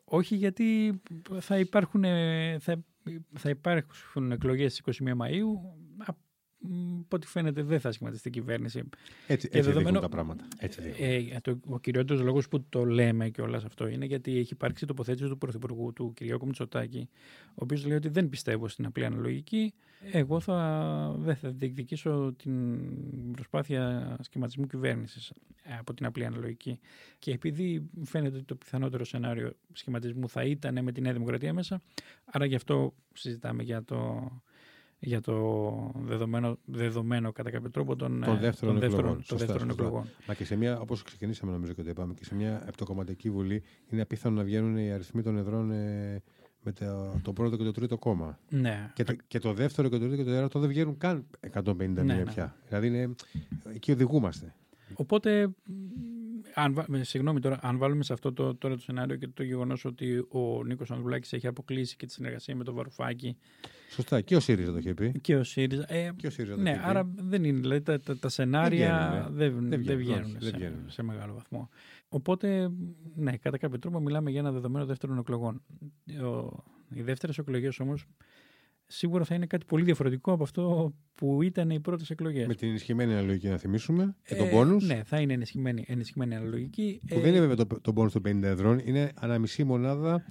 Όχι 0.05 0.35
γιατί 0.35 1.01
θα 1.39 1.59
υπάρχουν, 1.59 2.03
ε, 2.03 2.57
θα, 2.59 2.83
θα 3.33 3.49
υπάρχουν 3.49 4.31
εκλογές 4.31 4.71
στις 4.75 4.99
21 5.01 5.11
Μαΐου. 5.11 5.77
Από 7.01 7.15
ό,τι 7.15 7.27
φαίνεται 7.27 7.61
δεν 7.63 7.79
θα 7.79 7.91
σχηματιστεί 7.91 8.27
η 8.27 8.31
κυβέρνηση. 8.31 8.83
Έτσι, 9.27 9.47
Και 9.49 9.57
έτσι 9.57 9.69
δεδομένο- 9.71 9.99
δείχνουν 9.99 10.01
τα 10.01 10.09
πράγματα. 10.09 10.47
Έτσι 10.57 10.81
δείχνουν. 10.81 11.09
Ε, 11.09 11.39
το, 11.41 11.59
ο 11.67 11.79
κυριότερος 11.79 12.21
λόγος 12.21 12.47
που 12.47 12.63
το 12.69 12.85
λέμε 12.85 13.29
και 13.29 13.41
όλας 13.41 13.63
αυτό 13.63 13.87
είναι 13.87 14.05
γιατί 14.05 14.37
έχει 14.37 14.53
υπάρξει 14.53 14.85
τοποθέτηση 14.85 15.29
του 15.29 15.37
Πρωθυπουργού 15.37 15.93
του 15.93 16.13
κ. 16.15 16.43
Μητσοτάκη 16.43 17.09
ο 17.49 17.53
οποίος 17.55 17.85
λέει 17.85 17.97
ότι 17.97 18.09
δεν 18.09 18.29
πιστεύω 18.29 18.67
στην 18.67 18.85
απλή 18.85 19.05
αναλογική. 19.05 19.73
Εγώ 20.11 20.39
θα, 20.39 21.15
δεν 21.17 21.35
θα 21.35 21.49
διεκδικήσω 21.49 22.33
την 22.37 23.31
προσπάθεια 23.31 24.15
σχηματισμού 24.21 24.67
κυβέρνησης 24.67 25.29
ε, 25.63 25.75
από 25.79 25.93
την 25.93 26.05
απλή 26.05 26.25
αναλογική. 26.25 26.79
Και 27.19 27.31
επειδή 27.31 27.89
φαίνεται 28.03 28.35
ότι 28.35 28.45
το 28.45 28.55
πιθανότερο 28.55 29.05
σενάριο 29.05 29.53
σχηματισμού 29.73 30.29
θα 30.29 30.43
ήταν 30.43 30.83
με 30.83 30.91
τη 30.91 31.01
Νέα 31.01 31.13
Δημοκρατία 31.13 31.53
μέσα, 31.53 31.81
άρα 32.25 32.45
γι' 32.45 32.55
αυτό 32.55 32.93
συζητάμε 33.13 33.63
για 33.63 33.83
το, 33.83 34.29
για 34.99 35.21
το 35.21 35.91
δεδομένο, 35.95 36.57
δεδομένο 36.65 37.31
κατά 37.31 37.49
κάποιο 37.51 37.69
τρόπο 37.69 37.95
των, 37.95 38.21
Των 38.25 38.35
ε, 38.35 38.39
δεύτερων 38.39 38.75
των 38.79 38.83
εκλογών. 38.83 39.13
των 39.13 39.23
Σωστά, 39.23 39.37
δεύτερων 39.45 39.67
σωστά. 39.67 39.83
εκλογών. 39.83 40.05
Μα 40.27 40.33
και 40.33 40.45
σε 40.45 40.55
μια, 40.55 40.79
όπως 40.79 41.03
ξεκινήσαμε 41.03 41.51
νομίζω 41.51 41.73
και 41.73 41.83
το 41.83 41.89
είπαμε, 41.89 42.13
και 42.13 42.25
σε 42.25 42.35
μια 42.35 42.63
επτοκομματική 42.67 43.29
βουλή 43.29 43.63
είναι 43.89 44.01
απίθανο 44.01 44.35
να 44.35 44.43
βγαίνουν 44.43 44.77
οι 44.77 44.91
αριθμοί 44.91 45.21
των 45.23 45.37
εδρών 45.37 45.71
ε, 45.71 46.21
με 46.63 46.71
το, 46.71 47.19
το 47.21 47.33
πρώτο 47.33 47.57
και 47.57 47.63
το 47.63 47.71
τρίτο 47.71 47.97
κόμμα. 47.97 48.39
Ναι, 48.49 48.91
Και 48.93 49.03
το, 49.03 49.13
και 49.27 49.39
το 49.39 49.53
δεύτερο 49.53 49.89
και 49.89 49.97
το 49.97 50.01
τρίτο 50.01 50.15
και 50.15 50.23
το 50.23 50.29
τέταρτο 50.29 50.59
δεν 50.59 50.69
βγαίνουν 50.69 50.97
καν 50.97 51.25
151 51.53 51.75
Ναι, 51.75 52.01
ναι. 52.03 52.23
πια. 52.23 52.55
Δηλαδή 52.67 52.87
είναι, 52.87 53.15
εκεί 53.73 53.91
οδηγούμαστε. 53.91 54.53
Οπότε, 54.93 55.47
μ, 55.47 55.73
αν, 56.53 56.73
βα- 56.73 56.85
με- 56.87 57.03
συγγνώμη 57.03 57.39
τώρα, 57.39 57.59
αν 57.61 57.77
βάλουμε 57.77 58.03
σε 58.03 58.13
αυτό 58.13 58.33
το, 58.33 58.55
τώρα 58.55 58.75
το 58.75 58.81
σενάριο 58.81 59.15
και 59.15 59.27
το 59.27 59.43
γεγονός 59.43 59.85
ότι 59.85 60.17
ο 60.29 60.63
Νίκος 60.63 60.91
Ανδρουλάκης 60.91 61.33
έχει 61.33 61.47
αποκλείσει 61.47 61.95
και 61.95 62.05
τη 62.05 62.11
συνεργασία 62.11 62.55
με 62.55 62.63
τον 62.63 62.73
Βαρουφάκη 62.75 63.37
Σωστά. 63.89 64.21
Και 64.21 64.35
ο 64.35 64.39
ΣΥΡΙΖΑ 64.39 64.71
το 64.71 64.77
είχε 64.77 64.93
πει. 64.93 65.11
και 65.21 65.35
ο 65.35 65.43
ΣΥΡΙΖΑ. 65.43 65.93
Ε, 65.93 66.11
Και 66.15 66.27
ο 66.27 66.29
ΣΥΡΙΖΑ 66.29 66.55
το 66.55 66.61
ναι, 66.61 66.69
είχε 66.69 66.79
πει. 66.79 66.85
άρα 66.87 67.09
δεν 67.15 67.43
είναι. 67.43 67.59
Δηλαδή, 67.59 67.81
τα, 67.81 67.99
τα, 67.99 68.17
τα 68.17 68.29
σενάρια 68.29 69.29
βγαίνουν, 69.31 69.59
δεν, 69.59 69.69
Δεν 69.69 69.69
δεν, 69.69 69.79
βγαίνουν, 69.97 69.97
βγαίνουν, 70.03 70.23
όχι, 70.25 70.33
δεν 70.39 70.49
σε, 70.49 70.57
βγαίνουν. 70.57 70.89
σε 70.89 71.03
μεγάλο 71.03 71.33
βαθμό. 71.33 71.69
Οπότε, 72.09 72.71
ναι, 73.15 73.37
κατά 73.37 73.57
κάποιο 73.57 73.79
τρόπο 73.79 73.99
μιλάμε 73.99 74.29
για 74.31 74.39
ένα 74.39 74.51
δεδομένο 74.51 74.85
δεύτερων 74.85 75.17
εκλογών. 75.17 75.61
Ο, 76.23 76.63
οι 76.93 77.01
δεύτερες 77.01 77.37
εκλογές 77.37 77.79
όμως 77.79 78.05
σίγουρα 78.91 79.23
θα 79.23 79.35
είναι 79.35 79.45
κάτι 79.45 79.65
πολύ 79.65 79.83
διαφορετικό 79.83 80.31
από 80.31 80.43
αυτό 80.43 80.93
που 81.15 81.41
ήταν 81.41 81.69
οι 81.69 81.79
πρώτες 81.79 82.09
εκλογές. 82.09 82.47
Με 82.47 82.55
την 82.55 82.69
ενισχυμένη 82.69 83.11
αναλογική 83.13 83.47
να 83.47 83.57
θυμίσουμε. 83.57 84.15
Και 84.23 84.35
τον 84.35 84.47
Ε, 84.47 84.49
πόνους. 84.49 84.85
Ναι, 84.87 85.03
θα 85.03 85.19
είναι 85.21 85.33
ενισχυμένη, 85.33 85.83
ενισχυμένη 85.87 86.35
αναλογική. 86.35 87.01
Που 87.07 87.19
δεν 87.19 87.29
είναι 87.29 87.39
βέβαια 87.39 87.55
το, 87.55 87.67
το 87.81 87.93
πόνους 87.93 88.11
των 88.11 88.21
50 88.25 88.43
εδρών. 88.43 88.79
Είναι 88.85 89.11
αναμισή 89.15 89.63
μονάδα 89.63 90.23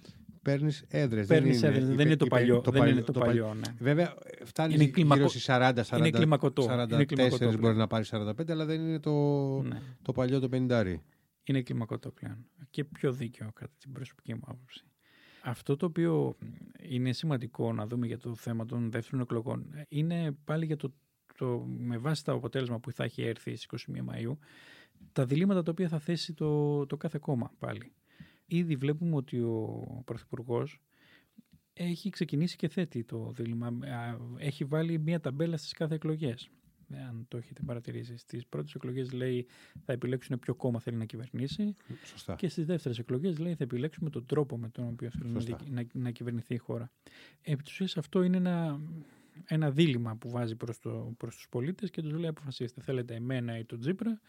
παίρνεις 0.42 0.84
έδρες. 0.88 1.26
Παίρνεις 1.26 1.62
έδρες, 1.62 1.88
δεν 1.88 2.06
είναι 2.06 2.16
το 2.16 2.26
παλιό. 2.26 2.62
δεν 2.70 2.86
είναι 2.86 3.00
το 3.00 3.12
παλιό, 3.12 3.54
ναι. 3.54 3.74
Βέβαια, 3.78 4.14
φτάνει 4.44 4.74
Είναι 4.74 4.82
γύρω 4.82 4.94
κλιμακο- 4.94 5.28
στις 5.28 5.44
40, 5.48 5.84
40, 5.84 5.98
είναι 5.98 6.10
κλιμακωτό. 6.10 6.62
44 6.62 6.92
Είναι 6.92 7.04
κλιμακωτό 7.04 7.44
μπορεί 7.44 7.56
πλέον. 7.56 7.76
να 7.76 7.86
πάρει 7.86 8.04
45, 8.10 8.50
αλλά 8.52 8.64
δεν 8.64 8.80
είναι 8.80 8.98
το, 9.00 9.12
ναι. 9.62 9.80
το 10.02 10.12
παλιό 10.12 10.40
το 10.40 10.48
50. 10.52 10.94
Είναι 11.44 11.62
κλιμακωτό 11.62 12.10
πλέον. 12.10 12.46
Και 12.70 12.84
πιο 12.84 13.12
δίκαιο 13.12 13.50
κατά 13.54 13.72
την 13.78 13.92
προσωπική 13.92 14.34
μου 14.34 14.42
άποψη. 14.44 14.84
Αυτό 15.48 15.76
το 15.76 15.86
οποίο 15.86 16.36
είναι 16.82 17.12
σημαντικό 17.12 17.72
να 17.72 17.86
δούμε 17.86 18.06
για 18.06 18.18
το 18.18 18.34
θέμα 18.34 18.64
των 18.64 18.90
δεύτερων 18.90 19.20
εκλογών 19.20 19.84
είναι 19.88 20.32
πάλι 20.44 20.66
για 20.66 20.76
το, 20.76 20.94
το 21.36 21.64
με 21.66 21.98
βάση 21.98 22.24
το 22.24 22.32
αποτέλεσμα 22.32 22.80
που 22.80 22.92
θα 22.92 23.04
έχει 23.04 23.22
έρθει 23.22 23.56
στις 23.56 23.86
21 23.88 23.98
Μαΐου 23.98 24.36
τα 25.12 25.24
διλήμματα 25.24 25.62
τα 25.62 25.70
οποία 25.70 25.88
θα 25.88 25.98
θέσει 25.98 26.34
το, 26.34 26.86
το 26.86 26.96
κάθε 26.96 27.18
κόμμα 27.18 27.52
πάλι. 27.58 27.92
Ήδη 28.46 28.76
βλέπουμε 28.76 29.16
ότι 29.16 29.40
ο 29.40 30.02
Πρωθυπουργός 30.04 30.80
έχει 31.72 32.10
ξεκινήσει 32.10 32.56
και 32.56 32.68
θέτει 32.68 33.04
το 33.04 33.32
δίλημα. 33.34 33.66
Α, 33.66 34.16
Έχει 34.36 34.64
βάλει 34.64 34.98
μία 34.98 35.20
ταμπέλα 35.20 35.56
στις 35.56 35.72
κάθε 35.72 35.94
εκλογές. 35.94 36.50
Αν 37.08 37.24
το 37.28 37.36
έχετε 37.36 37.62
παρατηρήσει. 37.66 38.16
Στις 38.16 38.46
πρώτες 38.46 38.74
εκλογές 38.74 39.12
λέει 39.12 39.46
θα 39.84 39.92
επιλέξουν 39.92 40.38
ποιο 40.38 40.54
κόμμα 40.54 40.80
θέλει 40.80 40.96
να 40.96 41.04
κυβερνήσει 41.04 41.76
Σωστά. 42.04 42.34
και 42.34 42.48
στις 42.48 42.66
δεύτερες 42.66 42.98
εκλογές 42.98 43.38
λέει 43.38 43.54
θα 43.54 43.64
επιλέξουμε 43.64 44.10
τον 44.10 44.26
τρόπο 44.26 44.58
με 44.58 44.68
τον 44.68 44.86
οποίο 44.88 45.10
θέλουν 45.10 45.32
να, 45.32 45.40
Σωστά. 45.40 45.56
δι- 45.56 45.72
να, 45.72 45.84
να 46.02 46.10
κυβερνηθεί 46.10 46.54
η 46.54 46.58
χώρα. 46.58 46.90
Επί 47.42 47.62
της 47.62 47.72
ουσίας 47.72 47.96
αυτό 47.96 48.22
είναι 48.22 48.36
ένα, 48.36 48.80
ένα 49.46 49.70
δίλημα 49.70 50.16
που 50.16 50.30
βάζει 50.30 50.56
προς, 50.56 50.78
το, 50.78 51.14
προς 51.16 51.34
τους 51.34 51.48
πολίτες 51.48 51.90
και 51.90 52.02
τους 52.02 52.12
λέει 52.12 52.26
αποφασίστε 52.28 52.80
θέλετε 52.80 53.14
εμένα 53.14 53.58
ή 53.58 53.64
τον 53.64 53.80
Τζίπρα 53.80 54.20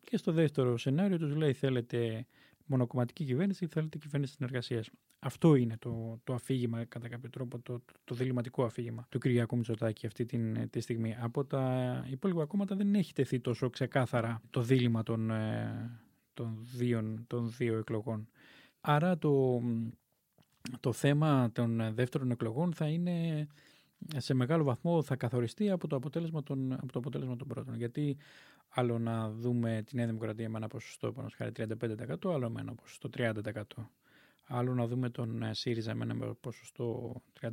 και 0.00 0.16
στο 0.16 0.32
δεύτερο 0.32 0.78
σενάριο 0.78 1.18
τους 1.18 1.34
λέει 1.34 1.52
θέλετε 1.52 2.26
μονοκομματική 2.68 3.24
κυβέρνηση 3.24 3.64
ή 3.64 3.68
θέλετε 3.68 3.98
κυβέρνηση 3.98 4.32
συνεργασίας. 4.32 4.90
Αυτό 5.18 5.54
είναι 5.54 5.76
το, 5.78 6.20
το 6.24 6.34
αφήγημα, 6.34 6.84
κατά 6.84 7.08
κάποιο 7.08 7.30
τρόπο, 7.30 7.58
το, 7.58 7.72
το, 7.72 7.92
το 8.04 8.14
διληματικό 8.14 8.64
αφήγημα 8.64 9.06
του 9.08 9.18
Κυριακού 9.18 9.56
Μητσοτάκη 9.56 10.06
αυτή 10.06 10.24
την, 10.24 10.70
τη 10.70 10.80
στιγμή. 10.80 11.16
Από 11.20 11.44
τα 11.44 12.04
υπόλοιπα 12.10 12.44
κόμματα 12.44 12.76
δεν 12.76 12.94
έχει 12.94 13.12
τεθεί 13.12 13.40
τόσο 13.40 13.70
ξεκάθαρα 13.70 14.40
το 14.50 14.62
δίλημα 14.62 15.02
των, 15.02 15.30
ε, 15.30 16.00
των, 16.34 16.58
δύο, 16.76 17.24
των 17.26 17.50
δύο 17.50 17.78
εκλογών. 17.78 18.28
Άρα 18.80 19.18
το, 19.18 19.62
το 20.80 20.92
θέμα 20.92 21.50
των 21.52 21.94
δεύτερων 21.94 22.30
εκλογών 22.30 22.72
θα 22.72 22.86
είναι 22.86 23.46
σε 24.16 24.34
μεγάλο 24.34 24.64
βαθμό 24.64 25.02
θα 25.02 25.16
καθοριστεί 25.16 25.70
από 25.70 25.88
το 25.88 25.96
αποτέλεσμα 25.96 26.42
των, 26.42 26.72
από 26.72 26.92
το 26.92 26.98
αποτέλεσμα 26.98 27.36
των 27.36 27.48
πρώτων. 27.48 27.74
Γιατί 27.76 28.16
άλλο 28.68 28.98
να 28.98 29.30
δούμε 29.30 29.82
την 29.86 29.96
Νέα 29.96 30.06
Δημοκρατία 30.06 30.48
με 30.48 30.56
ένα 30.56 30.68
ποσοστό 30.68 31.12
πάνω 31.12 31.28
χάρη 31.36 31.52
35%, 31.56 32.32
άλλο 32.32 32.50
με 32.50 32.60
ένα 32.60 32.74
ποσοστό 32.74 33.08
30%. 33.16 33.32
Άλλο 34.50 34.74
να 34.74 34.86
δούμε 34.86 35.10
τον 35.10 35.42
ε, 35.42 35.54
ΣΥΡΙΖΑ 35.54 35.94
με 35.94 36.04
ένα 36.04 36.34
ποσοστό 36.34 37.14
32% 37.40 37.52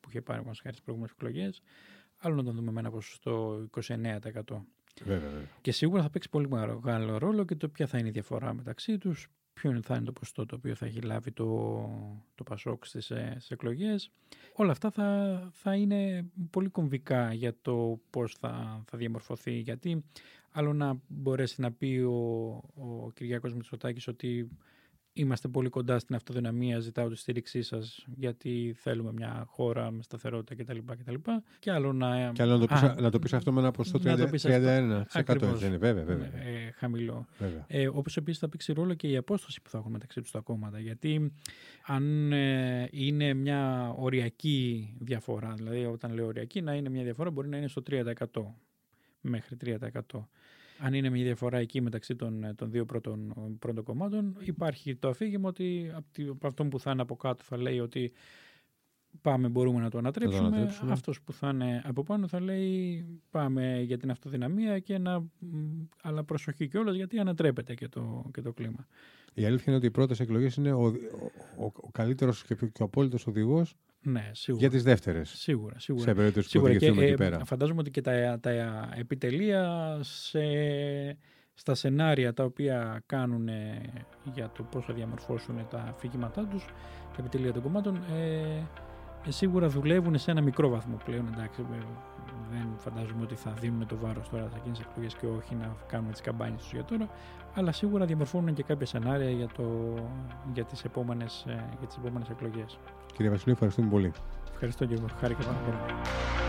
που 0.00 0.08
είχε 0.08 0.20
πάρει 0.20 0.42
πάνω 0.42 0.54
χάρη 0.62 0.74
στις 0.74 0.82
προηγούμενες 0.82 1.14
εκλογές. 1.18 1.62
Άλλο 2.18 2.34
να 2.34 2.42
τον 2.42 2.54
δούμε 2.54 2.72
με 2.72 2.80
ένα 2.80 2.90
ποσοστό 2.90 3.64
29%. 3.80 3.90
Βέβαια, 5.04 5.28
βέβαια. 5.28 5.48
Και 5.60 5.72
σίγουρα 5.72 6.02
θα 6.02 6.10
παίξει 6.10 6.28
πολύ 6.28 6.48
μεγάλο 6.48 7.18
ρόλο 7.18 7.44
και 7.44 7.54
το 7.54 7.68
ποια 7.68 7.86
θα 7.86 7.98
είναι 7.98 8.08
η 8.08 8.10
διαφορά 8.10 8.54
μεταξύ 8.54 8.98
τους, 8.98 9.28
ποιο 9.62 9.82
θα 9.82 9.94
είναι 9.94 10.04
το 10.04 10.12
ποσοστό 10.12 10.46
το 10.46 10.56
οποίο 10.56 10.74
θα 10.74 10.86
έχει 10.86 11.00
λάβει 11.00 11.30
το, 11.30 11.46
το 12.34 12.42
Πασόκ 12.44 12.86
στις, 12.86 13.10
ε, 13.10 13.30
στις 13.34 13.50
εκλογές. 13.50 14.10
Όλα 14.54 14.70
αυτά 14.70 14.90
θα, 14.90 15.48
θα 15.52 15.74
είναι 15.74 16.24
πολύ 16.50 16.68
κομβικά 16.68 17.32
για 17.32 17.54
το 17.62 18.00
πώς 18.10 18.34
θα, 18.34 18.82
θα 18.86 18.98
διαμορφωθεί. 18.98 19.52
Γιατί 19.52 20.04
άλλο 20.50 20.72
να 20.72 21.00
μπορέσει 21.08 21.60
να 21.60 21.72
πει 21.72 21.98
ο, 21.98 22.12
ο 22.74 23.10
Κυριάκος 23.14 23.54
Μητσοτάκης 23.54 24.08
ότι 24.08 24.48
είμαστε 25.12 25.48
πολύ 25.48 25.68
κοντά 25.68 25.98
στην 25.98 26.14
αυτοδυναμία, 26.14 26.78
ζητάω 26.78 27.08
τη 27.08 27.16
στήριξή 27.16 27.62
σας 27.62 28.04
γιατί 28.16 28.74
θέλουμε 28.78 29.12
μια 29.12 29.44
χώρα 29.46 29.90
με 29.90 30.02
σταθερότητα 30.02 30.62
κτλ. 30.62 30.78
κτλ. 30.98 31.14
Και 31.58 31.70
άλλο 31.70 31.92
να. 31.92 32.32
Και 32.32 32.42
άλλο 32.42 32.52
να 32.52 32.58
το 32.58 32.66
πεις, 32.66 32.82
να 33.02 33.10
το 33.10 33.18
πεις 33.18 33.32
αυτό 33.32 33.52
με 33.52 33.60
ένα 33.60 33.70
ποσοστό 33.70 33.98
31%. 33.98 34.12
Έτσι 34.14 34.48
είναι, 35.66 35.76
βέβαια. 35.76 36.04
βέβαια. 36.04 36.26
Ε, 36.26 36.72
χαμηλό. 36.74 37.26
Ε, 37.66 37.88
Όπως 37.88 38.16
επίσης 38.16 38.40
θα 38.40 38.48
παίξει 38.48 38.72
ρόλο 38.72 38.94
και 38.94 39.08
η 39.08 39.16
απόσταση 39.16 39.62
που 39.62 39.70
θα 39.70 39.78
έχουν 39.78 39.92
μεταξύ 39.92 40.20
τους 40.20 40.30
τα 40.30 40.40
κόμματα. 40.40 40.78
Γιατί 40.78 41.32
αν 41.86 42.32
ε, 42.32 42.88
είναι 42.90 43.34
μια 43.34 43.92
οριακή 43.96 44.94
διαφορά, 44.98 45.54
δηλαδή 45.56 45.84
όταν 45.84 46.12
λέω 46.12 46.26
οριακή, 46.26 46.60
να 46.60 46.74
είναι 46.74 46.88
μια 46.88 47.02
διαφορά 47.02 47.30
μπορεί 47.30 47.48
να 47.48 47.56
είναι 47.56 47.68
στο 47.68 47.82
3% 47.90 48.04
μέχρι 49.20 49.56
3% 49.64 50.24
αν 50.78 50.94
είναι 50.94 51.10
μια 51.10 51.24
διαφορά 51.24 51.58
εκεί 51.58 51.80
μεταξύ 51.80 52.16
των, 52.16 52.54
των 52.56 52.70
δύο 52.70 52.84
πρώτων, 52.84 53.34
πρώτων 53.58 53.84
κομμάτων, 53.84 54.36
υπάρχει 54.40 54.96
το 54.96 55.08
αφήγημα 55.08 55.48
ότι 55.48 55.92
από 56.30 56.46
αυτό 56.46 56.64
που 56.64 56.80
θα 56.80 56.90
είναι 56.90 57.02
από 57.02 57.16
κάτω 57.16 57.44
θα 57.44 57.56
λέει 57.56 57.80
ότι 57.80 58.12
πάμε, 59.20 59.48
μπορούμε 59.48 59.80
να 59.80 59.90
το 59.90 59.98
ανατρέψουμε. 59.98 60.48
Το 60.48 60.54
ανατρέψουμε. 60.54 60.92
Αυτός 60.92 61.22
που 61.22 61.32
θα 61.32 61.48
είναι 61.48 61.82
από 61.84 62.02
πάνω 62.02 62.26
θα 62.26 62.40
λέει 62.40 63.04
πάμε 63.30 63.80
για 63.80 63.98
την 63.98 64.10
αυτοδυναμία 64.10 64.78
και 64.78 64.98
να, 64.98 65.24
αλλά 66.02 66.24
προσοχή 66.24 66.68
κιόλας 66.68 66.96
γιατί 66.96 67.18
ανατρέπεται 67.18 67.74
και 67.74 67.88
το, 67.88 68.30
και 68.32 68.40
το 68.40 68.52
κλίμα. 68.52 68.86
Η 69.34 69.44
αλήθεια 69.44 69.64
είναι 69.66 69.76
ότι 69.76 69.86
οι 69.86 69.90
πρώτες 69.90 70.20
εκλογές 70.20 70.54
είναι 70.54 70.72
ο, 70.72 70.86
ο, 70.86 70.92
ο, 71.58 71.64
ο 71.64 71.90
καλύτερος 71.92 72.44
και, 72.44 72.54
και 72.54 72.82
ο 72.82 72.84
απόλυτος 72.84 73.26
οδηγός 73.26 73.76
ναι, 74.02 74.30
σίγουρα. 74.32 74.62
Για 74.62 74.70
τις 74.70 74.82
δεύτερες. 74.82 75.30
Σίγουρα, 75.30 75.78
σίγουρα. 75.78 76.04
Σε 76.04 76.14
περίπτωση 76.14 76.48
σίγουρα. 76.48 76.70
που 76.70 76.76
οδηγηθούμε 76.76 77.04
εκεί 77.04 77.12
ε, 77.12 77.16
πέρα. 77.16 77.44
Φαντάζομαι 77.44 77.80
ότι 77.80 77.90
και 77.90 78.00
τα, 78.00 78.38
τα 78.40 78.50
επιτελεία 78.96 79.98
σε, 80.00 80.40
στα 81.54 81.74
σενάρια 81.74 82.32
τα 82.32 82.44
οποία 82.44 83.02
κάνουν 83.06 83.48
για 84.32 84.50
το 84.56 84.62
πώς 84.62 84.84
θα 84.84 84.92
διαμορφώσουν 84.92 85.66
τα 85.70 85.78
αφήγηματά 85.78 86.46
τους, 86.46 86.64
τα 87.16 87.16
επιτελεία 87.18 87.52
των 87.52 87.62
κομμάτων, 87.62 87.96
ε, 87.96 88.66
ε, 89.26 89.30
σίγουρα 89.30 89.68
δουλεύουν 89.68 90.18
σε 90.18 90.30
ένα 90.30 90.40
μικρό 90.40 90.68
βαθμό 90.68 90.96
πλέον. 91.04 91.28
Εντάξει, 91.32 91.60
ε, 91.60 91.76
δεν 92.50 92.68
φαντάζομαι 92.76 93.22
ότι 93.22 93.34
θα 93.34 93.50
δίνουν 93.50 93.86
το 93.86 93.96
βάρος 93.96 94.28
τώρα 94.28 94.48
σε 94.48 94.56
εκείνες 94.56 94.78
τις 94.78 94.86
εκλογές 94.86 95.14
και 95.14 95.26
όχι 95.26 95.54
να 95.54 95.76
κάνουν 95.86 96.10
τις 96.10 96.20
καμπάνιες 96.20 96.62
τους 96.62 96.72
για 96.72 96.84
τώρα. 96.84 97.08
Αλλά 97.54 97.72
σίγουρα 97.72 98.04
διαμορφώνουν 98.04 98.54
και 98.54 98.62
κάποια 98.62 98.86
σενάρια 98.86 99.30
για, 99.30 99.48
το, 99.56 99.94
για 100.54 100.64
τις 100.64 100.84
επόμενες 100.84 101.46
εκλογές. 102.30 102.78
Κύριε 103.16 103.30
Βασιλείου, 103.30 103.52
ευχαριστούμε 103.52 103.88
πολύ. 103.88 104.12
Ευχαριστώ 104.52 104.84
και 104.84 104.94
εγώ. 104.94 105.06
Χάρηκα 105.20 105.42
πάρα 105.42 105.58
πολύ. 105.58 106.41